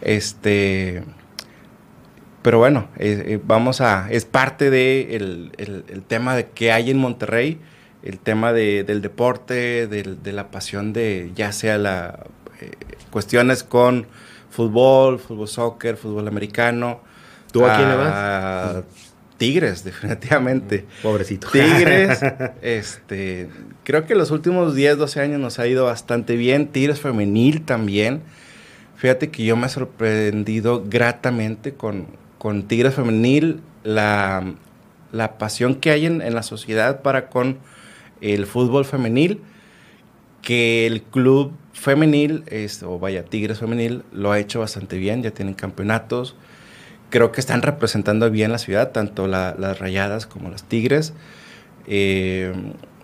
Este... 0.00 1.04
Pero 2.40 2.58
bueno, 2.58 2.88
eh, 2.96 3.24
eh, 3.26 3.40
vamos 3.44 3.82
a... 3.82 4.10
Es 4.10 4.24
parte 4.24 4.70
de 4.70 5.16
el, 5.16 5.52
el, 5.58 6.02
tema 6.02 6.34
de 6.34 6.46
que 6.46 6.72
hay 6.72 6.90
en 6.90 6.96
Monterrey, 6.96 7.58
el 8.02 8.18
tema 8.18 8.52
de, 8.54 8.84
del 8.84 9.02
deporte, 9.02 9.86
de 9.86 10.32
la 10.32 10.50
pasión 10.50 10.94
de 10.94 11.32
ya 11.34 11.52
sea 11.52 11.76
la... 11.76 12.26
Eh, 12.60 12.70
cuestiones 13.10 13.62
con 13.62 14.06
fútbol, 14.50 15.18
fútbol 15.18 15.48
soccer, 15.48 15.96
fútbol 15.96 16.28
americano. 16.28 17.00
¿Tú 17.52 17.64
a 17.64 17.76
quién 17.76 17.88
le 17.88 17.96
vas? 17.96 18.84
Tigres, 19.38 19.84
definitivamente. 19.84 20.84
Pobrecito. 21.02 21.48
Tigres, 21.50 22.20
este, 22.62 23.48
creo 23.84 24.04
que 24.04 24.14
los 24.14 24.30
últimos 24.30 24.74
10, 24.74 24.98
12 24.98 25.20
años 25.20 25.40
nos 25.40 25.58
ha 25.58 25.66
ido 25.66 25.84
bastante 25.84 26.36
bien. 26.36 26.68
Tigres 26.68 27.00
femenil 27.00 27.62
también. 27.62 28.20
Fíjate 28.96 29.30
que 29.30 29.44
yo 29.44 29.56
me 29.56 29.68
he 29.68 29.70
sorprendido 29.70 30.84
gratamente 30.84 31.72
con, 31.72 32.06
con 32.36 32.64
Tigres 32.64 32.94
femenil, 32.94 33.60
la, 33.84 34.54
la 35.12 35.38
pasión 35.38 35.76
que 35.76 35.90
hay 35.90 36.06
en, 36.06 36.20
en, 36.20 36.34
la 36.34 36.42
sociedad 36.42 37.00
para 37.00 37.28
con 37.28 37.58
el 38.20 38.44
fútbol 38.44 38.84
femenil, 38.84 39.40
que 40.42 40.84
el 40.88 41.02
club 41.02 41.52
femenil, 41.78 42.42
es, 42.46 42.82
o 42.82 42.98
vaya, 42.98 43.24
Tigres 43.24 43.58
femenil, 43.58 44.02
lo 44.12 44.32
ha 44.32 44.38
hecho 44.38 44.60
bastante 44.60 44.98
bien, 44.98 45.22
ya 45.22 45.30
tienen 45.30 45.54
campeonatos. 45.54 46.34
Creo 47.10 47.32
que 47.32 47.40
están 47.40 47.62
representando 47.62 48.30
bien 48.30 48.52
la 48.52 48.58
ciudad, 48.58 48.90
tanto 48.90 49.26
las 49.26 49.78
rayadas 49.78 50.26
como 50.26 50.50
las 50.50 50.64
Tigres. 50.64 51.14
Eh, 51.86 52.52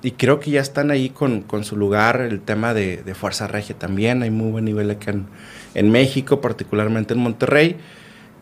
y 0.02 0.10
creo 0.10 0.40
que 0.40 0.50
ya 0.50 0.60
están 0.60 0.90
ahí 0.90 1.08
con, 1.08 1.40
con 1.40 1.64
su 1.64 1.76
lugar 1.76 2.20
el 2.20 2.40
tema 2.40 2.74
de, 2.74 2.98
de, 2.98 3.14
Fuerza 3.14 3.46
Regia 3.46 3.78
también. 3.78 4.22
Hay 4.22 4.30
muy 4.30 4.50
buen 4.50 4.66
nivel 4.66 4.90
aquí 4.90 5.08
en, 5.08 5.26
en 5.74 5.90
México, 5.90 6.42
particularmente 6.42 7.14
en 7.14 7.20
Monterrey. 7.20 7.76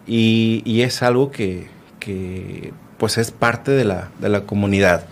Y, 0.06 0.62
y 0.64 0.80
es 0.80 1.02
algo 1.04 1.30
que, 1.30 1.68
que, 2.00 2.72
pues 2.98 3.18
es 3.18 3.30
parte 3.30 3.70
de 3.70 3.84
la, 3.84 4.10
de 4.18 4.28
la 4.28 4.40
comunidad. 4.40 5.06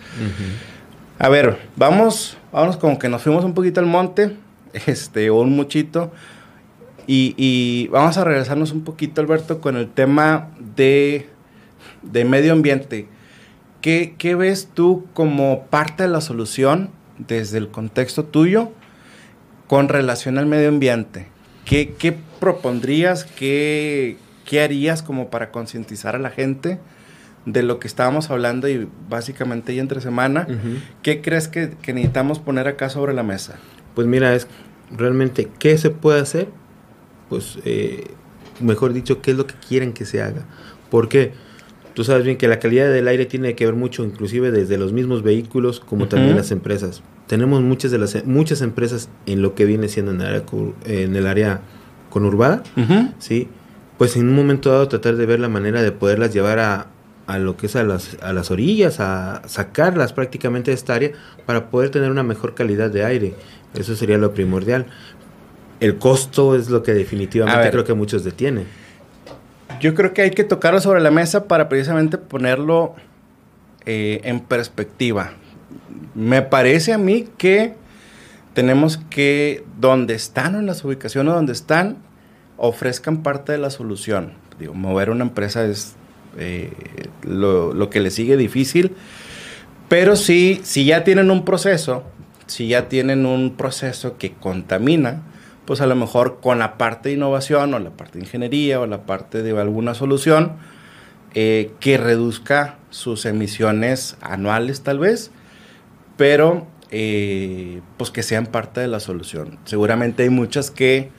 A 1.21 1.29
ver, 1.29 1.59
vamos, 1.77 2.37
vamos 2.51 2.77
como 2.77 2.99
que 2.99 3.09
nos 3.09 3.23
fuimos 3.23 3.45
un 3.45 3.55
poquito 3.55 3.79
al 3.79 3.87
monte 3.87 4.37
este, 4.87 5.31
o 5.31 5.41
un 5.41 5.57
muchito. 5.57 6.13
Y, 7.07 7.89
vamos 7.89 8.17
a 8.19 8.25
regresarnos 8.25 8.71
un 8.71 8.85
poquito, 8.85 9.21
Alberto, 9.21 9.61
con 9.61 9.77
el 9.77 9.89
tema 9.91 10.51
de, 10.77 11.29
de 12.03 12.25
medio 12.25 12.53
ambiente. 12.53 13.09
¿Qué, 13.81 14.15
¿Qué, 14.17 14.37
ves 14.37 14.69
tú 14.75 15.07
como 15.13 15.65
parte 15.71 16.05
de 16.05 16.09
la 16.09 16.21
solución 16.21 16.91
desde 17.19 17.59
el 17.59 17.69
contexto 17.69 18.25
tuyo 18.25 18.71
con 19.67 19.89
relación 19.89 20.39
al 20.39 20.47
medio 20.47 20.69
ambiente? 20.69 21.27
¿Qué, 21.65 21.95
qué 21.99 22.15
propondrías? 22.39 23.25
Qué, 23.25 24.17
¿Qué 24.45 24.63
harías 24.63 25.03
como 25.03 25.31
para 25.31 25.51
concientizar 25.51 26.15
a 26.15 26.19
la 26.19 26.31
gente 26.31 26.79
de 27.45 27.63
lo 27.63 27.81
que 27.81 27.89
estábamos 27.89 28.31
hablando 28.31 28.69
y 28.69 28.89
básicamente 29.09 29.73
y 29.73 29.79
entre 29.81 30.01
semana? 30.01 30.47
¿Qué 31.03 31.23
crees 31.23 31.49
que, 31.49 31.71
que 31.83 31.93
necesitamos 31.93 32.39
poner 32.39 32.69
acá 32.69 32.89
sobre 32.89 33.15
la 33.15 33.23
mesa? 33.23 33.59
Pues 33.95 34.07
mira, 34.07 34.35
es 34.35 34.47
realmente 34.97 35.49
qué 35.59 35.77
se 35.79 35.91
puede 35.91 36.21
hacer, 36.21 36.49
pues 37.29 37.59
eh, 37.65 38.09
mejor 38.61 38.93
dicho, 38.93 39.21
qué 39.23 39.33
es 39.33 39.37
lo 39.37 39.47
que 39.47 39.55
quieren 39.67 39.93
que 39.93 40.05
se 40.05 40.23
haga. 40.23 40.45
Porque 40.91 41.33
tú 41.95 42.05
sabes 42.05 42.25
bien 42.25 42.37
que 42.37 42.49
la 42.49 42.59
calidad 42.59 42.91
del 42.93 43.09
aire 43.09 43.27
tiene 43.27 43.55
que 43.55 43.67
ver 43.67 43.75
mucho, 43.75 44.05
inclusive 44.05 44.51
desde 44.51 44.79
los 44.79 44.93
mismos 44.93 45.23
vehículos 45.23 45.81
como 45.81 46.09
también 46.09 46.37
las 46.37 46.51
empresas. 46.51 47.03
Tenemos 47.27 47.63
muchas 47.63 47.91
de 47.91 47.99
las 47.99 48.25
muchas 48.27 48.61
empresas 48.61 49.09
en 49.27 49.43
lo 49.43 49.55
que 49.55 49.65
viene 49.65 49.89
siendo 49.89 50.13
en 50.13 50.21
el 50.21 50.27
área, 50.27 50.45
en 50.87 51.15
el 51.15 51.27
área 51.27 51.61
conurbada, 52.11 52.63
¿sí? 53.19 53.49
Pues 53.99 54.17
en 54.17 54.29
un 54.29 54.35
momento 54.35 54.71
dado 54.71 54.89
tratar 54.89 55.17
de 55.17 55.27
ver 55.27 55.41
la 55.41 55.49
manera 55.49 55.83
de 55.83 55.93
poderlas 55.93 56.33
llevar 56.33 56.59
a, 56.59 56.89
a 57.31 57.39
lo 57.39 57.57
que 57.57 57.67
es 57.67 57.77
a 57.77 57.85
las, 57.85 58.17
a 58.23 58.33
las 58.33 58.51
orillas, 58.51 58.99
a 58.99 59.43
sacarlas 59.47 60.13
prácticamente 60.13 60.73
de 60.73 60.75
esta 60.75 60.95
área 60.95 61.13
para 61.47 61.71
poder 61.71 61.91
tener 61.91 62.11
una 62.11 62.25
mejor 62.25 62.55
calidad 62.55 62.91
de 62.91 63.05
aire. 63.05 63.35
Eso 63.73 63.95
sería 63.95 64.19
lo 64.19 64.35
primordial. 64.35 64.87
El 65.79 65.97
costo 65.97 66.57
es 66.57 66.69
lo 66.71 66.83
que 66.83 66.93
definitivamente 66.93 67.71
creo 67.71 67.85
que 67.85 67.95
muchos 67.95 68.25
detienen. 68.25 68.67
Yo 69.81 69.95
creo 69.95 70.13
que 70.13 70.23
hay 70.23 70.33
que 70.33 70.43
tocarlo 70.43 70.81
sobre 70.81 71.01
la 71.01 71.13
mesa 71.13 71.45
para 71.45 71.69
precisamente 71.69 72.19
ponerlo 72.19 72.97
eh, 73.87 74.21
en 74.25 74.41
perspectiva. 74.41 75.35
Me 76.17 76.43
parece 76.43 76.93
a 76.93 76.99
mí 76.99 77.29
que 77.39 77.75
tenemos 78.55 78.99
que, 79.09 79.65
donde 79.79 80.15
están, 80.15 80.57
en 80.57 80.67
las 80.67 80.85
ubicaciones 80.85 81.33
donde 81.33 81.53
están, 81.53 81.99
ofrezcan 82.57 83.23
parte 83.23 83.53
de 83.53 83.59
la 83.59 83.71
solución. 83.71 84.33
Digo, 84.59 84.75
mover 84.75 85.11
una 85.11 85.23
empresa 85.23 85.65
es 85.65 85.95
eh, 86.39 86.71
lo, 87.23 87.75
lo, 87.75 87.91
que 87.91 88.01
le 88.01 88.11
sigue 88.11 88.37
difícil, 88.37 88.95
pero 89.89 90.15
sí, 90.15 90.61
si 90.63 90.85
ya 90.85 91.03
tienen 91.03 91.31
un 91.31 91.45
proceso, 91.45 92.05
si 92.47 92.69
ya 92.69 92.89
tienen 92.89 93.27
un 93.27 93.57
proceso 93.57 94.19
que 94.19 94.33
contamina, 94.33 95.23
pues 95.65 95.81
a 95.81 95.87
lo 95.87 95.97
mejor 95.97 96.41
con 96.41 96.59
la 96.59 96.79
parte 96.79 97.09
de 97.09 97.17
innovación 97.17 97.75
o 97.75 97.79
la 97.79 97.91
parte 97.91 98.19
de 98.19 98.25
ingeniería 98.25 98.81
o 98.81 98.87
la 98.87 99.03
parte 99.03 99.43
de 99.43 99.59
alguna 99.61 99.95
solución 99.95 100.53
eh, 101.35 101.73
que 101.81 101.97
reduzca 101.97 102.79
sus 102.91 103.25
emisiones 103.25 104.17
anuales 104.21 104.83
tal 104.83 104.99
vez, 104.99 105.31
pero 106.17 106.67
eh, 106.91 107.81
pues 107.97 108.11
que 108.11 108.23
sean 108.23 108.47
parte 108.47 108.81
de 108.81 108.89
la 108.89 109.01
solución. 109.01 109.59
Seguramente 109.65 110.25
hay 110.25 110.31
muchas 110.31 110.71
que 110.71 111.11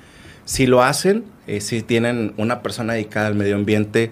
si 0.45 0.65
lo 0.65 0.83
hacen, 0.83 1.25
si 1.59 1.81
tienen 1.81 2.33
una 2.37 2.61
persona 2.61 2.93
dedicada 2.93 3.27
al 3.27 3.35
medio 3.35 3.55
ambiente 3.55 4.11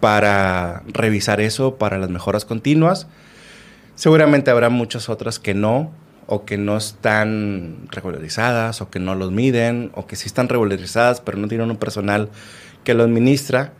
para 0.00 0.82
revisar 0.86 1.40
eso, 1.40 1.76
para 1.76 1.98
las 1.98 2.10
mejoras 2.10 2.44
continuas. 2.44 3.06
Seguramente 3.94 4.50
habrá 4.50 4.68
muchas 4.68 5.08
otras 5.08 5.38
que 5.38 5.54
no, 5.54 5.90
o 6.26 6.44
que 6.44 6.58
no 6.58 6.76
están 6.76 7.88
regularizadas 7.90 8.80
o 8.80 8.90
que 8.90 8.98
no 8.98 9.14
los 9.14 9.30
miden 9.30 9.90
o 9.94 10.06
que 10.06 10.16
sí 10.16 10.26
están 10.26 10.48
regularizadas 10.48 11.20
pero 11.20 11.38
no 11.38 11.48
tienen 11.48 11.70
un 11.70 11.76
personal 11.76 12.30
que 12.84 12.94
lo 12.94 13.04
administra. 13.04 13.72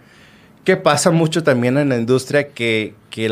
Que 0.64 0.76
pasa 0.76 1.10
mucho 1.12 1.44
también 1.44 1.78
en 1.78 1.90
la 1.90 1.96
industria 1.96 2.48
que, 2.48 2.94
que, 3.10 3.30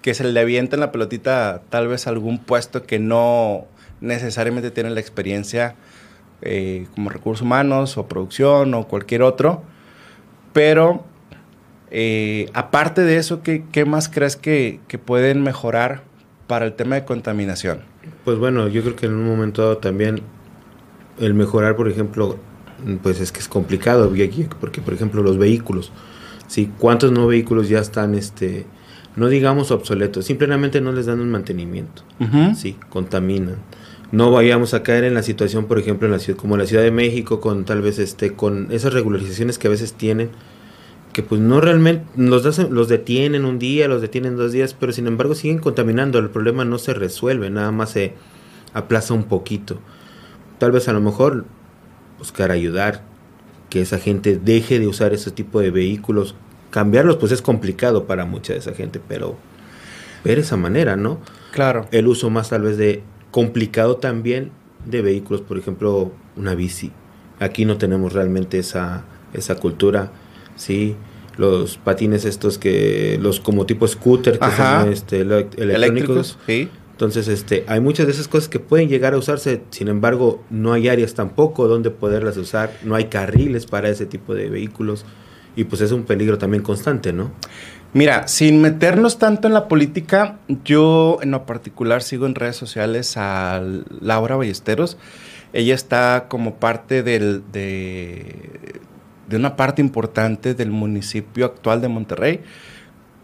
que 0.00 0.14
se 0.14 0.24
le 0.24 0.40
avienta 0.40 0.76
en 0.76 0.80
la 0.80 0.90
pelotita 0.90 1.62
tal 1.70 1.86
vez 1.86 2.06
algún 2.06 2.38
puesto 2.38 2.84
que 2.84 2.98
no 2.98 3.66
necesariamente 4.00 4.72
tiene 4.72 4.90
la 4.90 4.98
experiencia 4.98 5.76
eh, 6.40 6.88
como 6.94 7.08
recursos 7.08 7.42
humanos 7.42 7.96
o 7.98 8.08
producción 8.08 8.74
o 8.74 8.88
cualquier 8.88 9.22
otro. 9.22 9.62
Pero 10.52 11.04
eh, 11.94 12.48
aparte 12.54 13.02
de 13.02 13.18
eso, 13.18 13.42
¿qué, 13.42 13.64
¿qué, 13.70 13.84
más 13.84 14.08
crees 14.08 14.36
que, 14.36 14.80
que, 14.88 14.96
pueden 14.96 15.42
mejorar 15.42 16.02
para 16.46 16.64
el 16.64 16.72
tema 16.72 16.94
de 16.94 17.04
contaminación? 17.04 17.80
Pues 18.24 18.38
bueno, 18.38 18.66
yo 18.68 18.80
creo 18.82 18.96
que 18.96 19.06
en 19.06 19.12
un 19.12 19.26
momento 19.26 19.60
dado 19.60 19.76
también 19.76 20.22
el 21.20 21.34
mejorar, 21.34 21.76
por 21.76 21.90
ejemplo, 21.90 22.38
pues 23.02 23.20
es 23.20 23.30
que 23.30 23.40
es 23.40 23.48
complicado, 23.48 24.10
porque 24.58 24.80
por 24.80 24.94
ejemplo 24.94 25.22
los 25.22 25.36
vehículos, 25.36 25.92
¿sí? 26.46 26.70
¿cuántos 26.78 27.12
no 27.12 27.26
vehículos 27.26 27.68
ya 27.68 27.80
están, 27.80 28.14
este, 28.14 28.64
no 29.14 29.28
digamos 29.28 29.70
obsoletos, 29.70 30.24
simplemente 30.24 30.80
no 30.80 30.92
les 30.92 31.04
dan 31.04 31.20
un 31.20 31.30
mantenimiento, 31.30 32.04
¿sí? 32.56 32.76
contaminan? 32.88 33.56
No 34.12 34.30
vayamos 34.30 34.72
a 34.74 34.82
caer 34.82 35.04
en 35.04 35.14
la 35.14 35.22
situación, 35.22 35.66
por 35.66 35.78
ejemplo, 35.78 36.06
en 36.06 36.12
la 36.12 36.18
ciudad, 36.18 36.38
como 36.38 36.56
la 36.56 36.66
Ciudad 36.66 36.82
de 36.82 36.90
México, 36.90 37.40
con 37.40 37.64
tal 37.64 37.80
vez 37.80 37.98
este, 37.98 38.32
con 38.32 38.70
esas 38.70 38.92
regularizaciones 38.92 39.58
que 39.58 39.68
a 39.68 39.70
veces 39.70 39.94
tienen, 39.94 40.30
que 41.12 41.22
pues 41.22 41.40
no 41.40 41.60
realmente 41.60 42.04
los, 42.16 42.58
los 42.70 42.88
detienen 42.88 43.44
un 43.44 43.58
día, 43.58 43.88
los 43.88 44.00
detienen 44.00 44.36
dos 44.36 44.52
días, 44.52 44.74
pero 44.74 44.92
sin 44.92 45.06
embargo 45.06 45.34
siguen 45.34 45.58
contaminando, 45.58 46.18
el 46.18 46.30
problema 46.30 46.64
no 46.64 46.78
se 46.78 46.94
resuelve, 46.94 47.50
nada 47.50 47.70
más 47.70 47.90
se 47.90 48.14
aplaza 48.72 49.14
un 49.14 49.24
poquito. 49.24 49.78
Tal 50.58 50.72
vez 50.72 50.88
a 50.88 50.92
lo 50.92 51.00
mejor 51.00 51.44
buscar 52.18 52.50
ayudar, 52.50 53.02
que 53.68 53.80
esa 53.80 53.98
gente 53.98 54.38
deje 54.42 54.78
de 54.78 54.86
usar 54.86 55.12
ese 55.12 55.30
tipo 55.30 55.60
de 55.60 55.70
vehículos, 55.70 56.34
cambiarlos 56.70 57.16
pues 57.16 57.32
es 57.32 57.42
complicado 57.42 58.06
para 58.06 58.24
mucha 58.24 58.52
de 58.52 58.58
esa 58.58 58.72
gente, 58.72 59.00
pero 59.06 59.36
ver 60.24 60.38
esa 60.38 60.56
manera, 60.56 60.96
¿no? 60.96 61.18
Claro. 61.52 61.86
El 61.90 62.06
uso 62.06 62.30
más 62.30 62.50
tal 62.50 62.62
vez 62.62 62.76
de 62.78 63.02
complicado 63.30 63.96
también 63.96 64.50
de 64.84 65.02
vehículos, 65.02 65.42
por 65.42 65.58
ejemplo, 65.58 66.12
una 66.36 66.54
bici. 66.54 66.92
Aquí 67.40 67.64
no 67.64 67.76
tenemos 67.76 68.12
realmente 68.12 68.58
esa, 68.58 69.04
esa 69.32 69.56
cultura 69.56 70.12
sí, 70.62 70.96
los 71.36 71.76
patines 71.78 72.24
estos 72.24 72.58
que 72.58 73.18
los 73.20 73.40
como 73.40 73.66
tipo 73.66 73.86
scooter 73.88 74.38
que 74.38 74.50
son 74.50 74.92
este, 74.92 75.20
electrónicos. 75.20 76.38
Entonces, 76.92 77.26
este, 77.26 77.64
hay 77.66 77.80
muchas 77.80 78.06
de 78.06 78.12
esas 78.12 78.28
cosas 78.28 78.48
que 78.48 78.60
pueden 78.60 78.88
llegar 78.88 79.14
a 79.14 79.16
usarse, 79.16 79.62
sin 79.70 79.88
embargo, 79.88 80.44
no 80.50 80.72
hay 80.72 80.88
áreas 80.88 81.14
tampoco 81.14 81.66
donde 81.66 81.90
poderlas 81.90 82.36
usar, 82.36 82.70
no 82.84 82.94
hay 82.94 83.06
carriles 83.06 83.66
para 83.66 83.88
ese 83.88 84.06
tipo 84.06 84.34
de 84.34 84.48
vehículos 84.48 85.04
y 85.56 85.64
pues 85.64 85.82
es 85.82 85.90
un 85.90 86.04
peligro 86.04 86.38
también 86.38 86.62
constante, 86.62 87.12
¿no? 87.12 87.32
Mira, 87.92 88.28
sin 88.28 88.60
meternos 88.62 89.18
tanto 89.18 89.48
en 89.48 89.54
la 89.54 89.68
política, 89.68 90.38
yo 90.64 91.18
en 91.22 91.32
lo 91.32 91.44
particular 91.44 92.02
sigo 92.02 92.26
en 92.26 92.34
redes 92.34 92.56
sociales 92.56 93.16
a 93.16 93.62
Laura 94.00 94.36
Ballesteros. 94.36 94.96
Ella 95.52 95.74
está 95.74 96.26
como 96.28 96.54
parte 96.54 97.02
del, 97.02 97.42
de, 97.52 98.80
de 99.32 99.38
una 99.38 99.56
parte 99.56 99.80
importante 99.80 100.52
del 100.52 100.70
municipio 100.70 101.46
actual 101.46 101.80
de 101.80 101.88
Monterrey 101.88 102.40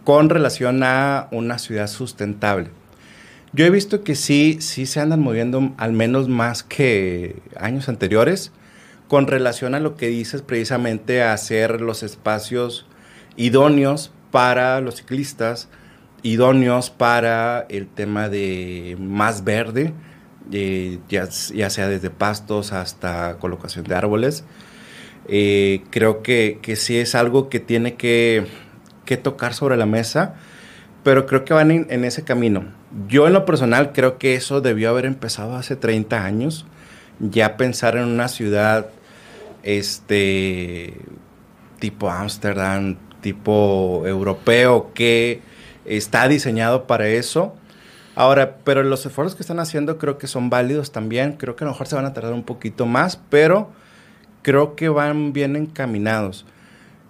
con 0.05 0.31
relación 0.31 0.83
a 0.83 1.29
una 1.33 1.59
ciudad 1.59 1.87
sustentable. 1.87 2.71
Yo 3.53 3.67
he 3.67 3.71
visto 3.71 4.03
que 4.03 4.15
sí, 4.15 4.57
sí 4.61 4.87
se 4.87 5.01
andan 5.01 5.21
moviendo 5.21 5.75
al 5.77 5.93
menos 5.93 6.27
más 6.29 6.63
que 6.63 7.37
años 7.59 7.91
anteriores 7.91 8.53
con 9.07 9.27
relación 9.27 9.75
a 9.75 9.81
lo 9.81 9.97
que 9.97 10.09
dices 10.09 10.41
precisamente 10.41 11.23
a 11.23 11.35
hacer 11.35 11.83
los 11.83 12.03
espacios 12.03 12.87
idóneos 13.37 14.11
para 14.31 14.81
los 14.81 14.97
ciclistas, 14.97 15.69
idóneos 16.23 16.89
para 16.89 17.67
el 17.69 17.87
tema 17.87 18.31
de 18.31 18.97
más 18.99 19.45
verde, 19.45 19.93
eh, 20.53 21.01
ya, 21.11 21.29
ya, 21.55 21.69
sea 21.69 21.87
desde 21.87 22.09
pastos 22.09 22.73
hasta 22.73 23.37
colocación 23.39 23.85
de 23.85 23.95
árboles. 23.95 24.45
Eh, 25.29 25.83
creo 25.91 26.23
que, 26.23 26.59
que, 26.63 26.75
sí 26.75 26.97
es 26.97 27.15
algo 27.15 27.51
que 27.51 27.61
tiene 27.61 27.95
que, 27.95 28.47
que, 29.05 29.19
tocar 29.19 29.53
sobre 29.53 29.77
la 29.77 29.85
mesa, 29.85 30.37
pero 31.05 31.27
creo 31.27 31.45
que 31.45 31.53
van 31.53 31.71
en, 31.71 32.05
ese 32.05 32.25
camino. 32.25 32.65
Yo 33.09 33.27
en 33.27 33.35
lo 33.35 33.45
personal 33.45 33.93
creo 33.93 34.17
que 34.17 34.35
eso 34.35 34.63
debió 34.63 34.89
haber 34.89 35.05
empezado 35.05 35.55
hace 35.55 35.77
30 35.77 36.25
años, 36.25 36.67
ya 37.21 37.59
pensar 37.59 37.97
en 37.97 38.05
una 38.05 38.29
ciudad 38.29 38.89
este, 39.63 40.95
tipo 41.79 42.11
Ámsterdam, 42.11 42.97
tipo 43.21 44.05
europeo, 44.07 44.93
que 44.95 45.43
está 45.85 46.27
diseñado 46.27 46.87
para 46.87 47.09
eso. 47.09 47.55
Ahora, 48.15 48.57
pero 48.65 48.83
los 48.83 49.05
esfuerzos 49.05 49.37
que 49.37 49.43
están 49.43 49.61
haciendo 49.61 49.99
creo 49.99 50.17
que 50.17 50.27
son 50.27 50.49
válidos 50.49 50.91
también. 50.91 51.35
Creo 51.35 51.55
que 51.55 51.65
a 51.65 51.67
lo 51.67 51.73
mejor 51.73 51.87
se 51.87 51.97
van 51.97 52.07
a 52.07 52.15
tardar 52.15 52.33
un 52.33 52.45
poquito 52.45 52.87
más, 52.87 53.21
pero 53.29 53.71
creo 54.49 54.77
que 54.77 54.89
van 54.89 55.35
bien 55.35 55.57
encaminados. 55.57 56.47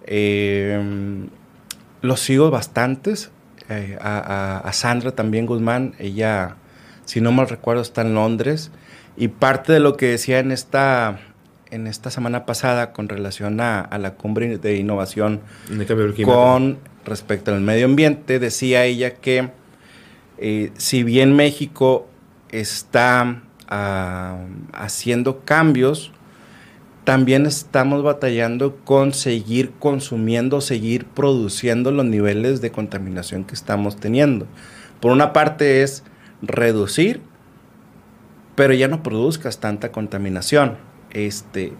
Eh, 0.05 0.77
los 2.01 2.19
sigo 2.19 2.51
bastantes. 2.51 3.31
Eh, 3.69 3.97
a, 4.01 4.69
Sandra 4.73 5.11
también 5.11 5.45
Guzmán, 5.45 5.95
ella, 5.99 6.57
si 7.05 7.21
no 7.21 7.31
mal 7.31 7.47
recuerdo, 7.47 7.81
está 7.81 8.01
en 8.01 8.13
Londres. 8.13 8.71
Y 9.15 9.29
parte 9.29 9.71
de 9.71 9.79
lo 9.79 9.95
que 9.95 10.07
decía 10.07 10.39
en 10.39 10.51
esta, 10.51 11.21
en 11.71 11.87
esta 11.87 12.11
semana 12.11 12.45
pasada 12.45 12.91
con 12.91 13.07
relación 13.07 13.61
a, 13.61 13.87
la 13.97 14.15
cumbre 14.15 14.57
de 14.57 14.75
innovación 14.75 15.39
con 16.25 16.77
respecto 17.05 17.53
al 17.53 17.61
medio 17.61 17.85
ambiente, 17.85 18.39
decía 18.39 18.83
ella 18.83 19.13
que 19.15 19.49
eh, 20.39 20.71
si 20.75 21.03
bien 21.03 21.37
México 21.37 22.05
está 22.49 23.43
ah, 23.69 24.39
haciendo 24.73 25.45
cambios, 25.45 26.11
también 27.09 27.47
estamos 27.47 28.03
batallando 28.03 28.75
con 28.85 29.13
seguir 29.13 29.71
consumiendo, 29.79 30.61
seguir 30.61 31.07
produciendo 31.07 31.89
los 31.89 32.05
niveles 32.05 32.61
de 32.61 32.69
contaminación 32.71 33.45
que 33.45 33.55
estamos 33.55 33.99
teniendo. 33.99 34.45
Por 34.99 35.11
una 35.11 35.33
parte 35.33 35.81
es 35.81 36.03
reducir, 36.43 37.21
pero 38.53 38.75
ya 38.75 38.87
no 38.87 39.01
produzcas 39.01 39.59
tanta 39.59 39.91
contaminación. 39.91 40.77
Este, 41.09 41.73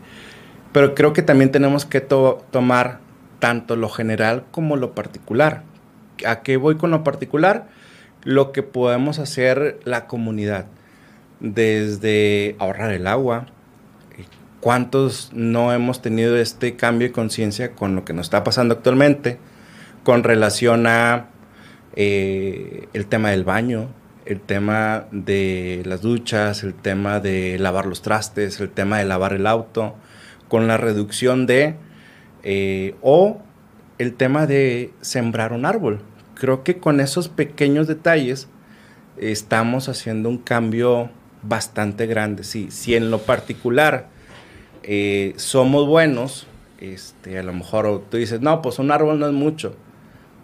pero 0.71 0.95
creo 0.95 1.13
que 1.13 1.21
también 1.21 1.51
tenemos 1.51 1.85
que 1.85 2.01
tomar 2.01 2.99
tanto 3.37 3.75
lo 3.75 3.89
general 3.89 4.45
como 4.49 4.77
lo 4.77 4.95
particular. 4.95 5.61
¿A 6.25 6.41
qué 6.41 6.57
voy 6.57 6.77
con 6.77 6.89
lo 6.89 7.03
particular? 7.03 7.67
Lo 8.23 8.51
que 8.51 8.63
podemos 8.63 9.19
hacer 9.19 9.79
la 9.83 10.07
comunidad, 10.07 10.65
desde 11.39 12.55
ahorrar 12.57 12.91
el 12.93 13.05
agua, 13.05 13.45
¿Cuántos 14.61 15.31
no 15.33 15.73
hemos 15.73 16.01
tenido 16.01 16.35
este 16.37 16.75
cambio 16.75 17.07
de 17.07 17.13
conciencia 17.13 17.71
con 17.71 17.95
lo 17.95 18.03
que 18.03 18.13
nos 18.13 18.25
está 18.25 18.43
pasando 18.43 18.75
actualmente 18.75 19.37
con 20.03 20.23
relación 20.23 20.85
a 20.85 21.27
eh, 21.95 22.87
el 22.93 23.05
tema 23.05 23.31
del 23.31 23.43
baño, 23.43 23.89
el 24.25 24.41
tema 24.41 25.07
de 25.11 25.81
las 25.85 26.01
duchas, 26.01 26.63
el 26.63 26.73
tema 26.73 27.19
de 27.19 27.57
lavar 27.57 27.85
los 27.85 28.01
trastes, 28.01 28.59
el 28.59 28.69
tema 28.69 28.99
de 28.99 29.05
lavar 29.05 29.33
el 29.33 29.47
auto, 29.47 29.95
con 30.47 30.67
la 30.67 30.77
reducción 30.77 31.45
de, 31.45 31.75
eh, 32.43 32.95
o 33.01 33.41
el 33.97 34.13
tema 34.13 34.45
de 34.45 34.91
sembrar 35.01 35.53
un 35.53 35.65
árbol. 35.65 36.01
Creo 36.35 36.63
que 36.63 36.77
con 36.77 36.99
esos 36.99 37.29
pequeños 37.29 37.87
detalles 37.87 38.47
estamos 39.17 39.89
haciendo 39.89 40.29
un 40.29 40.37
cambio 40.37 41.09
bastante 41.43 42.07
grande. 42.07 42.43
Sí, 42.43 42.67
si 42.71 42.95
en 42.95 43.11
lo 43.11 43.19
particular 43.19 44.07
eh, 44.83 45.33
somos 45.37 45.87
buenos, 45.87 46.47
este, 46.79 47.37
a 47.37 47.43
lo 47.43 47.53
mejor 47.53 48.03
tú 48.09 48.17
dices, 48.17 48.41
no, 48.41 48.61
pues 48.61 48.79
un 48.79 48.91
árbol 48.91 49.19
no 49.19 49.27
es 49.27 49.33
mucho. 49.33 49.75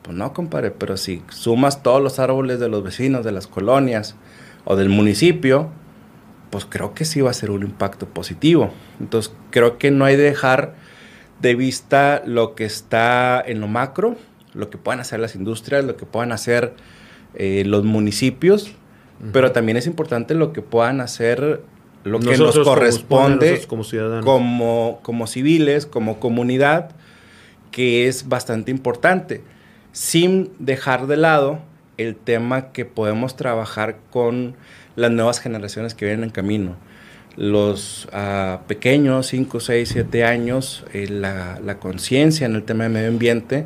Pues 0.02 0.16
no, 0.16 0.34
compadre, 0.34 0.72
pero 0.72 0.98
si 0.98 1.24
sumas 1.30 1.82
todos 1.82 2.02
los 2.02 2.20
árboles 2.20 2.60
de 2.60 2.70
los 2.70 2.84
vecinos, 2.84 3.26
de 3.26 3.32
las 3.32 3.48
colonias 3.48 4.16
o 4.64 4.76
del 4.76 4.90
municipio, 4.90 5.72
pues 6.52 6.66
creo 6.66 6.94
que 6.94 7.06
sí 7.06 7.22
va 7.22 7.32
a 7.32 7.34
ser 7.34 7.52
un 7.52 7.64
impacto 7.64 8.08
positivo. 8.08 8.72
Entonces, 9.00 9.34
creo 9.50 9.78
que 9.78 9.90
no 9.90 10.06
hay 10.06 10.16
de 10.16 10.24
dejar 10.24 10.76
de 11.42 11.56
vista 11.56 12.22
lo 12.26 12.56
que 12.56 12.66
está 12.66 13.42
en 13.46 13.62
lo 13.62 13.68
macro, 13.68 14.16
lo 14.54 14.70
que 14.70 14.78
puedan 14.78 15.00
hacer 15.00 15.20
las 15.20 15.36
industrias, 15.36 15.84
lo 15.84 15.98
que 15.98 16.06
puedan 16.06 16.32
hacer 16.32 16.74
eh, 17.34 17.64
los 17.66 17.84
municipios, 17.84 18.72
pero 19.34 19.52
también 19.52 19.78
es 19.78 19.88
importante 19.88 20.34
lo 20.34 20.54
que 20.54 20.62
puedan 20.62 21.02
hacer 21.02 21.62
lo 22.06 22.20
que 22.20 22.38
nos 22.38 22.58
corresponde 22.60 23.66
como, 23.68 23.84
ciudadanos. 23.84 24.24
Como, 25.02 25.28
civiles, 25.28 25.88
como 25.88 26.20
comunidad, 26.20 26.92
que 27.72 28.08
es 28.08 28.30
bastante 28.30 28.70
importante, 28.70 29.42
sin 29.92 30.52
dejar 30.60 31.08
de 31.08 31.18
lado 31.18 31.60
el 31.98 32.16
tema 32.16 32.72
que 32.72 32.86
podemos 32.86 33.36
trabajar 33.36 33.98
con 34.12 34.56
las 34.96 35.10
nuevas 35.10 35.40
generaciones 35.40 35.96
que 35.96 36.06
vienen 36.06 36.26
en 36.26 36.30
camino. 36.30 36.76
Los 37.38 38.08
ah, 38.14 38.62
pequeños, 38.68 39.26
5, 39.28 39.60
6, 39.60 39.90
7 39.92 40.24
años, 40.26 40.86
eh, 40.94 41.08
la, 41.10 41.78
conciencia 41.80 42.46
en 42.46 42.54
el 42.54 42.64
tema 42.64 42.84
de 42.84 42.92
medio 42.92 43.10
ambiente, 43.10 43.66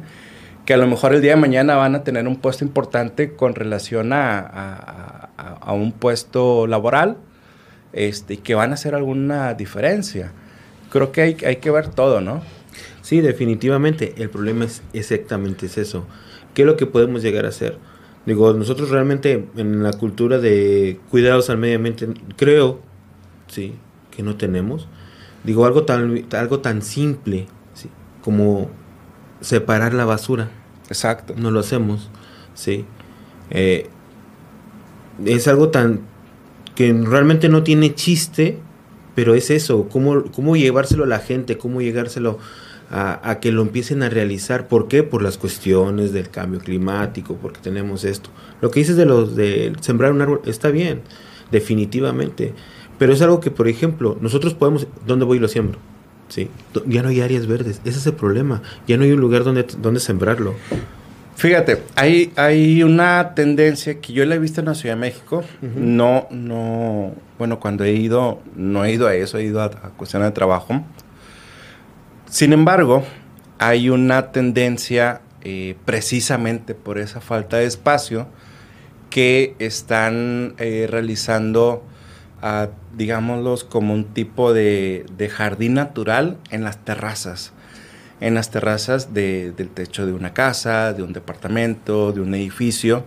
que 0.65 0.73
a 0.73 0.77
lo 0.77 0.87
mejor 0.87 1.13
el 1.13 1.21
día 1.21 1.31
de 1.31 1.41
mañana 1.41 1.75
van 1.75 1.93
a 1.93 2.05
tener 2.05 2.25
un 2.25 2.37
puesto 2.37 2.63
importante 2.63 3.35
con 3.35 3.53
relación 3.53 4.13
a, 4.13 5.29
a 5.35 5.73
un 5.73 5.91
puesto 5.91 6.65
laboral, 6.65 7.17
este, 7.93 8.35
y 8.35 8.37
que 8.37 8.55
van 8.55 8.71
a 8.71 8.73
hacer 8.75 8.95
alguna 8.95 9.53
diferencia. 9.53 10.31
Creo 10.89 11.11
que 11.11 11.21
hay, 11.21 11.37
hay 11.45 11.57
que 11.57 11.71
ver 11.71 11.89
todo, 11.89 12.21
¿no? 12.21 12.41
Sí, 13.01 13.21
definitivamente. 13.21 14.15
El 14.17 14.29
problema 14.29 14.65
es 14.65 14.81
exactamente 14.93 15.65
es 15.65 15.77
eso. 15.77 16.05
¿Qué 16.53 16.63
es 16.63 16.65
lo 16.67 16.77
que 16.77 16.85
podemos 16.85 17.21
llegar 17.21 17.45
a 17.45 17.49
hacer? 17.49 17.77
Digo, 18.25 18.53
nosotros 18.53 18.89
realmente 18.89 19.47
en 19.55 19.81
la 19.81 19.93
cultura 19.93 20.39
de 20.39 20.99
cuidados 21.09 21.49
al 21.49 21.57
medio 21.57 21.77
ambiente, 21.77 22.07
creo, 22.35 22.79
sí, 23.47 23.75
que 24.11 24.23
no 24.23 24.35
tenemos. 24.35 24.87
Digo, 25.43 25.65
algo 25.65 25.83
tan, 25.85 26.25
algo 26.33 26.59
tan 26.59 26.81
simple 26.81 27.47
¿sí? 27.73 27.89
como 28.21 28.69
separar 29.41 29.93
la 29.93 30.05
basura. 30.05 30.49
Exacto. 30.89 31.33
No 31.37 31.49
lo 31.49 31.61
hacemos, 31.61 32.09
sí. 32.53 32.85
Eh, 33.49 33.87
es 35.25 35.47
algo 35.47 35.69
tan 35.69 36.01
que 36.79 36.93
realmente 36.93 37.49
no 37.49 37.61
tiene 37.61 37.93
chiste, 37.93 38.57
pero 39.13 39.35
es 39.35 39.49
eso, 39.49 39.89
cómo, 39.89 40.23
cómo 40.31 40.55
llevárselo 40.55 41.03
a 41.03 41.07
la 41.07 41.19
gente, 41.19 41.57
cómo 41.57 41.81
llegárselo 41.81 42.39
a, 42.89 43.39
que 43.41 43.51
lo 43.51 43.63
empiecen 43.63 44.01
a 44.01 44.07
realizar. 44.07 44.69
¿Por 44.69 44.87
qué? 44.87 45.03
Por 45.03 45.21
las 45.21 45.37
cuestiones 45.37 46.13
del 46.13 46.29
cambio 46.29 46.61
climático, 46.61 47.35
porque 47.35 47.59
tenemos 47.59 48.05
esto. 48.05 48.29
Lo 48.61 48.71
que 48.71 48.79
dices 48.79 48.95
de 48.95 49.05
los 49.05 49.35
de 49.35 49.73
sembrar 49.81 50.13
un 50.13 50.21
árbol 50.21 50.39
está 50.45 50.69
bien, 50.69 51.01
definitivamente. 51.51 52.53
Pero 52.97 53.11
es 53.11 53.21
algo 53.21 53.41
que, 53.41 53.51
por 53.51 53.67
ejemplo, 53.67 54.17
nosotros 54.21 54.53
podemos, 54.53 54.87
¿dónde 55.05 55.25
voy 55.25 55.35
y 55.35 55.41
lo 55.41 55.49
siembro? 55.49 55.79
Sí, 56.29 56.47
ya 56.85 57.03
no 57.03 57.09
hay 57.09 57.19
áreas 57.19 57.45
verdes, 57.45 57.81
ese 57.83 57.99
es 57.99 58.07
el 58.07 58.13
problema. 58.13 58.61
Ya 58.87 58.95
no 58.95 59.03
hay 59.03 59.11
un 59.11 59.19
lugar 59.19 59.43
donde, 59.43 59.67
donde 59.81 59.99
sembrarlo. 59.99 60.55
Fíjate, 61.39 61.83
hay, 61.95 62.31
hay 62.35 62.83
una 62.83 63.33
tendencia 63.33 63.99
que 63.99 64.13
yo 64.13 64.25
la 64.25 64.35
he 64.35 64.39
visto 64.39 64.61
en 64.61 64.67
la 64.67 64.75
Ciudad 64.75 64.95
de 64.95 65.01
México. 65.01 65.43
No, 65.61 66.27
no, 66.29 67.13
bueno, 67.37 67.59
cuando 67.59 67.83
he 67.83 67.93
ido, 67.93 68.41
no 68.55 68.85
he 68.85 68.91
ido 68.91 69.07
a 69.07 69.15
eso, 69.15 69.37
he 69.37 69.43
ido 69.43 69.61
a, 69.61 69.65
a 69.65 69.89
cuestiones 69.97 70.27
de 70.27 70.33
trabajo. 70.33 70.83
Sin 72.29 72.53
embargo, 72.53 73.03
hay 73.57 73.89
una 73.89 74.31
tendencia 74.31 75.21
eh, 75.41 75.75
precisamente 75.85 76.75
por 76.75 76.97
esa 76.97 77.21
falta 77.21 77.57
de 77.57 77.65
espacio 77.65 78.27
que 79.09 79.55
están 79.59 80.53
eh, 80.57 80.85
realizando, 80.89 81.83
digámoslos, 82.95 83.63
como 83.63 83.93
un 83.93 84.05
tipo 84.05 84.53
de, 84.53 85.05
jardín 85.31 85.75
natural 85.75 86.37
en 86.51 86.63
las 86.63 86.83
terrazas. 86.83 87.53
En 88.19 88.33
las 88.33 88.51
terrazas 88.51 89.13
del 89.13 89.69
techo 89.73 90.05
de 90.05 90.13
una 90.13 90.33
casa, 90.33 90.93
de 90.93 91.03
un 91.03 91.13
departamento, 91.13 92.11
de 92.11 92.21
un 92.21 92.35
edificio, 92.35 93.05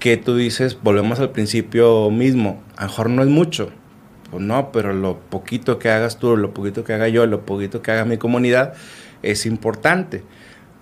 que 0.00 0.16
tú 0.16 0.36
dices, 0.36 0.78
volvemos 0.82 1.20
al 1.20 1.30
principio 1.30 2.10
mismo, 2.10 2.62
a 2.76 2.82
lo 2.82 2.88
mejor 2.88 3.10
no 3.10 3.22
es 3.22 3.28
mucho, 3.28 3.70
pues 4.30 4.42
no, 4.42 4.72
pero 4.72 4.92
lo 4.92 5.18
poquito 5.18 5.78
que 5.78 5.90
hagas 5.90 6.18
tú, 6.18 6.36
lo 6.36 6.52
poquito 6.52 6.84
que 6.84 6.92
haga 6.92 7.08
yo, 7.08 7.26
lo 7.26 7.46
poquito 7.46 7.82
que 7.82 7.92
haga 7.92 8.04
mi 8.04 8.18
comunidad 8.18 8.74
es 9.22 9.46
importante. 9.46 10.22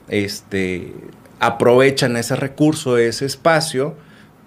Este, 0.09 0.95
aprovechan 1.41 2.17
ese 2.17 2.37
recurso, 2.37 2.99
ese 2.99 3.27
espacio 3.27 3.95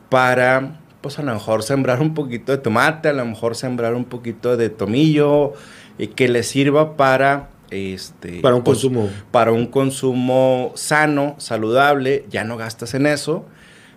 para, 0.10 0.80
pues 1.02 1.20
a 1.20 1.24
lo 1.24 1.34
mejor 1.34 1.64
sembrar 1.64 2.02
un 2.02 2.14
poquito 2.14 2.52
de 2.52 2.58
tomate, 2.58 3.10
a 3.10 3.14
lo 3.14 3.26
mejor 3.26 3.56
sembrar 3.56 3.96
un 3.96 4.06
poquito 4.06 4.58
de 4.58 4.70
tomillo, 4.70 5.54
y 5.98 6.08
que 6.08 6.28
les 6.30 6.48
sirva 6.48 6.96
para 6.96 7.50
este 7.72 8.42
para 8.42 8.56
un 8.56 8.64
pues, 8.64 8.78
consumo. 8.78 9.10
para 9.32 9.52
un 9.52 9.68
consumo 9.68 10.72
sano, 10.76 11.36
saludable, 11.38 12.26
ya 12.30 12.44
no 12.44 12.58
gastas 12.58 12.94
en 12.94 13.06
eso. 13.06 13.46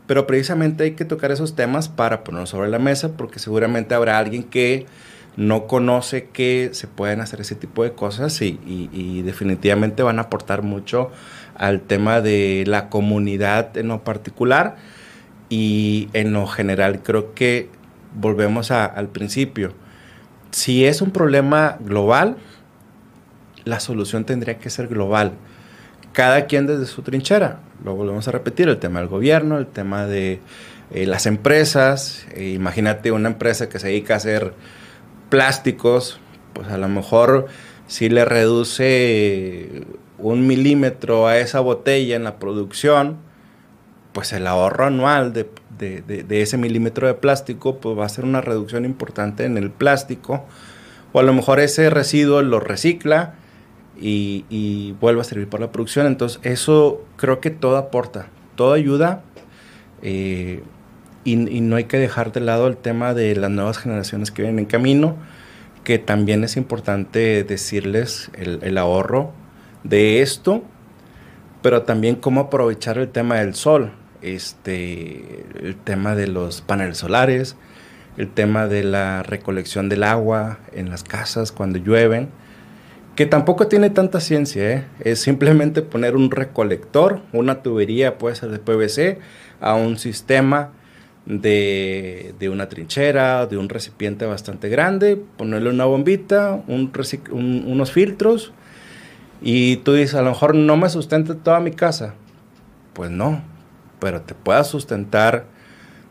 Pero 0.06 0.26
precisamente 0.26 0.84
hay 0.84 0.90
que 0.92 1.04
tocar 1.04 1.30
esos 1.30 1.54
temas 1.54 1.88
para 1.88 2.24
ponerlos 2.24 2.50
sobre 2.50 2.68
la 2.68 2.78
mesa 2.78 3.16
porque 3.16 3.38
seguramente 3.38 3.94
habrá 3.94 4.18
alguien 4.18 4.42
que 4.42 4.86
no 5.36 5.66
conoce 5.66 6.28
que 6.28 6.70
se 6.72 6.86
pueden 6.86 7.20
hacer 7.20 7.40
ese 7.40 7.54
tipo 7.54 7.84
de 7.84 7.92
cosas 7.92 8.40
y, 8.42 9.22
definitivamente 9.22 10.02
van 10.02 10.18
a 10.18 10.22
aportar 10.22 10.62
mucho 10.62 11.10
al 11.54 11.80
tema 11.80 12.20
de 12.20 12.64
la 12.66 12.88
comunidad 12.88 13.76
en 13.76 13.88
lo 13.88 14.04
particular. 14.04 14.76
Y 15.48 16.08
en 16.14 16.32
lo 16.32 16.46
general 16.46 17.02
creo 17.02 17.34
que 17.34 17.68
volvemos 18.14 18.70
al 18.70 19.08
principio. 19.08 19.74
Si 20.50 20.84
es 20.84 21.02
un 21.02 21.10
problema 21.10 21.76
global, 21.80 22.36
la 23.64 23.80
solución 23.80 24.24
tendría 24.24 24.58
que 24.58 24.70
ser 24.70 24.88
global. 24.88 25.32
Cada 26.12 26.46
quien 26.46 26.66
desde 26.66 26.86
su 26.86 27.02
trinchera 27.02 27.60
lo 27.84 27.94
volvemos 27.94 28.28
a 28.28 28.32
repetir, 28.32 28.68
el 28.68 28.78
tema 28.78 29.00
del 29.00 29.08
gobierno, 29.08 29.58
el 29.58 29.66
tema 29.66 30.06
de 30.06 30.40
eh, 30.92 31.06
las 31.06 31.26
empresas. 31.26 32.26
Eh, 32.34 32.50
imagínate 32.50 33.12
una 33.12 33.28
empresa 33.28 33.68
que 33.68 33.78
se 33.78 33.88
dedica 33.88 34.14
a 34.14 34.16
hacer 34.18 34.54
plásticos, 35.30 36.20
pues 36.52 36.68
a 36.68 36.78
lo 36.78 36.88
mejor 36.88 37.46
si 37.86 38.08
le 38.08 38.24
reduce 38.24 39.86
un 40.18 40.46
milímetro 40.46 41.26
a 41.26 41.38
esa 41.38 41.60
botella 41.60 42.16
en 42.16 42.24
la 42.24 42.38
producción, 42.38 43.16
pues 44.12 44.32
el 44.32 44.46
ahorro 44.46 44.86
anual 44.86 45.32
de, 45.32 45.48
de, 45.78 46.42
ese 46.42 46.58
milímetro 46.58 47.06
de 47.06 47.14
plástico 47.14 47.78
pues 47.78 47.98
va 47.98 48.04
a 48.04 48.08
ser 48.08 48.24
una 48.24 48.40
reducción 48.40 48.84
importante 48.84 49.44
en 49.44 49.56
el 49.56 49.70
plástico. 49.70 50.44
O 51.12 51.20
a 51.20 51.22
lo 51.22 51.32
mejor 51.32 51.60
ese 51.60 51.90
residuo 51.90 52.42
lo 52.42 52.60
recicla 52.60 53.34
y, 54.00 54.94
vuelve 55.00 55.20
a 55.20 55.24
servir 55.24 55.48
para 55.48 55.66
la 55.66 55.72
producción. 55.72 56.06
Entonces, 56.06 56.40
eso 56.42 57.04
creo 57.16 57.40
que 57.40 57.50
todo 57.50 57.76
aporta, 57.76 58.28
todo 58.56 58.72
ayuda. 58.72 59.22
Eh, 60.02 60.62
y, 61.24 61.36
no 61.36 61.76
hay 61.76 61.84
que 61.84 61.98
dejar 61.98 62.32
de 62.32 62.40
lado 62.40 62.66
el 62.66 62.76
tema 62.76 63.14
de 63.14 63.36
las 63.36 63.50
nuevas 63.50 63.78
generaciones 63.78 64.30
que 64.30 64.42
vienen 64.42 64.60
en 64.60 64.66
camino, 64.66 65.16
que 65.84 65.98
también 65.98 66.44
es 66.44 66.56
importante 66.56 67.44
decirles 67.44 68.30
el, 68.34 68.78
ahorro 68.78 69.32
de 69.84 70.22
esto, 70.22 70.62
pero 71.60 71.82
también 71.82 72.16
cómo 72.16 72.42
aprovechar 72.42 72.98
el 72.98 73.08
tema 73.08 73.36
del 73.36 73.54
sol, 73.54 73.92
este, 74.20 75.46
el 75.60 75.76
tema 75.76 76.14
de 76.16 76.26
los 76.26 76.60
paneles 76.60 76.98
solares, 76.98 77.56
el 78.16 78.28
tema 78.28 78.66
de 78.66 78.84
la 78.84 79.22
recolección 79.22 79.88
del 79.88 80.02
agua 80.02 80.58
en 80.72 80.90
las 80.90 81.02
casas 81.04 81.50
cuando 81.52 81.78
llueven 81.78 82.28
que 83.14 83.26
tampoco 83.26 83.68
tiene 83.68 83.90
tanta 83.90 84.20
ciencia, 84.20 84.70
¿eh? 84.70 84.84
es 85.00 85.20
simplemente 85.20 85.82
poner 85.82 86.16
un 86.16 86.30
recolector, 86.30 87.20
una 87.32 87.62
tubería 87.62 88.16
puede 88.18 88.36
ser 88.36 88.50
de 88.50 88.58
PVC, 88.58 89.18
a 89.60 89.74
un 89.74 89.98
sistema 89.98 90.72
de, 91.26 92.34
una 92.50 92.68
trinchera, 92.68 93.46
de 93.46 93.58
un 93.58 93.68
recipiente 93.68 94.26
bastante 94.26 94.68
grande, 94.68 95.16
ponerle 95.36 95.70
una 95.70 95.84
bombita, 95.84 96.62
unos 96.66 97.92
filtros, 97.92 98.52
y 99.40 99.76
tú 99.78 99.92
dices, 99.92 100.14
a 100.14 100.22
lo 100.22 100.30
mejor 100.30 100.54
no 100.54 100.76
me 100.76 100.88
sustenta 100.88 101.34
toda 101.34 101.60
mi 101.60 101.72
casa. 101.72 102.14
Pues 102.92 103.10
no, 103.10 103.42
pero 103.98 104.22
te 104.22 104.34
pueda 104.34 104.64
sustentar 104.64 105.46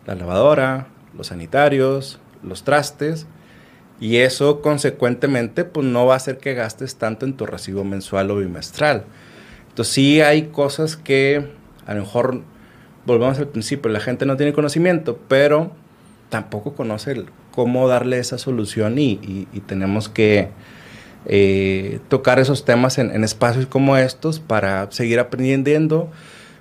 la 0.06 0.16
lavadora, 0.16 0.88
los 1.16 1.28
sanitarios, 1.28 2.20
los 2.44 2.64
trastes, 2.64 3.28
y 4.02 4.18
eso 4.18 4.62
consecuentemente 4.62 5.64
pues 5.64 5.86
no 5.86 6.08
va 6.08 6.16
a 6.16 6.18
hacer 6.18 6.40
que 6.40 6.56
gastes 6.56 6.96
tanto 6.96 7.26
en 7.26 7.38
tu 7.38 7.46
recibo 7.46 7.86
mensual 7.86 8.32
o 8.32 8.36
bimestral. 8.38 9.06
Entonces 9.70 9.94
sí 9.94 10.20
hay 10.20 10.48
cosas 10.48 10.98
que 10.98 11.48
a 11.86 11.94
lo 11.94 12.02
mejor, 12.02 12.42
volvemos 13.06 13.38
al 13.38 13.48
principio, 13.48 13.92
la 13.92 14.00
gente 14.00 14.26
no 14.26 14.38
tiene 14.38 14.54
conocimiento, 14.54 15.20
pero 15.28 15.72
tampoco 16.30 16.74
conoce 16.74 17.26
cómo 17.52 17.88
darle 17.88 18.18
esa 18.20 18.38
solución 18.38 18.98
y, 18.98 19.48
tenemos 19.68 20.10
que 20.10 20.50
eh, 21.26 22.00
tocar 22.08 22.40
esos 22.40 22.66
temas 22.66 22.98
en, 22.98 23.12
en, 23.14 23.24
espacios 23.24 23.68
como 23.68 23.98
estos 23.98 24.40
para 24.40 24.92
seguir 24.92 25.20
aprendiendo, 25.20 26.10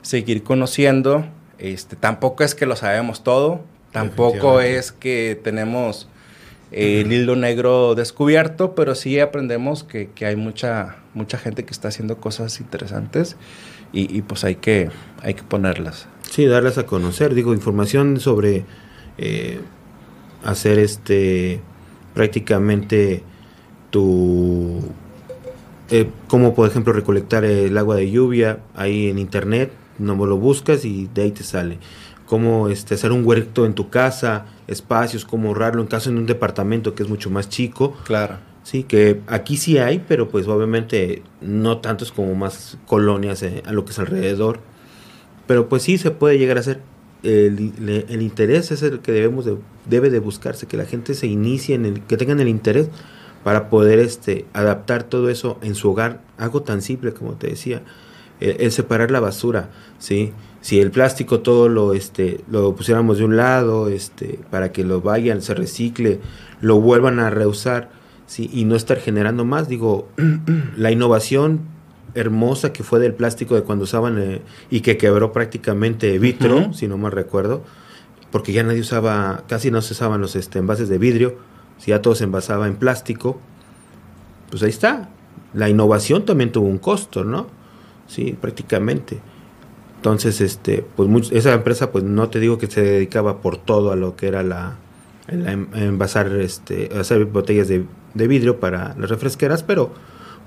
seguir 0.02 0.42
conociendo. 0.42 1.24
Este, 1.58 1.96
tampoco 1.96 2.42
es 2.44 2.54
que 2.54 2.66
lo 2.66 2.76
sabemos 2.76 3.22
todo, 3.22 3.60
tampoco 3.92 4.60
es 4.60 4.92
que 4.92 5.40
tenemos 5.42 6.08
el 6.72 7.12
hilo 7.12 7.36
negro 7.36 7.94
descubierto, 7.94 8.74
pero 8.74 8.94
sí 8.94 9.18
aprendemos 9.18 9.84
que, 9.84 10.10
hay 10.20 10.36
mucha, 10.36 10.96
mucha 11.14 11.38
gente 11.38 11.64
que 11.64 11.72
está 11.72 11.88
haciendo 11.88 12.18
cosas 12.18 12.60
interesantes 12.60 13.36
y, 13.92 14.22
pues 14.22 14.44
hay 14.44 14.56
que, 14.56 14.88
hay 15.22 15.34
que 15.34 15.42
ponerlas. 15.42 16.06
Sí, 16.30 16.46
darlas 16.46 16.78
a 16.78 16.86
conocer, 16.86 17.34
digo, 17.34 17.52
información 17.52 18.20
sobre 18.20 18.64
eh, 19.18 19.60
hacer 20.44 20.78
este 20.78 21.60
prácticamente 22.14 23.22
tu 23.90 24.80
eh, 25.90 26.08
como 26.28 26.54
por 26.54 26.68
ejemplo 26.68 26.92
recolectar 26.92 27.44
el 27.44 27.76
agua 27.76 27.96
de 27.96 28.10
lluvia 28.10 28.60
ahí 28.76 29.08
en 29.08 29.18
internet, 29.18 29.72
no 29.98 30.14
lo 30.14 30.36
buscas 30.36 30.84
y 30.84 31.08
de 31.12 31.22
ahí 31.22 31.32
te 31.32 31.42
sale. 31.42 31.78
Cómo 32.26 32.68
este, 32.68 32.94
hacer 32.94 33.10
un 33.10 33.26
huerto 33.26 33.66
en 33.66 33.74
tu 33.74 33.90
casa, 33.90 34.46
espacios, 34.70 35.24
cómo 35.24 35.48
ahorrarlo 35.48 35.82
en 35.82 35.88
caso 35.88 36.10
de 36.10 36.16
un 36.16 36.26
departamento 36.26 36.94
que 36.94 37.02
es 37.02 37.08
mucho 37.08 37.28
más 37.30 37.48
chico. 37.48 37.96
Claro. 38.04 38.38
Sí, 38.62 38.84
que 38.84 39.20
aquí 39.26 39.56
sí 39.56 39.78
hay, 39.78 40.04
pero 40.06 40.28
pues 40.28 40.46
obviamente 40.46 41.22
no 41.40 41.78
tantos 41.78 42.12
como 42.12 42.34
más 42.34 42.78
colonias 42.86 43.42
eh, 43.42 43.62
a 43.66 43.72
lo 43.72 43.84
que 43.84 43.92
es 43.92 43.98
alrededor. 43.98 44.60
Pero 45.46 45.68
pues 45.68 45.82
sí 45.82 45.98
se 45.98 46.10
puede 46.10 46.38
llegar 46.38 46.56
a 46.56 46.60
hacer. 46.60 46.80
el, 47.22 47.72
el, 48.08 48.22
interés 48.22 48.70
es 48.70 48.82
el 48.82 49.00
que 49.00 49.12
debemos 49.12 49.44
de, 49.44 49.56
debe 49.86 50.10
de 50.10 50.20
buscarse, 50.20 50.66
que 50.66 50.76
la 50.76 50.84
gente 50.84 51.14
se 51.14 51.26
inicie, 51.26 51.74
en 51.74 51.84
el, 51.84 52.00
que 52.02 52.16
tengan 52.16 52.40
el 52.40 52.48
interés 52.48 52.88
para 53.42 53.70
poder 53.70 53.98
este, 53.98 54.46
adaptar 54.52 55.02
todo 55.04 55.30
eso 55.30 55.58
en 55.62 55.74
su 55.74 55.90
hogar. 55.90 56.20
Algo 56.38 56.62
tan 56.62 56.82
simple 56.82 57.12
como 57.12 57.32
te 57.32 57.48
decía, 57.48 57.82
el, 58.40 58.72
separar 58.72 59.10
la 59.10 59.20
basura, 59.20 59.70
¿sí? 59.98 60.32
Si 60.60 60.78
el 60.78 60.90
plástico 60.90 61.40
todo 61.40 61.68
lo, 61.68 61.94
este, 61.94 62.40
lo 62.50 62.74
pusiéramos 62.74 63.18
de 63.18 63.24
un 63.24 63.36
lado 63.36 63.88
este, 63.88 64.38
para 64.50 64.72
que 64.72 64.84
lo 64.84 65.00
vayan, 65.00 65.40
se 65.40 65.54
recicle, 65.54 66.20
lo 66.60 66.80
vuelvan 66.80 67.18
a 67.18 67.30
reusar, 67.30 67.90
¿sí? 68.26 68.50
Y 68.52 68.64
no 68.64 68.76
estar 68.76 68.98
generando 68.98 69.44
más, 69.44 69.68
digo, 69.68 70.08
la 70.76 70.90
innovación 70.90 71.60
hermosa 72.14 72.72
que 72.72 72.82
fue 72.82 72.98
del 72.98 73.14
plástico 73.14 73.54
de 73.54 73.62
cuando 73.62 73.84
usaban 73.84 74.18
eh, 74.18 74.42
y 74.68 74.80
que 74.80 74.96
quebró 74.96 75.32
prácticamente 75.32 76.18
vitro, 76.18 76.72
si 76.72 76.88
no 76.88 76.98
mal 76.98 77.12
recuerdo, 77.12 77.62
porque 78.30 78.52
ya 78.52 78.62
nadie 78.62 78.80
usaba, 78.80 79.44
casi 79.48 79.70
no 79.70 79.82
se 79.82 79.92
usaban 79.92 80.20
los 80.20 80.36
este, 80.36 80.58
envases 80.58 80.88
de 80.88 80.98
vidrio, 80.98 81.36
si 81.78 81.90
ya 81.90 82.02
todo 82.02 82.14
se 82.14 82.24
envasaba 82.24 82.66
en 82.66 82.76
plástico, 82.76 83.40
pues 84.50 84.62
ahí 84.62 84.70
está. 84.70 85.08
La 85.54 85.68
innovación 85.68 86.24
también 86.24 86.52
tuvo 86.52 86.68
un 86.68 86.78
costo, 86.78 87.24
¿no? 87.24 87.46
Sí, 88.10 88.36
prácticamente. 88.40 89.20
Entonces, 89.96 90.40
este, 90.40 90.84
pues 90.96 91.30
esa 91.30 91.52
empresa, 91.52 91.92
pues 91.92 92.02
no 92.02 92.28
te 92.28 92.40
digo 92.40 92.58
que 92.58 92.66
se 92.66 92.82
dedicaba 92.82 93.40
por 93.40 93.56
todo 93.56 93.92
a 93.92 93.96
lo 93.96 94.16
que 94.16 94.26
era 94.26 94.42
la, 94.42 94.78
envasar, 95.28 96.26
este, 96.36 96.90
hacer 96.98 97.24
botellas 97.26 97.68
de, 97.68 97.84
de 98.14 98.26
vidrio 98.26 98.58
para 98.58 98.96
las 98.98 99.08
refresqueras, 99.10 99.62
pero 99.62 99.92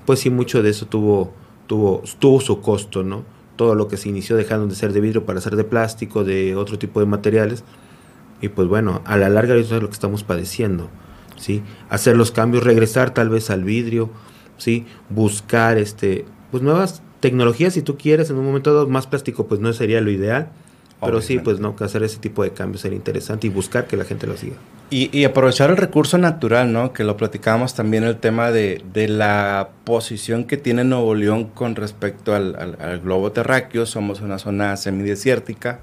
pues 0.04 0.20
sí 0.20 0.28
mucho 0.28 0.62
de 0.62 0.70
eso 0.70 0.86
tuvo 0.86 1.32
tuvo, 1.66 2.02
tuvo 2.18 2.40
su 2.40 2.60
costo, 2.60 3.02
¿no? 3.02 3.24
Todo 3.56 3.74
lo 3.74 3.88
que 3.88 3.96
se 3.96 4.08
inició 4.08 4.36
dejando 4.36 4.66
de 4.66 4.74
ser 4.74 4.92
de 4.92 5.00
vidrio 5.00 5.24
para 5.24 5.40
ser 5.40 5.56
de 5.56 5.64
plástico, 5.64 6.24
de 6.24 6.56
otro 6.56 6.78
tipo 6.78 7.00
de 7.00 7.06
materiales. 7.06 7.64
Y 8.40 8.48
pues 8.48 8.68
bueno, 8.68 9.00
a 9.04 9.16
la 9.16 9.28
larga 9.28 9.54
eso 9.54 9.76
es 9.76 9.82
lo 9.82 9.88
que 9.88 9.94
estamos 9.94 10.24
padeciendo, 10.24 10.90
¿sí? 11.36 11.62
Hacer 11.88 12.16
los 12.16 12.30
cambios, 12.30 12.64
regresar 12.64 13.14
tal 13.14 13.28
vez 13.28 13.50
al 13.50 13.64
vidrio, 13.64 14.10
¿sí? 14.58 14.86
Buscar, 15.08 15.78
este, 15.78 16.24
pues 16.50 16.62
nuevas 16.62 17.02
tecnologías 17.24 17.72
si 17.72 17.80
tú 17.80 17.96
quieres, 17.96 18.28
en 18.28 18.36
un 18.36 18.44
momento 18.44 18.74
dado 18.74 18.86
más 18.86 19.06
plástico 19.06 19.46
pues 19.46 19.58
no 19.58 19.72
sería 19.72 20.02
lo 20.02 20.10
ideal, 20.10 20.48
pero 21.00 21.22
sí, 21.22 21.38
pues 21.38 21.58
no, 21.58 21.74
que 21.74 21.84
hacer 21.84 22.02
ese 22.02 22.18
tipo 22.18 22.42
de 22.42 22.50
cambios 22.50 22.82
sería 22.82 22.96
interesante 22.96 23.46
y 23.46 23.50
buscar 23.50 23.86
que 23.86 23.96
la 23.96 24.04
gente 24.04 24.26
lo 24.26 24.36
siga. 24.36 24.56
Y, 24.90 25.24
aprovechar 25.24 25.70
el 25.70 25.78
recurso 25.78 26.18
natural, 26.18 26.70
¿no? 26.70 26.92
Que 26.92 27.02
lo 27.02 27.16
platicábamos 27.16 27.74
también 27.74 28.04
el 28.04 28.18
tema 28.18 28.50
de, 28.50 28.82
la 29.08 29.70
posición 29.84 30.44
que 30.44 30.58
tiene 30.58 30.84
Nuevo 30.84 31.14
León 31.14 31.44
con 31.46 31.76
respecto 31.76 32.34
al, 32.34 33.00
globo 33.02 33.32
terráqueo. 33.32 33.86
Somos 33.86 34.20
una 34.20 34.38
zona 34.38 34.76
semidesértica 34.76 35.80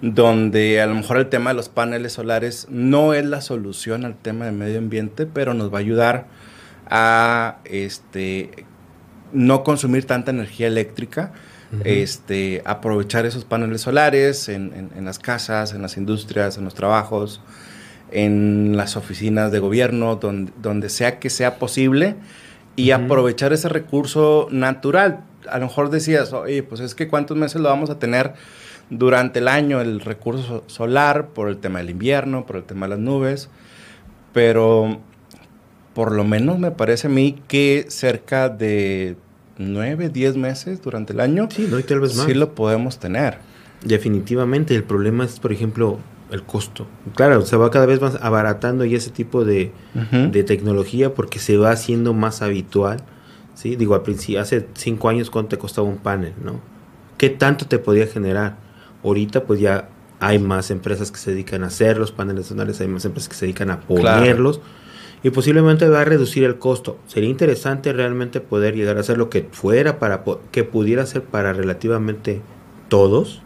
donde 0.00 0.80
a 0.80 0.86
lo 0.86 0.96
mejor 0.96 1.18
el 1.18 1.28
tema 1.28 1.50
de 1.50 1.54
los 1.54 1.68
paneles 1.68 2.14
solares 2.14 2.66
no 2.70 3.14
es 3.14 3.24
la 3.24 3.40
solución 3.40 4.04
al 4.04 4.16
tema 4.16 4.46
del 4.46 4.54
medio 4.54 4.78
ambiente, 4.78 5.26
pero 5.26 5.54
nos 5.54 5.72
va 5.72 5.78
a 5.78 5.80
ayudar 5.80 6.26
a 6.90 7.58
este, 7.64 8.66
no 9.36 9.62
consumir 9.62 10.06
tanta 10.06 10.30
energía 10.30 10.66
eléctrica 10.66 11.32
este, 11.84 12.62
aprovechar 12.64 13.26
esos 13.26 13.44
paneles 13.44 13.82
solares 13.82 14.48
en, 14.48 14.88
las 15.02 15.18
casas, 15.18 15.72
en 15.72 15.82
las 15.82 15.96
industrias, 15.96 16.58
en 16.58 16.64
los 16.64 16.74
trabajos, 16.74 17.40
en 18.10 18.76
las 18.76 18.96
oficinas 18.96 19.50
de 19.50 19.58
gobierno, 19.58 20.16
donde, 20.16 20.88
sea 20.88 21.18
que 21.18 21.28
sea 21.30 21.58
posible, 21.58 22.14
y 22.76 22.90
aprovechar 22.90 23.52
ese 23.52 23.68
recurso 23.68 24.48
natural. 24.50 25.24
A 25.48 25.58
lo 25.58 25.66
mejor 25.66 25.90
decías, 25.90 26.32
oye, 26.32 26.62
pues 26.62 26.80
es 26.80 26.94
que 26.94 27.08
cuántos 27.08 27.36
meses 27.36 27.60
lo 27.60 27.68
vamos 27.68 27.90
a 27.90 27.98
tener 27.98 28.34
durante 28.90 29.40
el 29.40 29.48
año 29.48 29.80
el 29.80 30.00
recurso 30.00 30.62
solar 30.66 31.28
por 31.28 31.48
el 31.48 31.58
tema 31.58 31.80
del 31.80 31.90
invierno, 31.90 32.46
por 32.46 32.56
el 32.56 32.64
tema 32.64 32.86
de 32.86 32.90
las 32.90 32.98
nubes, 33.00 33.48
pero 34.32 35.00
por 35.94 36.12
lo 36.12 36.24
menos 36.24 36.58
me 36.58 36.70
parece 36.70 37.08
a 37.08 37.10
mí 37.10 37.42
que 37.48 37.86
cerca 37.88 38.48
de 38.48 39.16
nueve, 39.58 40.08
diez 40.08 40.36
meses 40.36 40.82
durante 40.82 41.12
el 41.12 41.20
año, 41.20 41.48
sí, 41.50 41.68
no, 41.70 41.80
tal 41.82 42.00
vez 42.00 42.16
más. 42.16 42.26
sí 42.26 42.34
lo 42.34 42.54
podemos 42.54 42.98
tener. 42.98 43.38
Definitivamente, 43.84 44.74
el 44.74 44.84
problema 44.84 45.24
es, 45.24 45.38
por 45.38 45.52
ejemplo, 45.52 45.98
el 46.30 46.42
costo. 46.42 46.86
Claro, 47.14 47.42
se 47.42 47.56
va 47.56 47.70
cada 47.70 47.86
vez 47.86 48.00
más 48.00 48.18
abaratando 48.20 48.84
y 48.84 48.94
ese 48.94 49.10
tipo 49.10 49.44
de, 49.44 49.72
de 50.10 50.42
tecnología 50.44 51.14
porque 51.14 51.38
se 51.38 51.56
va 51.56 51.70
haciendo 51.70 52.12
más 52.14 52.42
habitual. 52.42 52.98
¿sí? 53.54 53.76
Digo, 53.76 53.94
al 53.94 54.02
principio, 54.02 54.40
hace 54.40 54.66
cinco 54.74 55.08
años, 55.08 55.30
¿cuánto 55.30 55.50
te 55.50 55.58
costaba 55.58 55.86
un 55.86 55.98
panel? 55.98 56.32
¿no? 56.42 56.60
¿Qué 57.16 57.30
tanto 57.30 57.66
te 57.66 57.78
podía 57.78 58.06
generar? 58.06 58.56
Ahorita, 59.04 59.44
pues 59.44 59.60
ya 59.60 59.88
hay 60.18 60.38
más 60.38 60.70
empresas 60.70 61.12
que 61.12 61.18
se 61.18 61.30
dedican 61.30 61.62
a 61.62 61.66
hacer 61.66 61.98
los 61.98 62.10
paneles 62.10 62.46
solares, 62.46 62.80
hay 62.80 62.88
más 62.88 63.04
empresas 63.04 63.28
que 63.28 63.34
se 63.36 63.46
dedican 63.46 63.70
a 63.70 63.80
ponerlos 63.80 64.60
y 65.26 65.30
posiblemente 65.30 65.88
va 65.88 66.02
a 66.02 66.04
reducir 66.04 66.44
el 66.44 66.60
costo. 66.60 66.98
Sería 67.08 67.28
interesante 67.28 67.92
realmente 67.92 68.40
poder 68.40 68.76
llegar 68.76 68.96
a 68.96 69.00
hacer 69.00 69.18
lo 69.18 69.28
que 69.28 69.48
fuera 69.50 69.98
para 69.98 70.22
que 70.52 70.62
pudiera 70.62 71.04
ser 71.04 71.24
para 71.24 71.52
relativamente 71.52 72.42
todos, 72.88 73.42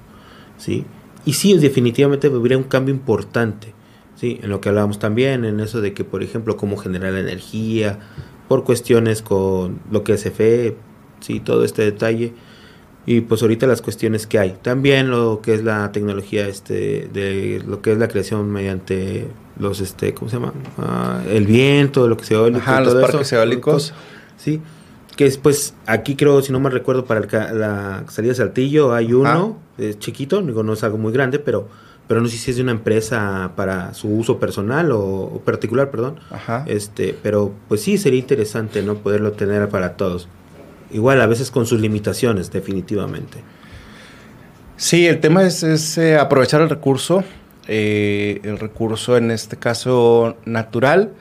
¿sí? 0.59 0.85
Y 1.25 1.33
sí, 1.33 1.57
definitivamente 1.57 2.27
habría 2.27 2.59
un 2.59 2.65
cambio 2.65 2.95
importante, 2.95 3.73
¿sí? 4.15 4.39
En 4.43 4.51
lo 4.51 4.61
que 4.61 4.69
hablábamos 4.69 4.99
también, 4.99 5.47
en 5.47 5.59
eso 5.59 5.81
de 5.81 5.95
que, 5.95 6.05
por 6.05 6.23
ejemplo, 6.23 6.59
cómo 6.59 6.77
generar 6.77 7.15
energía, 7.15 7.99
por 8.47 8.65
cuestiones 8.65 9.23
con 9.23 9.81
lo 9.91 10.05
que 10.05 10.13
es 10.13 10.25
FE, 10.27 10.77
sí, 11.21 11.41
todo 11.41 11.65
este 11.65 11.81
detalle 11.81 12.35
y 13.07 13.23
pues 13.23 13.43
ahorita 13.43 13.67
las 13.67 13.83
cuestiones 13.83 14.27
que 14.27 14.39
hay. 14.39 14.57
También 14.63 15.11
lo 15.11 15.41
que 15.43 15.55
es 15.55 15.65
la 15.65 15.91
tecnología 15.93 16.47
este 16.47 17.09
de 17.13 17.63
lo 17.67 17.81
que 17.83 17.93
es 17.93 17.99
la 17.99 18.09
creación 18.09 18.51
mediante 18.51 19.27
los 19.59 19.81
este 19.81 20.15
¿cómo 20.15 20.31
se 20.31 20.37
llama? 20.37 20.53
Ah, 20.79 21.23
el 21.29 21.47
viento, 21.47 22.09
lo 22.09 22.17
que 22.17 22.25
se 22.25 22.35
eólico, 22.35 22.61
Ajá, 22.61 22.81
los 22.81 22.95
parques 22.95 23.33
eólicos. 23.33 23.95
Sí. 24.37 24.61
Que 25.17 25.27
es 25.27 25.39
pues 25.39 25.75
aquí 25.87 26.17
creo 26.17 26.41
si 26.43 26.53
no 26.53 26.61
me 26.61 26.71
recuerdo 26.71 27.05
para 27.05 27.21
la 27.53 28.05
salida 28.09 28.33
de 28.33 28.37
Saltillo 28.37 28.95
hay 28.95 29.13
uno 29.13 29.59
chiquito, 29.99 30.43
digo 30.43 30.63
no 30.63 30.75
es 30.75 30.85
algo 30.85 30.99
muy 30.99 31.13
grande, 31.13 31.39
pero 31.39 31.69
pero 32.07 32.21
no 32.21 32.29
sé 32.29 32.39
si 32.39 32.51
es 32.51 32.57
de 32.57 32.65
una 32.65 32.73
empresa 32.73 33.53
para 33.55 33.95
su 33.95 34.09
uso 34.09 34.41
personal 34.41 34.91
o, 34.91 35.41
particular, 35.45 35.93
perdón. 35.93 36.19
Ajá. 36.31 36.65
Este, 36.67 37.17
pero 37.23 37.53
pues 37.69 37.83
sí 37.83 37.99
sería 37.99 38.19
interesante 38.19 38.83
no 38.83 38.97
poderlo 38.97 39.31
tener 39.31 39.69
para 39.69 39.97
todos 39.97 40.27
igual 40.91 41.21
a 41.21 41.27
veces 41.27 41.51
con 41.51 41.67
sus 41.67 41.81
limitaciones, 41.81 42.51
definitivamente. 42.51 43.39
Sí, 44.77 45.07
el 45.07 45.21
tema 45.21 45.43
es, 45.43 45.99
eh, 45.99 46.17
aprovechar 46.17 46.63
el 46.63 46.71
recurso, 46.71 47.23
eh, 47.69 48.41
el 48.45 48.59
recurso 48.59 49.17
en 49.17 49.31
este 49.31 49.57
caso 49.57 50.37
natural, 50.47 51.13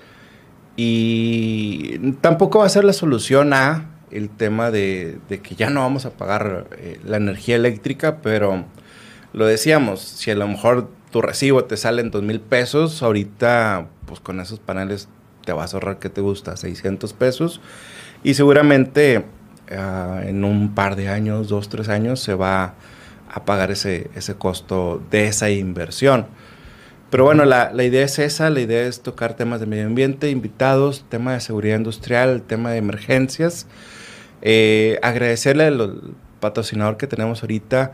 y 0.76 2.14
tampoco 2.22 2.60
va 2.60 2.66
a 2.66 2.70
ser 2.70 2.86
la 2.86 2.94
solución 2.94 3.54
a 3.54 3.90
el 4.12 4.30
tema 4.30 4.72
de, 4.72 5.20
que 5.28 5.56
ya 5.56 5.70
no 5.70 5.82
vamos 5.82 6.06
a 6.06 6.12
pagar 6.12 6.68
eh, 6.78 7.00
la 7.04 7.18
energía 7.18 7.58
eléctrica, 7.58 8.22
pero 8.22 8.64
lo 9.34 9.46
decíamos, 9.46 10.00
si 10.00 10.32
a 10.32 10.36
lo 10.36 10.48
mejor 10.48 10.90
tu 11.12 11.22
recibo 11.22 11.66
te 11.66 11.78
sale 11.78 12.02
en 12.02 12.12
dos 12.12 12.24
mil 12.24 12.40
pesos, 12.40 13.04
ahorita 13.04 13.88
pues 14.06 14.20
con 14.20 14.40
esos 14.40 14.60
paneles 14.60 15.10
te 15.46 15.54
vas 15.54 15.74
a 15.74 15.78
ahorrar 15.78 16.00
que 16.00 16.10
te 16.10 16.22
gusta 16.22 16.56
600 16.58 17.14
pesos 17.14 17.62
y 18.24 18.36
seguramente 18.36 19.26
Ah, 19.72 20.22
en 20.26 20.44
un 20.44 20.74
par 20.74 20.96
de 20.96 21.10
años, 21.10 21.48
dos, 21.48 21.70
tres 21.70 21.90
años, 21.90 22.20
se 22.20 22.34
va 22.34 22.74
a 23.32 23.46
pagar 23.46 23.70
ese, 23.70 24.10
ese 24.16 24.36
costo 24.36 25.02
de 25.12 25.28
esa 25.28 25.52
inversión. 25.52 26.26
Pero 27.12 27.24
bueno, 27.24 27.46
la, 27.46 27.72
la, 27.74 27.84
idea 27.84 28.04
es 28.06 28.18
esa, 28.20 28.50
la 28.50 28.62
idea 28.62 28.82
es 28.84 29.02
tocar 29.02 29.36
temas 29.36 29.60
de 29.60 29.66
medio 29.68 29.86
ambiente, 29.86 30.30
invitados, 30.30 31.06
tema 31.10 31.34
de 31.34 31.40
seguridad 31.40 31.78
industrial, 31.78 32.44
tema 32.44 32.72
de 32.72 32.78
emergencias. 32.78 33.68
Eh, 34.42 35.00
agradecerle 35.04 35.66
al 35.66 36.16
patrocinador 36.40 36.98
que 36.98 37.08
tenemos 37.08 37.44
ahorita, 37.44 37.94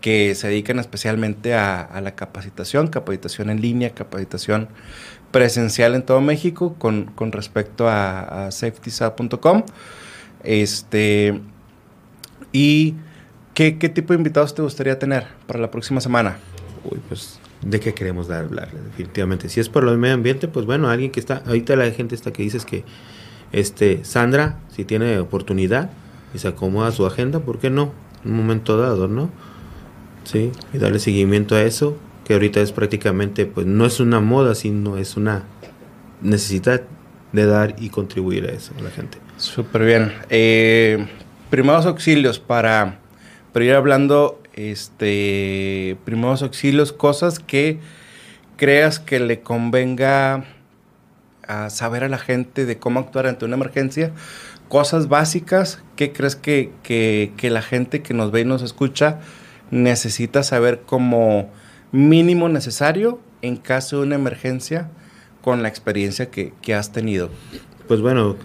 que 0.00 0.34
se 0.34 0.48
dedican 0.48 0.78
especialmente 0.80 1.54
a, 1.54 2.00
la 2.02 2.14
capacitación, 2.16 2.88
capacitación 2.88 3.50
en 3.50 3.60
línea, 3.60 3.90
capacitación 3.90 4.68
presencial 5.30 5.94
en 5.94 6.02
todo 6.02 6.20
México 6.20 6.74
con, 6.78 7.04
con 7.14 7.30
respecto 7.30 7.88
a, 7.88 8.46
a 8.46 8.50
safetysat.com. 8.50 9.64
Este, 10.44 11.40
¿Y 12.52 12.94
qué, 13.54 13.72
tipo 13.72 14.12
de 14.12 14.18
invitados 14.18 14.54
te 14.54 14.62
gustaría 14.62 14.98
tener 14.98 15.26
para 15.46 15.58
la 15.58 15.70
próxima 15.70 16.00
semana? 16.00 16.36
Uy, 16.84 17.00
pues, 17.08 17.40
¿de 17.62 17.80
qué 17.80 17.94
queremos 17.94 18.30
hablar? 18.30 18.70
Definitivamente. 18.72 19.48
Si 19.48 19.58
es 19.58 19.68
por 19.68 19.86
del 19.86 19.98
medio 19.98 20.14
ambiente, 20.14 20.48
pues 20.48 20.66
bueno, 20.66 20.88
alguien 20.88 21.10
que 21.10 21.20
está, 21.20 21.42
ahorita 21.46 21.76
la 21.76 21.90
gente 21.90 22.14
está 22.14 22.32
que 22.32 22.42
dices 22.42 22.66
que, 22.66 22.84
este, 23.52 24.04
Sandra, 24.04 24.58
si 24.68 24.84
tiene 24.84 25.18
oportunidad 25.18 25.90
y 26.34 26.38
se 26.38 26.48
acomoda 26.48 26.92
su 26.92 27.06
agenda, 27.06 27.40
¿por 27.40 27.58
qué 27.58 27.70
no? 27.70 27.92
En 28.24 28.32
un 28.32 28.36
momento 28.36 28.76
dado, 28.76 29.08
¿no? 29.08 29.30
Sí, 30.24 30.52
y 30.72 30.78
darle 30.78 30.98
seguimiento 30.98 31.54
a 31.54 31.62
eso, 31.62 31.96
que 32.24 32.34
ahorita 32.34 32.60
es 32.60 32.72
prácticamente, 32.72 33.46
pues 33.46 33.66
no 33.66 33.86
es 33.86 33.98
una 33.98 34.20
moda, 34.20 34.54
sino 34.54 34.98
es 34.98 35.16
una 35.16 35.44
necesidad 36.20 36.82
de 37.32 37.46
dar 37.46 37.74
y 37.78 37.88
contribuir 37.88 38.46
a 38.46 38.52
eso 38.52 38.72
a 38.78 38.82
la 38.82 38.90
gente. 38.90 39.18
Súper 39.42 39.84
bien. 39.84 40.12
Eh, 40.30 41.04
primeros 41.50 41.84
auxilios 41.86 42.38
para, 42.38 43.00
ir 43.56 43.72
hablando 43.72 44.40
este, 44.54 45.96
primeros 46.04 46.44
auxilios, 46.44 46.92
cosas 46.92 47.40
que 47.40 47.80
creas 48.56 49.00
que 49.00 49.18
le 49.18 49.40
convenga 49.40 50.44
a 51.48 51.70
saber 51.70 52.04
a 52.04 52.08
la 52.08 52.18
gente 52.18 52.66
de 52.66 52.78
cómo 52.78 53.00
actuar 53.00 53.26
ante 53.26 53.44
una 53.44 53.56
emergencia, 53.56 54.12
cosas 54.68 55.08
básicas 55.08 55.82
que 55.96 56.12
crees 56.12 56.36
que, 56.36 56.70
que, 56.84 57.50
la 57.50 57.62
gente 57.62 58.00
que 58.00 58.14
nos 58.14 58.30
ve 58.30 58.42
y 58.42 58.44
nos 58.44 58.62
escucha 58.62 59.18
necesita 59.72 60.44
saber 60.44 60.82
como 60.82 61.50
mínimo 61.90 62.48
necesario 62.48 63.18
en 63.42 63.56
caso 63.56 63.96
de 63.96 64.06
una 64.06 64.14
emergencia 64.14 64.88
con 65.40 65.64
la 65.64 65.68
experiencia 65.68 66.30
que, 66.30 66.52
que 66.62 66.76
has 66.76 66.92
tenido. 66.92 67.28
Pues 67.88 68.00
bueno, 68.00 68.36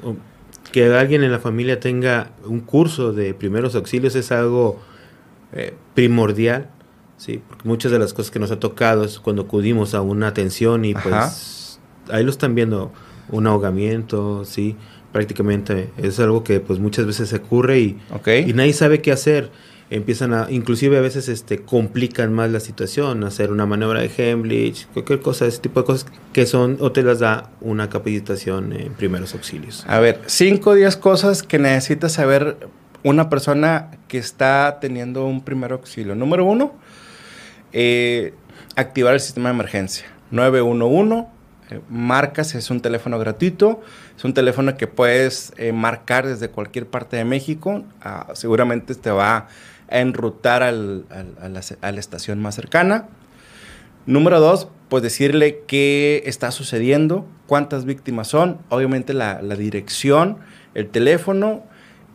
que 0.71 0.85
alguien 0.93 1.23
en 1.23 1.31
la 1.31 1.39
familia 1.39 1.79
tenga 1.79 2.31
un 2.45 2.59
curso 2.59 3.13
de 3.13 3.33
primeros 3.33 3.75
auxilios 3.75 4.15
es 4.15 4.31
algo 4.31 4.79
eh, 5.53 5.73
primordial, 5.93 6.69
¿sí? 7.17 7.41
Porque 7.47 7.67
muchas 7.67 7.91
de 7.91 7.99
las 7.99 8.13
cosas 8.13 8.31
que 8.31 8.39
nos 8.39 8.51
ha 8.51 8.59
tocado 8.59 9.03
es 9.03 9.19
cuando 9.19 9.43
acudimos 9.43 9.93
a 9.93 10.01
una 10.01 10.27
atención 10.27 10.85
y 10.85 10.93
pues 10.93 11.79
ahí 12.09 12.23
lo 12.23 12.31
están 12.31 12.55
viendo, 12.55 12.91
un 13.29 13.47
ahogamiento, 13.47 14.45
¿sí? 14.45 14.75
Prácticamente 15.11 15.89
es 15.97 16.19
algo 16.19 16.43
que 16.43 16.59
pues 16.59 16.79
muchas 16.79 17.05
veces 17.05 17.33
ocurre 17.33 17.79
y, 17.79 17.97
y 18.45 18.53
nadie 18.53 18.73
sabe 18.73 19.01
qué 19.01 19.11
hacer 19.11 19.51
empiezan 19.89 20.33
a, 20.33 20.47
inclusive 20.49 20.97
a 20.97 21.01
veces 21.01 21.29
este, 21.29 21.59
complican 21.59 22.33
más 22.33 22.51
la 22.51 22.59
situación, 22.59 23.23
hacer 23.23 23.51
una 23.51 23.65
maniobra 23.65 24.01
de 24.01 24.11
Heimlich, 24.15 24.87
cualquier 24.87 25.21
cosa, 25.21 25.45
ese 25.45 25.59
tipo 25.59 25.81
de 25.81 25.85
cosas 25.85 26.07
que 26.33 26.45
son, 26.45 26.77
o 26.79 26.91
te 26.91 27.03
las 27.03 27.19
da 27.19 27.51
una 27.61 27.89
capacitación 27.89 28.73
en 28.73 28.93
primeros 28.93 29.33
auxilios. 29.33 29.85
A 29.87 29.99
ver, 29.99 30.21
5 30.25 30.69
o 30.69 30.73
10 30.73 30.97
cosas 30.97 31.43
que 31.43 31.59
necesita 31.59 32.09
saber 32.09 32.57
una 33.03 33.29
persona 33.29 33.91
que 34.07 34.17
está 34.17 34.79
teniendo 34.81 35.25
un 35.25 35.41
primer 35.41 35.71
auxilio. 35.71 36.15
Número 36.15 36.45
uno, 36.45 36.73
eh, 37.71 38.33
activar 38.75 39.13
el 39.13 39.19
sistema 39.19 39.49
de 39.49 39.55
emergencia. 39.55 40.07
911, 40.31 41.27
eh, 41.69 41.79
marcas, 41.89 42.55
es 42.55 42.69
un 42.69 42.81
teléfono 42.81 43.17
gratuito, 43.19 43.81
es 44.17 44.23
un 44.23 44.33
teléfono 44.33 44.75
que 44.75 44.87
puedes 44.87 45.53
eh, 45.57 45.71
marcar 45.71 46.27
desde 46.27 46.49
cualquier 46.49 46.87
parte 46.87 47.17
de 47.17 47.25
México, 47.25 47.83
ah, 48.01 48.27
seguramente 48.33 48.95
te 48.95 49.11
va 49.11 49.47
enrutar 49.89 50.63
al, 50.63 51.05
a, 51.41 51.91
la, 51.91 51.99
estación 51.99 52.41
más 52.41 52.55
cercana. 52.55 53.07
Número 54.05 54.39
dos, 54.39 54.67
pues 54.89 55.03
decirle 55.03 55.63
qué 55.67 56.23
está 56.25 56.51
sucediendo, 56.51 57.25
cuántas 57.45 57.85
víctimas 57.85 58.27
son, 58.27 58.59
obviamente 58.69 59.13
la, 59.13 59.41
la, 59.41 59.55
dirección, 59.55 60.37
el 60.75 60.89
teléfono 60.89 61.63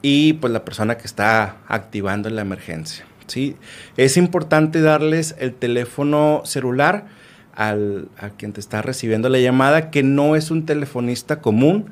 y 0.01 0.35
pues 0.35 0.53
la 0.53 0.65
persona 0.65 0.97
que 0.97 1.07
está 1.07 1.59
activando 1.69 2.31
la 2.31 2.43
emergencia. 2.43 3.05
¿sí? 3.27 3.57
Es 3.97 4.17
importante 4.17 4.81
darles 4.81 5.35
el 5.39 5.55
teléfono 5.55 6.43
celular 6.45 7.07
al, 7.55 8.09
a 8.19 8.31
quien 8.31 8.53
te 8.53 8.61
está 8.61 8.83
recibiendo 8.83 9.29
la 9.29 9.39
llamada, 9.39 9.91
que 9.91 10.03
no 10.03 10.37
es 10.37 10.51
un 10.51 10.67
telefonista 10.67 11.41
común, 11.41 11.91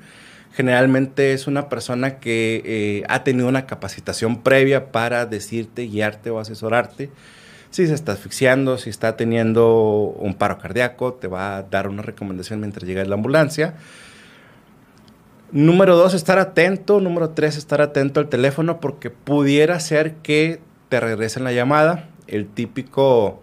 generalmente 0.52 1.32
es 1.32 1.46
una 1.46 1.68
persona 1.68 2.18
que 2.18 2.62
eh, 2.64 3.04
ha 3.08 3.24
tenido 3.24 3.48
una 3.48 3.66
capacitación 3.66 4.42
previa 4.42 4.90
para 4.92 5.26
decirte, 5.26 5.86
guiarte 5.86 6.30
o 6.30 6.38
asesorarte. 6.38 7.10
Si 7.70 7.86
se 7.86 7.94
está 7.94 8.12
asfixiando, 8.12 8.78
si 8.78 8.90
está 8.90 9.16
teniendo 9.16 10.14
un 10.18 10.34
paro 10.34 10.58
cardíaco, 10.58 11.14
te 11.14 11.28
va 11.28 11.56
a 11.56 11.62
dar 11.62 11.88
una 11.88 12.02
recomendación 12.02 12.60
mientras 12.60 12.84
llega 12.84 13.04
la 13.04 13.14
ambulancia. 13.14 13.74
Número 15.52 15.96
dos, 15.96 16.14
estar 16.14 16.38
atento. 16.38 17.00
Número 17.00 17.30
tres, 17.30 17.56
estar 17.56 17.80
atento 17.80 18.18
al 18.18 18.28
teléfono 18.28 18.80
porque 18.80 19.10
pudiera 19.10 19.78
ser 19.78 20.14
que 20.16 20.60
te 20.88 20.98
regresen 20.98 21.44
la 21.44 21.52
llamada. 21.52 22.08
El 22.26 22.48
típico 22.48 23.40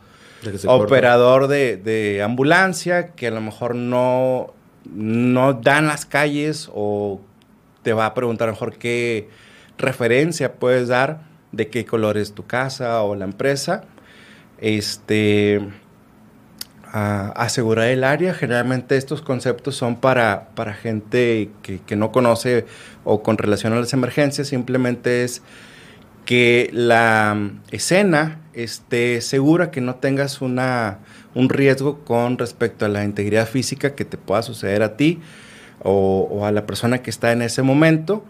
operador 0.68 1.48
de, 1.48 1.78
de, 1.78 2.22
ambulancia 2.22 3.08
que 3.16 3.28
a 3.28 3.32
lo 3.32 3.42
mejor 3.42 3.76
no 3.76 4.54
no 4.94 5.54
dan 5.54 5.88
las 5.88 6.06
calles 6.06 6.70
o 6.74 7.22
te 7.84 7.94
va 7.94 8.06
a 8.06 8.14
preguntar 8.14 8.50
mejor 8.50 8.78
qué 8.78 9.30
referencia 9.78 10.56
puedes 10.56 10.88
dar 10.88 11.22
de 11.52 11.70
qué 11.70 11.86
color 11.86 12.18
es 12.18 12.34
tu 12.34 12.46
casa 12.46 13.02
o 13.04 13.16
la 13.16 13.26
empresa. 13.26 13.84
Este, 14.60 15.62
asegurar 16.92 17.88
el 17.88 18.04
área. 18.04 18.34
Generalmente 18.34 18.98
estos 18.98 19.22
conceptos 19.22 19.76
son 19.76 19.98
para, 19.98 20.50
para 20.56 20.74
gente 20.74 21.52
que, 21.62 21.80
que, 21.80 21.96
no 21.96 22.12
conoce 22.12 22.66
o 23.04 23.22
con 23.24 23.38
relación 23.38 23.74
a 23.74 23.80
las 23.80 23.94
emergencias. 23.94 24.48
Simplemente 24.48 25.24
es 25.24 25.42
que 26.26 26.70
la 26.74 27.52
escena 27.72 28.42
esté 28.54 29.22
segura, 29.22 29.72
que 29.72 29.82
no 29.82 29.96
tengas 29.96 30.42
una 30.42 31.00
un 31.38 31.50
riesgo 31.50 32.00
con 32.04 32.40
respecto 32.40 32.86
a 32.86 32.90
la 32.90 33.04
integridad 33.04 33.48
física 33.48 33.94
que 33.94 34.06
te 34.06 34.18
pueda 34.18 34.42
suceder 34.42 34.82
a 34.82 34.98
ti 34.98 35.20
o, 35.84 36.44
a 36.44 36.52
la 36.52 36.66
persona 36.66 37.04
que 37.04 37.12
está 37.12 37.32
en 37.32 37.44
ese 37.44 37.62
momento. 37.62 38.26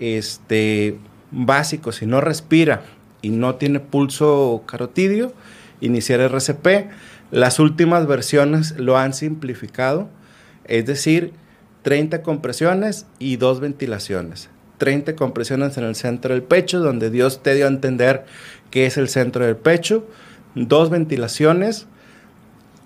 Este, 0.00 0.98
básico, 1.30 1.92
si 1.92 2.04
no 2.04 2.20
respira 2.20 2.82
y 3.22 3.30
no 3.30 3.54
tiene 3.54 3.80
pulso 3.80 4.64
carotidio, 4.66 5.32
iniciar 5.80 6.20
RCP. 6.20 6.90
Las 7.30 7.58
últimas 7.58 8.06
versiones 8.06 8.78
lo 8.78 8.98
han 8.98 9.14
simplificado, 9.14 10.10
es 10.66 10.84
decir, 10.84 11.32
30 11.82 12.20
compresiones 12.20 13.06
y 13.18 13.36
dos 13.36 13.60
ventilaciones. 13.60 14.50
30 14.76 15.16
compresiones 15.16 15.78
en 15.78 15.84
el 15.84 15.94
centro 15.94 16.34
del 16.34 16.42
pecho, 16.42 16.80
donde 16.80 17.08
Dios 17.08 17.42
te 17.42 17.54
dio 17.54 17.64
a 17.64 17.68
entender 17.68 18.26
que 18.70 18.84
es 18.84 18.98
el 18.98 19.08
centro 19.08 19.46
del 19.46 19.56
pecho, 19.56 20.06
dos 20.54 20.90
ventilaciones 20.90 21.86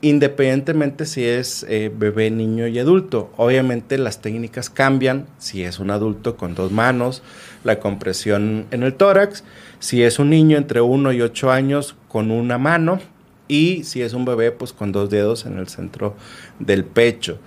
independientemente 0.02 1.04
si 1.06 1.24
es 1.24 1.64
eh, 1.68 1.90
bebé, 1.94 2.30
niño 2.30 2.66
y 2.66 2.78
adulto. 2.78 3.30
Obviamente 3.36 3.98
las 3.98 4.22
técnicas 4.22 4.70
cambian 4.70 5.26
si 5.38 5.64
es 5.64 5.78
un 5.78 5.90
adulto 5.90 6.36
con 6.36 6.54
dos 6.54 6.72
manos, 6.72 7.22
la 7.64 7.78
compresión 7.78 8.66
en 8.70 8.82
el 8.82 8.94
tórax, 8.94 9.44
si 9.78 10.02
es 10.02 10.18
un 10.18 10.30
niño 10.30 10.56
entre 10.56 10.80
1 10.80 11.12
y 11.12 11.20
8 11.20 11.50
años 11.50 11.96
con 12.08 12.30
una 12.30 12.58
mano 12.58 13.00
y 13.48 13.84
si 13.84 14.02
es 14.02 14.14
un 14.14 14.24
bebé 14.24 14.52
pues 14.52 14.72
con 14.72 14.92
dos 14.92 15.10
dedos 15.10 15.44
en 15.44 15.58
el 15.58 15.68
centro 15.68 16.16
del 16.58 16.84
pecho. 16.84 17.38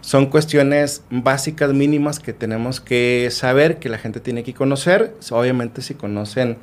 Son 0.00 0.26
cuestiones 0.26 1.02
básicas 1.10 1.72
mínimas 1.72 2.20
que 2.20 2.32
tenemos 2.32 2.80
que 2.80 3.28
saber, 3.32 3.78
que 3.78 3.88
la 3.88 3.98
gente 3.98 4.20
tiene 4.20 4.44
que 4.44 4.54
conocer. 4.54 5.12
Obviamente 5.30 5.82
si 5.82 5.94
conocen 5.94 6.58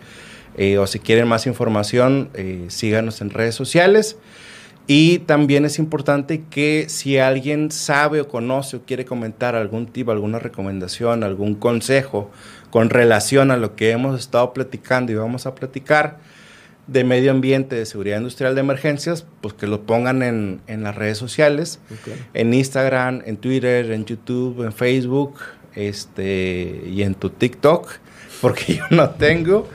eh, 0.56 0.78
o 0.78 0.88
si 0.88 1.00
quieren 1.00 1.28
más 1.28 1.46
información, 1.46 2.30
eh, 2.36 2.66
síganos 2.70 3.20
en 3.20 3.32
redes 3.32 3.56
sociales. 3.56 4.18
Y 4.86 5.20
también 5.20 5.64
es 5.64 5.80
importante 5.80 6.44
que 6.50 6.88
si 6.90 7.18
alguien 7.18 7.72
sabe 7.72 8.22
o 8.22 8.28
conoce 8.28 8.78
o 8.78 8.82
quiere 8.82 9.06
comentar 9.06 9.56
algún 9.56 9.88
tipo, 9.88 10.12
alguna 10.12 10.40
recomendación, 10.40 11.24
algún 11.24 11.56
consejo 11.56 12.30
con 12.70 12.90
relación 12.90 13.52
a 13.52 13.58
lo 13.58 13.76
que 13.76 13.92
hemos 13.92 14.20
estado 14.20 14.52
platicando 14.52 15.12
y 15.12 15.16
vamos 15.16 15.46
a 15.46 15.56
platicar 15.56 16.18
de 16.88 17.04
medio 17.04 17.32
ambiente, 17.32 17.76
de 17.76 17.86
seguridad 17.86 18.18
industrial 18.18 18.56
de 18.56 18.62
emergencias, 18.62 19.26
pues 19.42 19.54
que 19.54 19.68
lo 19.68 19.84
pongan 19.84 20.22
en, 20.22 20.62
en 20.68 20.84
las 20.84 20.96
redes 20.96 21.18
sociales, 21.18 21.80
en 22.34 22.54
Instagram, 22.54 23.22
en 23.26 23.38
Twitter, 23.38 23.92
en 23.92 24.06
YouTube, 24.06 24.64
en 24.66 24.74
Facebook 24.74 25.36
este, 25.76 26.84
y 26.86 27.04
en 27.04 27.16
tu 27.16 27.30
TikTok, 27.30 27.90
porque 28.42 28.76
yo 28.78 28.84
no 28.90 29.12
tengo, 29.12 29.70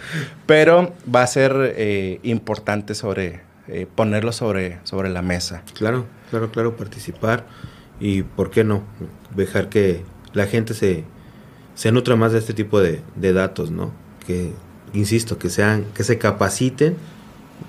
pero 0.46 0.92
va 1.12 1.22
a 1.22 1.26
ser 1.26 1.74
eh, 1.76 2.20
importante 2.22 2.94
sobre, 2.94 3.40
eh, 3.68 3.86
ponerlo 3.94 4.32
sobre, 4.32 4.78
sobre 4.84 5.10
la 5.10 5.22
mesa. 5.22 5.62
Claro, 5.74 6.06
claro, 6.30 6.50
claro, 6.50 6.76
participar 6.76 7.46
y, 8.00 8.22
¿por 8.22 8.50
qué 8.50 8.64
no? 8.64 8.82
Dejar 9.34 9.68
que 9.68 10.02
la 10.32 10.46
gente 10.46 10.72
se, 10.74 11.04
se 11.74 11.92
nutra 11.92 12.16
más 12.16 12.32
de 12.32 12.38
este 12.38 12.54
tipo 12.54 12.80
de, 12.80 13.02
datos, 13.16 13.70
¿no? 13.70 13.92
Que, 14.26 14.52
insisto, 14.94 15.38
que, 15.38 15.50
sean, 15.50 15.84
que 15.94 16.04
se 16.04 16.18
capaciten. 16.18 16.96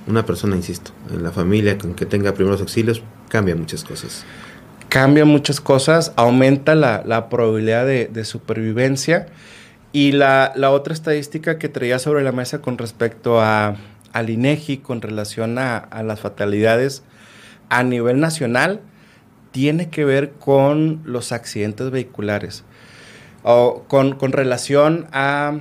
Una 0.08 0.26
persona, 0.26 0.56
insisto, 0.56 0.92
en 1.12 1.24
la 1.24 1.32
familia 1.32 1.78
con 1.78 1.96
que 1.96 2.06
tenga 2.06 2.34
primeros 2.34 2.62
auxilios, 2.62 3.02
cambia 3.28 3.56
muchas 3.56 3.84
cosas. 3.84 4.24
Cambia 4.88 5.26
muchas 5.26 5.60
cosas, 5.60 6.14
aumenta 6.16 6.76
la, 6.76 7.30
probabilidad 7.30 7.86
de, 7.86 8.26
supervivencia. 8.26 9.28
Y 9.92 10.12
la, 10.12 10.54
la, 10.56 10.70
otra 10.70 10.94
estadística 10.94 11.58
que 11.58 11.68
traía 11.68 11.98
sobre 12.00 12.24
la 12.24 12.32
mesa 12.32 12.62
con 12.62 12.78
respecto 12.78 13.42
a 13.42 13.76
al 14.14 14.30
INEGI 14.30 14.78
con 14.78 15.02
relación 15.02 15.58
a, 15.58 15.88
las 16.04 16.20
fatalidades 16.20 17.04
a 17.70 17.84
nivel 17.84 18.20
nacional 18.20 18.82
tiene 19.52 19.90
que 19.90 20.06
ver 20.06 20.32
con 20.32 21.02
los 21.06 21.32
accidentes 21.32 21.92
vehiculares 21.92 22.64
o 23.44 23.86
con, 23.88 24.18
relación 24.32 25.08
a, 25.12 25.60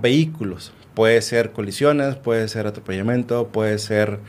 vehículos. 0.00 0.72
Puede 0.94 1.20
ser 1.22 1.52
colisiones, 1.52 2.16
puede 2.16 2.48
ser 2.48 2.66
atropellamiento, 2.66 3.48
puede 3.48 3.78
ser 3.78 4.20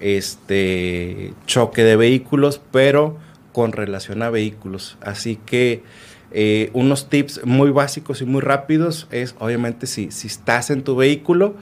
este 0.00 1.32
choque 1.46 1.82
de 1.82 1.96
vehículos, 1.96 2.60
pero 2.70 3.18
con 3.52 3.72
relación 3.72 4.22
a 4.22 4.30
vehículos. 4.30 4.98
Así 5.00 5.36
que 5.46 5.82
eh, 6.30 6.70
unos 6.72 7.08
tips 7.08 7.42
muy 7.44 7.70
básicos 7.70 8.20
y 8.20 8.24
muy 8.26 8.40
rápidos 8.40 9.08
es, 9.10 9.34
obviamente, 9.38 9.86
si, 9.86 10.10
si 10.10 10.26
estás 10.26 10.70
en 10.70 10.82
tu 10.82 10.96
vehículo, 10.96 11.54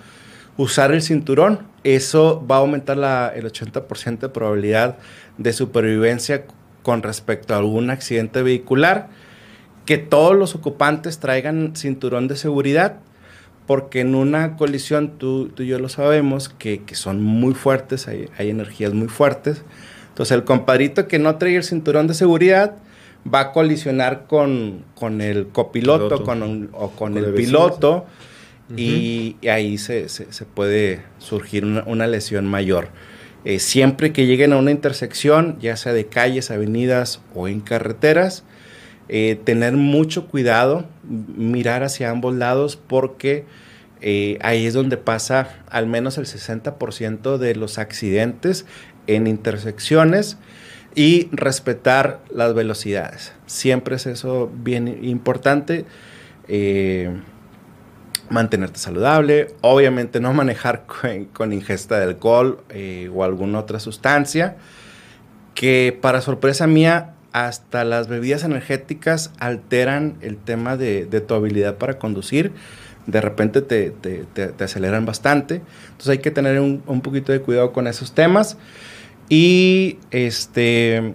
usar 0.57 0.92
el 0.92 1.03
cinturón. 1.03 1.61
Eso 1.84 2.44
va 2.48 2.57
a 2.57 2.59
aumentar 2.61 2.96
la, 2.96 3.32
el 3.34 3.44
80% 3.44 4.18
de 4.18 4.28
probabilidad 4.28 4.98
de 5.38 5.53
supervivencia 5.53 6.44
con 6.82 7.03
respecto 7.03 7.55
a 7.55 7.59
algún 7.59 7.90
accidente 7.90 8.42
vehicular. 8.42 9.09
Que 9.86 9.98
todos 9.98 10.36
los 10.36 10.55
ocupantes 10.55 11.18
traigan 11.18 11.74
cinturón 11.74 12.28
de 12.28 12.36
seguridad, 12.36 13.00
porque 13.66 14.00
en 14.00 14.14
una 14.14 14.57
colisión, 14.57 15.18
tú, 15.18 15.48
tú 15.48 15.64
y 15.64 15.68
yo 15.68 15.78
lo 15.78 15.88
sabemos, 15.88 16.48
que, 16.48 16.82
que 16.82 16.94
son 16.94 17.22
muy 17.22 17.55
fuertes, 17.55 18.07
hay, 18.07 18.28
hay, 18.38 18.50
energías 18.50 18.94
muy 18.94 19.09
fuertes. 19.09 19.64
Entonces 20.09 20.36
el 20.36 20.44
compadrito 20.44 21.09
que 21.09 21.18
no 21.18 21.36
trae 21.36 21.57
el 21.57 21.64
cinturón 21.64 22.07
de 22.07 22.14
seguridad 22.14 22.76
va 23.32 23.40
a 23.40 23.53
colisionar 23.53 24.26
con, 24.26 24.84
con 24.94 25.20
el 25.20 25.48
copiloto 25.48 26.09
piloto. 26.09 26.24
con 26.24 26.42
un, 26.42 26.70
o 26.72 26.90
con, 26.90 27.14
con 27.14 27.18
el 27.18 27.34
piloto 27.34 28.07
y, 28.77 29.37
y, 29.41 29.49
ahí 29.49 29.77
se, 29.79 30.09
se, 30.09 30.33
se, 30.33 30.45
puede 30.45 31.03
surgir 31.19 31.65
una, 31.65 31.83
una 31.85 32.07
lesión 32.07 32.47
mayor. 32.47 32.89
Eh, 33.45 33.59
siempre 33.59 34.13
que 34.13 34.27
lleguen 34.27 34.53
a 34.53 34.57
una 34.57 34.71
intersección, 34.71 35.59
ya 35.61 35.77
sea 35.77 35.93
de 35.93 36.07
calles, 36.07 36.51
avenidas 36.51 37.21
o 37.35 37.49
en 37.49 37.61
carreteras, 37.61 38.45
eh, 39.09 39.39
tener 39.45 39.75
mucho 39.75 40.29
cuidado, 40.29 40.87
mirar 41.03 41.83
hacia 41.83 42.11
ambos 42.11 42.35
lados 42.35 42.77
porque 42.77 43.45
eh, 44.01 44.39
ahí 44.43 44.65
es 44.65 44.75
donde 44.75 44.97
pasa 44.97 45.59
al 45.69 45.87
menos 45.87 46.19
el 46.19 46.27
60% 46.27 47.37
de 47.37 47.55
los 47.55 47.79
accidentes 47.79 48.65
en 49.07 49.27
intersecciones 49.27 50.39
y 50.95 51.29
respetar 51.33 52.21
las 52.31 52.55
velocidades. 52.55 53.33
Siempre 53.47 53.97
es 53.97 54.07
eso 54.07 54.51
bien 54.63 55.05
importante. 55.05 55.85
Eh, 56.49 57.11
mantenerte 58.33 58.78
saludable, 58.78 59.55
obviamente 59.61 60.18
no 60.18 60.33
manejar 60.35 60.85
con, 61.33 61.53
ingesta 61.53 61.99
de 61.99 62.05
alcohol 62.05 62.64
eh, 62.70 63.11
o 63.14 63.22
alguna 63.22 63.61
otra 63.61 63.78
sustancia, 63.78 64.57
que 65.55 65.97
para 66.01 66.20
sorpresa 66.20 66.66
mía, 66.66 67.14
hasta 67.33 67.85
las 67.85 68.09
bebidas 68.09 68.45
energéticas 68.45 69.33
alteran 69.39 70.16
el 70.20 70.37
tema 70.37 70.76
de, 70.76 71.07
de 71.07 71.20
tu 71.22 71.33
habilidad 71.35 71.76
para 71.76 71.99
conducir. 71.99 72.53
De 73.07 73.22
repente 73.22 73.62
te, 73.62 73.91
te, 73.91 74.24
te, 74.35 74.49
te, 74.49 74.64
aceleran 74.64 75.07
bastante. 75.07 75.62
Entonces 75.87 76.09
hay 76.11 76.18
que 76.18 76.30
tener 76.30 76.61
un, 76.61 76.83
un 76.87 77.01
poquito 77.01 77.33
de 77.33 77.41
cuidado 77.41 77.72
con 77.72 77.87
esos 77.87 78.14
temas. 78.14 78.59
Y 79.30 79.99
este, 80.11 81.14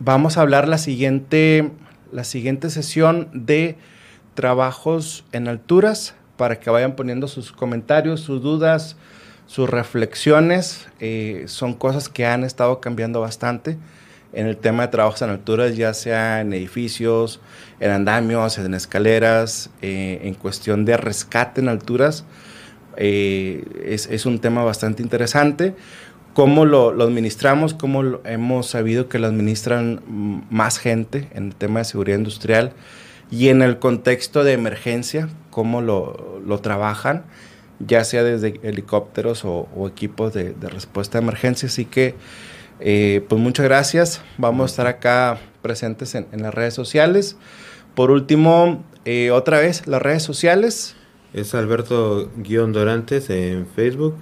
vamos 0.00 0.36
a 0.36 0.40
hablar 0.40 0.66
la 0.66 0.78
siguiente, 0.78 1.70
la 2.10 2.24
siguiente 2.24 2.68
sesión 2.68 3.28
de 3.32 3.76
trabajos 4.34 5.24
en 5.30 5.46
alturas 5.46 6.16
para 6.36 6.58
que 6.60 6.70
vayan 6.70 6.96
poniendo 6.96 7.28
sus 7.28 7.52
comentarios, 7.52 8.20
sus 8.20 8.42
dudas, 8.42 8.96
sus 9.46 9.68
reflexiones. 9.68 10.86
Eh, 11.00 11.44
son 11.46 11.74
cosas 11.74 12.08
que 12.08 12.26
han 12.26 12.44
estado 12.44 12.80
cambiando 12.80 13.20
bastante 13.20 13.78
en 14.32 14.46
el 14.46 14.56
tema 14.56 14.82
de 14.84 14.88
trabajos 14.88 15.22
en 15.22 15.30
alturas, 15.30 15.76
ya 15.76 15.94
sea 15.94 16.40
en 16.40 16.52
edificios, 16.52 17.40
en 17.80 17.90
andamios, 17.90 18.58
en 18.58 18.74
escaleras, 18.74 19.70
eh, 19.80 20.20
en 20.24 20.34
cuestión 20.34 20.84
de 20.84 20.96
rescate 20.96 21.60
en 21.60 21.68
alturas. 21.68 22.24
Eh, 22.98 23.64
es, 23.84 24.26
un 24.26 24.38
tema 24.38 24.64
bastante 24.64 25.02
interesante. 25.02 25.74
Cómo 26.34 26.66
lo, 26.66 26.92
lo 26.92 27.04
administramos, 27.04 27.72
cómo 27.72 28.02
lo, 28.02 28.20
hemos 28.26 28.66
sabido 28.66 29.08
que 29.08 29.18
lo 29.18 29.26
administran 29.26 30.02
más 30.50 30.78
gente 30.78 31.28
en 31.32 31.46
el 31.46 31.54
tema 31.54 31.80
de 31.80 31.86
seguridad 31.86 32.18
industrial 32.18 32.72
y 33.30 33.48
en 33.48 33.62
el 33.62 33.78
contexto 33.78 34.44
de 34.44 34.52
emergencia, 34.52 35.28
cómo 35.56 35.80
lo, 35.80 36.38
lo 36.44 36.58
trabajan, 36.58 37.24
ya 37.78 38.04
sea 38.04 38.22
desde 38.22 38.60
helicópteros 38.62 39.46
o, 39.46 39.66
o 39.74 39.88
equipos 39.88 40.34
de, 40.34 40.52
de, 40.52 40.68
respuesta 40.68 41.16
a 41.16 41.22
emergencia. 41.22 41.68
Así 41.68 41.86
que, 41.86 42.14
eh, 42.78 43.24
pues 43.26 43.40
muchas 43.40 43.64
gracias. 43.64 44.20
Vamos 44.36 44.64
a 44.64 44.66
estar 44.66 44.86
acá 44.86 45.38
presentes 45.62 46.14
en, 46.14 46.26
en 46.32 46.42
las 46.42 46.52
redes 46.52 46.74
sociales. 46.74 47.38
Por 47.94 48.10
último, 48.10 48.84
eh, 49.06 49.30
otra 49.30 49.58
vez, 49.58 49.86
las 49.86 50.02
redes 50.02 50.22
sociales. 50.22 50.94
Es 51.32 51.54
Alberto-Dorantes 51.54 53.30
en 53.30 53.66
Facebook. 53.66 54.14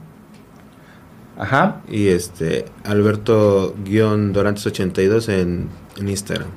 Ajá. 1.37 1.82
Y 1.89 2.11
este, 2.11 2.64
Alberto-Dorantes82 2.85 5.28
en, 5.30 5.68
en 5.97 6.09
Instagram. 6.09 6.51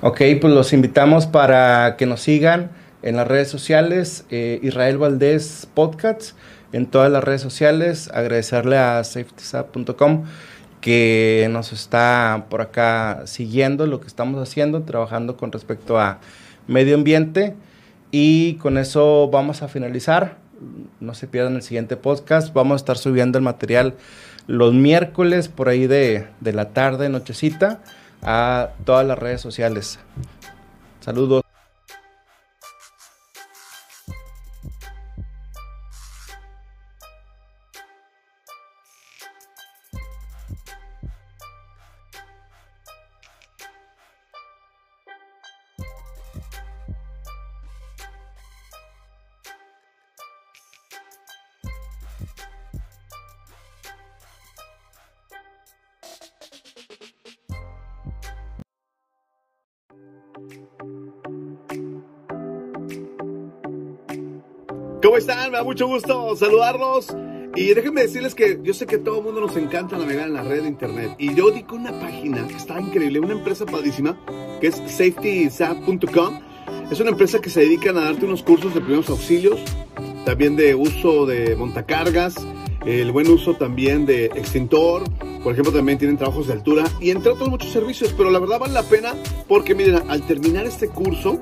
Ok, 0.00 0.20
pues 0.40 0.54
los 0.54 0.72
invitamos 0.72 1.26
para 1.26 1.96
que 1.96 2.06
nos 2.06 2.20
sigan 2.20 2.70
en 3.02 3.16
las 3.16 3.26
redes 3.26 3.48
sociales, 3.48 4.24
eh, 4.30 4.60
Israel 4.62 4.98
Valdés 4.98 5.68
Podcasts, 5.74 6.34
en 6.72 6.86
todas 6.86 7.10
las 7.10 7.22
redes 7.22 7.40
sociales. 7.40 8.10
Agradecerle 8.12 8.78
a 8.78 9.02
safetysap.com 9.04 10.24
que 10.80 11.48
nos 11.50 11.72
está 11.72 12.46
por 12.48 12.60
acá 12.60 13.22
siguiendo 13.26 13.86
lo 13.86 14.00
que 14.00 14.08
estamos 14.08 14.40
haciendo, 14.40 14.82
trabajando 14.82 15.36
con 15.36 15.52
respecto 15.52 15.98
a 15.98 16.18
medio 16.66 16.94
ambiente. 16.94 17.54
Y 18.10 18.54
con 18.54 18.78
eso 18.78 19.28
vamos 19.30 19.62
a 19.62 19.68
finalizar. 19.68 20.38
No 21.00 21.14
se 21.14 21.26
pierdan 21.26 21.56
el 21.56 21.62
siguiente 21.62 21.96
podcast. 21.96 22.52
Vamos 22.52 22.74
a 22.74 22.76
estar 22.76 22.98
subiendo 22.98 23.38
el 23.38 23.44
material 23.44 23.94
los 24.46 24.74
miércoles 24.74 25.48
por 25.48 25.68
ahí 25.68 25.86
de, 25.86 26.26
de 26.40 26.52
la 26.52 26.70
tarde, 26.70 27.08
nochecita 27.08 27.80
a 28.22 28.70
todas 28.84 29.06
las 29.06 29.18
redes 29.18 29.40
sociales. 29.40 29.98
Saludos. 31.00 31.41
¿Cómo 65.12 65.20
están? 65.20 65.50
Me 65.50 65.58
da 65.58 65.62
mucho 65.62 65.86
gusto 65.86 66.34
saludarlos. 66.36 67.14
Y 67.54 67.74
déjenme 67.74 68.00
decirles 68.00 68.34
que 68.34 68.58
yo 68.62 68.72
sé 68.72 68.86
que 68.86 68.96
todo 68.96 69.18
el 69.18 69.24
mundo 69.24 69.42
nos 69.42 69.54
encanta 69.58 69.98
navegar 69.98 70.28
en 70.28 70.32
la 70.32 70.42
red 70.42 70.62
de 70.62 70.68
internet. 70.68 71.16
Y 71.18 71.34
yo 71.34 71.50
di 71.50 71.64
con 71.64 71.80
una 71.80 71.92
página 72.00 72.48
que 72.48 72.54
está 72.54 72.80
increíble, 72.80 73.20
una 73.20 73.34
empresa 73.34 73.66
padrísima, 73.66 74.18
que 74.58 74.68
es 74.68 74.76
safetysap.com. 74.76 76.40
Es 76.90 76.98
una 76.98 77.10
empresa 77.10 77.42
que 77.42 77.50
se 77.50 77.60
dedica 77.60 77.90
a 77.90 77.92
darte 77.92 78.24
unos 78.24 78.42
cursos 78.42 78.72
de 78.72 78.80
primeros 78.80 79.10
auxilios, 79.10 79.60
también 80.24 80.56
de 80.56 80.74
uso 80.74 81.26
de 81.26 81.56
montacargas, 81.56 82.34
el 82.86 83.12
buen 83.12 83.28
uso 83.28 83.52
también 83.52 84.06
de 84.06 84.24
extintor. 84.34 85.04
Por 85.44 85.52
ejemplo, 85.52 85.74
también 85.74 85.98
tienen 85.98 86.16
trabajos 86.16 86.46
de 86.46 86.54
altura 86.54 86.84
y 87.02 87.10
entre 87.10 87.32
otros 87.32 87.50
muchos 87.50 87.70
servicios. 87.70 88.14
Pero 88.16 88.30
la 88.30 88.38
verdad 88.38 88.60
vale 88.60 88.72
la 88.72 88.84
pena 88.84 89.14
porque, 89.46 89.74
miren, 89.74 90.08
al 90.08 90.22
terminar 90.22 90.64
este 90.64 90.88
curso, 90.88 91.38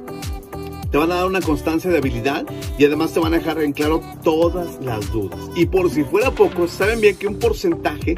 te 0.91 0.99
van 0.99 1.11
a 1.13 1.17
dar 1.17 1.27
una 1.27 1.41
constancia 1.41 1.91
de 1.91 1.99
habilidad 1.99 2.45
y 2.79 2.85
además 2.85 3.13
te 3.13 3.21
van 3.21 3.35
a 3.35 3.39
dejar 3.39 3.63
en 3.63 3.73
claro 3.73 4.03
todas 4.23 4.83
las 4.85 5.11
dudas. 5.13 5.39
Y 5.57 5.67
por 5.67 5.91
si 5.91 6.03
fuera 6.05 6.31
poco, 6.33 6.67
saben 6.67 7.01
bien 7.01 7.17
que 7.17 7.27
un 7.27 7.39
porcentaje 7.39 8.17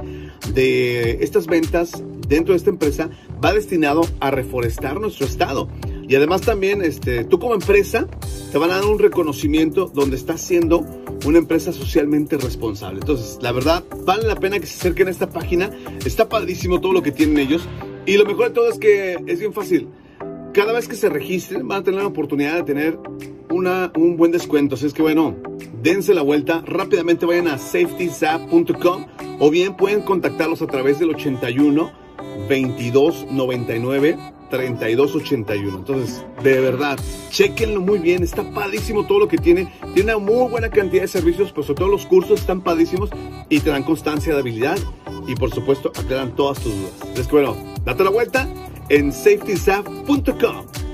de 0.54 1.18
estas 1.22 1.46
ventas 1.46 2.02
dentro 2.28 2.54
de 2.54 2.58
esta 2.58 2.70
empresa 2.70 3.10
va 3.44 3.52
destinado 3.52 4.02
a 4.20 4.30
reforestar 4.30 5.00
nuestro 5.00 5.26
estado. 5.26 5.68
Y 6.08 6.14
además 6.16 6.42
también, 6.42 6.82
este, 6.82 7.24
tú 7.24 7.38
como 7.38 7.54
empresa, 7.54 8.06
te 8.50 8.58
van 8.58 8.70
a 8.70 8.76
dar 8.76 8.84
un 8.84 8.98
reconocimiento 8.98 9.90
donde 9.94 10.16
estás 10.16 10.40
siendo 10.40 10.84
una 11.24 11.38
empresa 11.38 11.72
socialmente 11.72 12.36
responsable. 12.36 13.00
Entonces, 13.00 13.38
la 13.40 13.52
verdad, 13.52 13.84
vale 14.04 14.26
la 14.26 14.36
pena 14.36 14.58
que 14.58 14.66
se 14.66 14.76
acerquen 14.78 15.08
a 15.08 15.10
esta 15.10 15.30
página. 15.30 15.70
Está 16.04 16.28
padrísimo 16.28 16.80
todo 16.80 16.92
lo 16.92 17.02
que 17.02 17.12
tienen 17.12 17.38
ellos. 17.38 17.62
Y 18.04 18.16
lo 18.16 18.24
mejor 18.24 18.48
de 18.48 18.54
todo 18.54 18.68
es 18.68 18.78
que 18.78 19.16
es 19.26 19.38
bien 19.38 19.52
fácil 19.52 19.88
cada 20.52 20.72
vez 20.72 20.86
que 20.86 20.96
se 20.96 21.08
registren 21.08 21.66
van 21.66 21.80
a 21.80 21.84
tener 21.84 22.00
la 22.00 22.06
oportunidad 22.06 22.56
de 22.56 22.62
tener 22.62 22.98
una, 23.50 23.92
un 23.96 24.16
buen 24.16 24.32
descuento. 24.32 24.74
Así 24.74 24.86
es 24.86 24.92
que 24.92 25.02
bueno, 25.02 25.36
dense 25.82 26.14
la 26.14 26.22
vuelta, 26.22 26.62
rápidamente 26.66 27.26
vayan 27.26 27.48
a 27.48 27.58
safetysap.com 27.58 29.06
o 29.38 29.50
bien 29.50 29.76
pueden 29.76 30.02
contactarlos 30.02 30.62
a 30.62 30.66
través 30.66 30.98
del 30.98 31.10
81 31.10 31.92
22 32.48 33.26
99 33.30 34.18
32 34.50 35.16
81. 35.16 35.78
Entonces, 35.78 36.24
de 36.42 36.60
verdad, 36.60 36.98
chequenlo 37.30 37.80
muy 37.80 37.98
bien, 37.98 38.22
está 38.22 38.42
padísimo 38.50 39.06
todo 39.06 39.20
lo 39.20 39.28
que 39.28 39.38
tiene. 39.38 39.72
Tiene 39.94 40.14
una 40.14 40.24
muy 40.24 40.50
buena 40.50 40.68
cantidad 40.68 41.02
de 41.02 41.08
servicios, 41.08 41.52
pues 41.52 41.66
sobre 41.66 41.78
todo 41.78 41.88
los 41.88 42.04
cursos 42.04 42.40
están 42.40 42.60
padísimos 42.60 43.08
y 43.48 43.60
te 43.60 43.70
dan 43.70 43.82
constancia 43.82 44.34
de 44.34 44.40
habilidad 44.40 44.78
y 45.26 45.34
por 45.34 45.50
supuesto 45.50 45.90
aclaran 45.98 46.36
todas 46.36 46.60
tus 46.60 46.74
dudas. 46.74 46.92
Así 47.00 47.20
es 47.22 47.26
que 47.26 47.32
bueno, 47.32 47.56
date 47.84 48.04
la 48.04 48.10
vuelta 48.10 48.46
en 48.88 49.12
safetysaf.com. 49.12 50.91